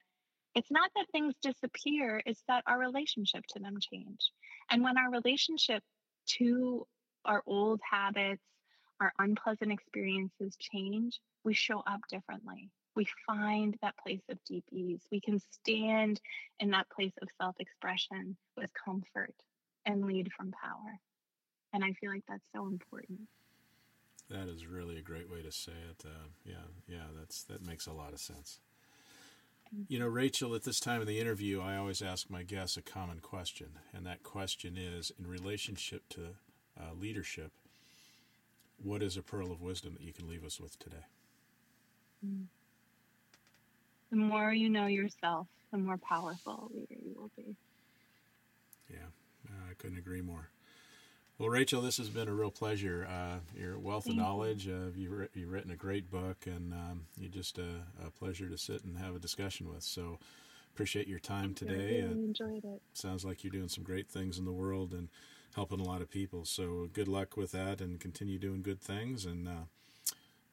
it's 0.55 0.71
not 0.71 0.91
that 0.97 1.07
things 1.13 1.35
disappear, 1.43 2.23
it's 2.27 2.43
that 2.49 2.65
our 2.67 2.79
relationship 2.79 3.45
to 3.51 3.61
them 3.61 3.77
change. 3.81 4.33
And 4.71 4.83
when 4.83 4.99
our 4.99 5.11
relationship 5.11 5.83
to 6.39 6.87
our 7.25 7.43
old 7.47 7.81
habits, 7.89 8.43
our 9.01 9.13
unpleasant 9.19 9.73
experiences 9.73 10.57
change, 10.59 11.21
we 11.45 11.55
show 11.55 11.83
up 11.87 12.01
differently 12.11 12.71
we 12.97 13.07
find 13.27 13.77
that 13.83 13.97
place 13.97 14.21
of 14.29 14.39
deep 14.45 14.65
ease. 14.73 15.01
We 15.11 15.21
can 15.21 15.41
stand 15.53 16.21
in 16.59 16.71
that 16.71 16.91
place 16.91 17.13
of 17.23 17.29
self 17.41 17.57
expression 17.59 18.37
with 18.57 18.71
comfort 18.85 19.35
and 19.87 20.05
lead 20.05 20.31
from 20.37 20.53
power. 20.53 20.99
And 21.73 21.85
I 21.85 21.93
feel 21.95 22.11
like 22.11 22.25
that's 22.29 22.45
so 22.55 22.67
important. 22.67 23.21
That 24.29 24.49
is 24.49 24.67
really 24.67 24.99
a 24.99 25.03
great 25.03 25.31
way 25.31 25.43
to 25.43 25.53
say 25.53 25.73
it. 25.73 26.05
Uh, 26.05 26.29
yeah, 26.45 26.67
yeah, 26.89 27.07
that's 27.19 27.43
that 27.45 27.67
makes 27.67 27.87
a 27.87 27.93
lot 27.93 28.13
of 28.13 28.21
sense. 28.21 28.61
You 29.87 30.01
know, 30.01 30.09
Rachel, 30.09 30.57
at 30.57 30.65
this 30.65 30.81
time 30.81 31.01
of 31.01 31.07
the 31.07 31.21
interview, 31.21 31.61
I 31.61 31.77
always 31.77 32.03
ask 32.03 32.29
my 32.29 32.43
guests 32.43 32.77
a 32.77 32.83
common 32.83 33.21
question, 33.21 33.79
and 33.95 34.05
that 34.05 34.25
question 34.25 34.77
is 34.77 35.13
in 35.17 35.29
relationship 35.29 36.09
to 36.11 36.35
uh, 36.79 36.93
leadership, 37.01 37.53
what 38.83 39.03
is 39.03 39.17
a 39.17 39.23
pearl 39.23 39.53
of 39.53 39.61
wisdom 39.61 39.95
that 39.95 40.03
you 40.03 40.13
can 40.13 40.29
leave 40.29 40.45
us 40.45 40.61
with 40.61 40.79
today? 40.79 41.05
The 44.11 44.17
more 44.17 44.53
you 44.53 44.69
know 44.69 44.87
yourself, 44.87 45.47
the 45.71 45.79
more 45.79 45.99
powerful 45.99 46.71
leader 46.75 47.01
you 47.03 47.15
will 47.17 47.31
be. 47.37 47.57
Yeah, 48.91 49.07
uh, 49.49 49.71
I 49.71 49.75
couldn't 49.75 49.99
agree 49.99 50.21
more. 50.21 50.51
Well, 51.39 51.49
Rachel, 51.49 51.81
this 51.81 51.97
has 51.97 52.11
been 52.11 52.29
a 52.29 52.35
real 52.35 52.51
pleasure. 52.51 53.09
Uh, 53.09 53.39
your 53.59 53.79
wealth 53.79 54.05
Thank 54.05 54.19
of 54.19 54.23
knowledge, 54.23 54.69
uh, 54.69 54.91
you've, 54.95 55.29
you've, 55.35 55.51
written 55.51 55.71
a 55.71 55.77
great 55.77 56.11
book, 56.11 56.45
and 56.45 56.75
um, 56.75 57.07
you're 57.19 57.31
just 57.31 57.57
a, 57.57 57.87
a, 58.07 58.11
pleasure 58.11 58.47
to 58.51 58.59
sit 58.59 58.85
and 58.85 58.99
have 58.99 59.17
a 59.17 59.19
discussion 59.19 59.67
with. 59.73 59.83
So, 59.83 60.19
appreciate 60.75 61.09
your 61.09 61.19
time 61.19 61.55
today. 61.55 62.03
I 62.03 62.09
really 62.09 62.25
enjoyed 62.25 62.65
it. 62.65 62.83
Sounds 62.93 63.25
like 63.25 63.43
you're 63.43 63.53
doing 63.53 63.71
some 63.71 63.85
great 63.85 64.07
things 64.07 64.39
in 64.39 64.45
the 64.45 64.53
world 64.53 64.93
and 64.93 65.09
helping 65.55 65.81
a 65.81 65.85
lot 65.85 66.01
of 66.03 66.11
people. 66.11 66.45
So, 66.45 66.89
good 66.93 67.09
luck 67.09 67.37
with 67.37 67.53
that, 67.53 67.81
and 67.81 68.01
continue 68.01 68.39
doing 68.39 68.63
good 68.63 68.81
things. 68.81 69.25
And 69.25 69.49
uh, 69.49 69.65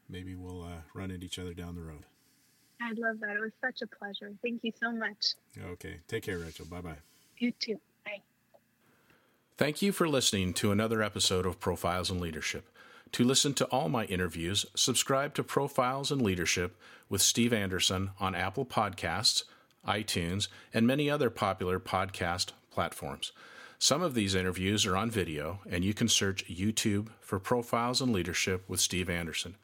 maybe 0.10 0.36
we'll 0.36 0.64
uh, 0.64 0.82
run 0.94 1.12
into 1.12 1.26
each 1.26 1.40
other 1.40 1.54
down 1.54 1.76
the 1.76 1.82
road. 1.82 2.06
I'd 2.82 2.98
love 2.98 3.20
that. 3.22 3.36
It 3.36 3.40
was 3.40 3.52
such 3.62 3.82
a 3.82 3.88
pleasure. 3.88 4.32
Thank 4.42 4.64
you 4.64 4.72
so 4.82 4.92
much. 4.92 5.34
Okay. 5.72 5.98
Take 6.08 6.24
care, 6.24 6.38
Rachel. 6.38 6.66
Bye 6.66 6.82
bye. 6.82 6.98
You 7.40 7.52
too. 7.60 7.80
Bye. 8.06 8.22
Thank 9.58 9.82
you 9.82 9.92
for 9.92 10.08
listening 10.08 10.54
to 10.56 10.72
another 10.72 11.02
episode 11.02 11.46
of 11.46 11.60
Profiles 11.60 12.12
in 12.12 12.20
Leadership. 12.20 12.70
To 13.14 13.24
listen 13.24 13.54
to 13.56 13.66
all 13.66 13.90
my 13.90 14.06
interviews, 14.06 14.66
subscribe 14.76 15.34
to 15.36 15.44
Profiles 15.44 16.12
in 16.12 16.20
Leadership 16.20 16.76
with 17.10 17.22
Steve 17.22 17.54
Anderson 17.54 18.12
on 18.20 18.36
Apple 18.36 18.66
Podcasts, 18.66 19.44
iTunes, 19.88 20.48
and 20.74 20.86
many 20.86 21.10
other 21.10 21.30
popular 21.30 21.80
podcast 21.80 22.52
platforms. 22.70 23.32
Some 23.80 24.02
of 24.02 24.16
these 24.16 24.34
interviews 24.34 24.88
are 24.88 24.98
on 24.98 25.12
video, 25.12 25.60
and 25.70 25.84
you 25.84 25.94
can 25.94 26.08
search 26.08 26.48
YouTube 26.48 27.10
for 27.20 27.38
Profiles 27.40 28.02
in 28.02 28.12
Leadership 28.12 28.64
with 28.68 28.80
Steve 28.80 29.08
Anderson. 29.08 29.56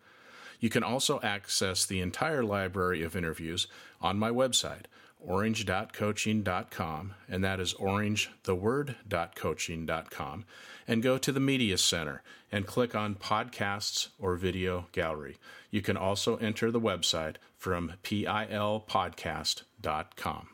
You 0.59 0.69
can 0.69 0.83
also 0.83 1.19
access 1.21 1.83
the 1.83 1.99
entire 1.99 2.43
library 2.43 3.01
of 3.01 3.15
interviews 3.15 3.65
on 4.01 4.19
my 4.19 4.29
website, 4.29 4.85
orange.coaching.com, 5.19 7.15
and 7.27 7.43
that 7.43 7.59
is 7.59 7.73
orange, 7.73 8.29
the 8.43 8.53
word, 8.53 8.97
coaching.com, 9.35 10.45
and 10.87 11.01
go 11.01 11.17
to 11.17 11.31
the 11.31 11.39
Media 11.39 11.79
Center 11.79 12.21
and 12.51 12.67
click 12.67 12.93
on 12.93 13.15
Podcasts 13.15 14.09
or 14.19 14.35
Video 14.35 14.89
Gallery. 14.91 15.37
You 15.71 15.81
can 15.81 15.97
also 15.97 16.37
enter 16.37 16.69
the 16.69 16.79
website 16.79 17.37
from 17.57 17.93
pilpodcast.com. 18.03 20.49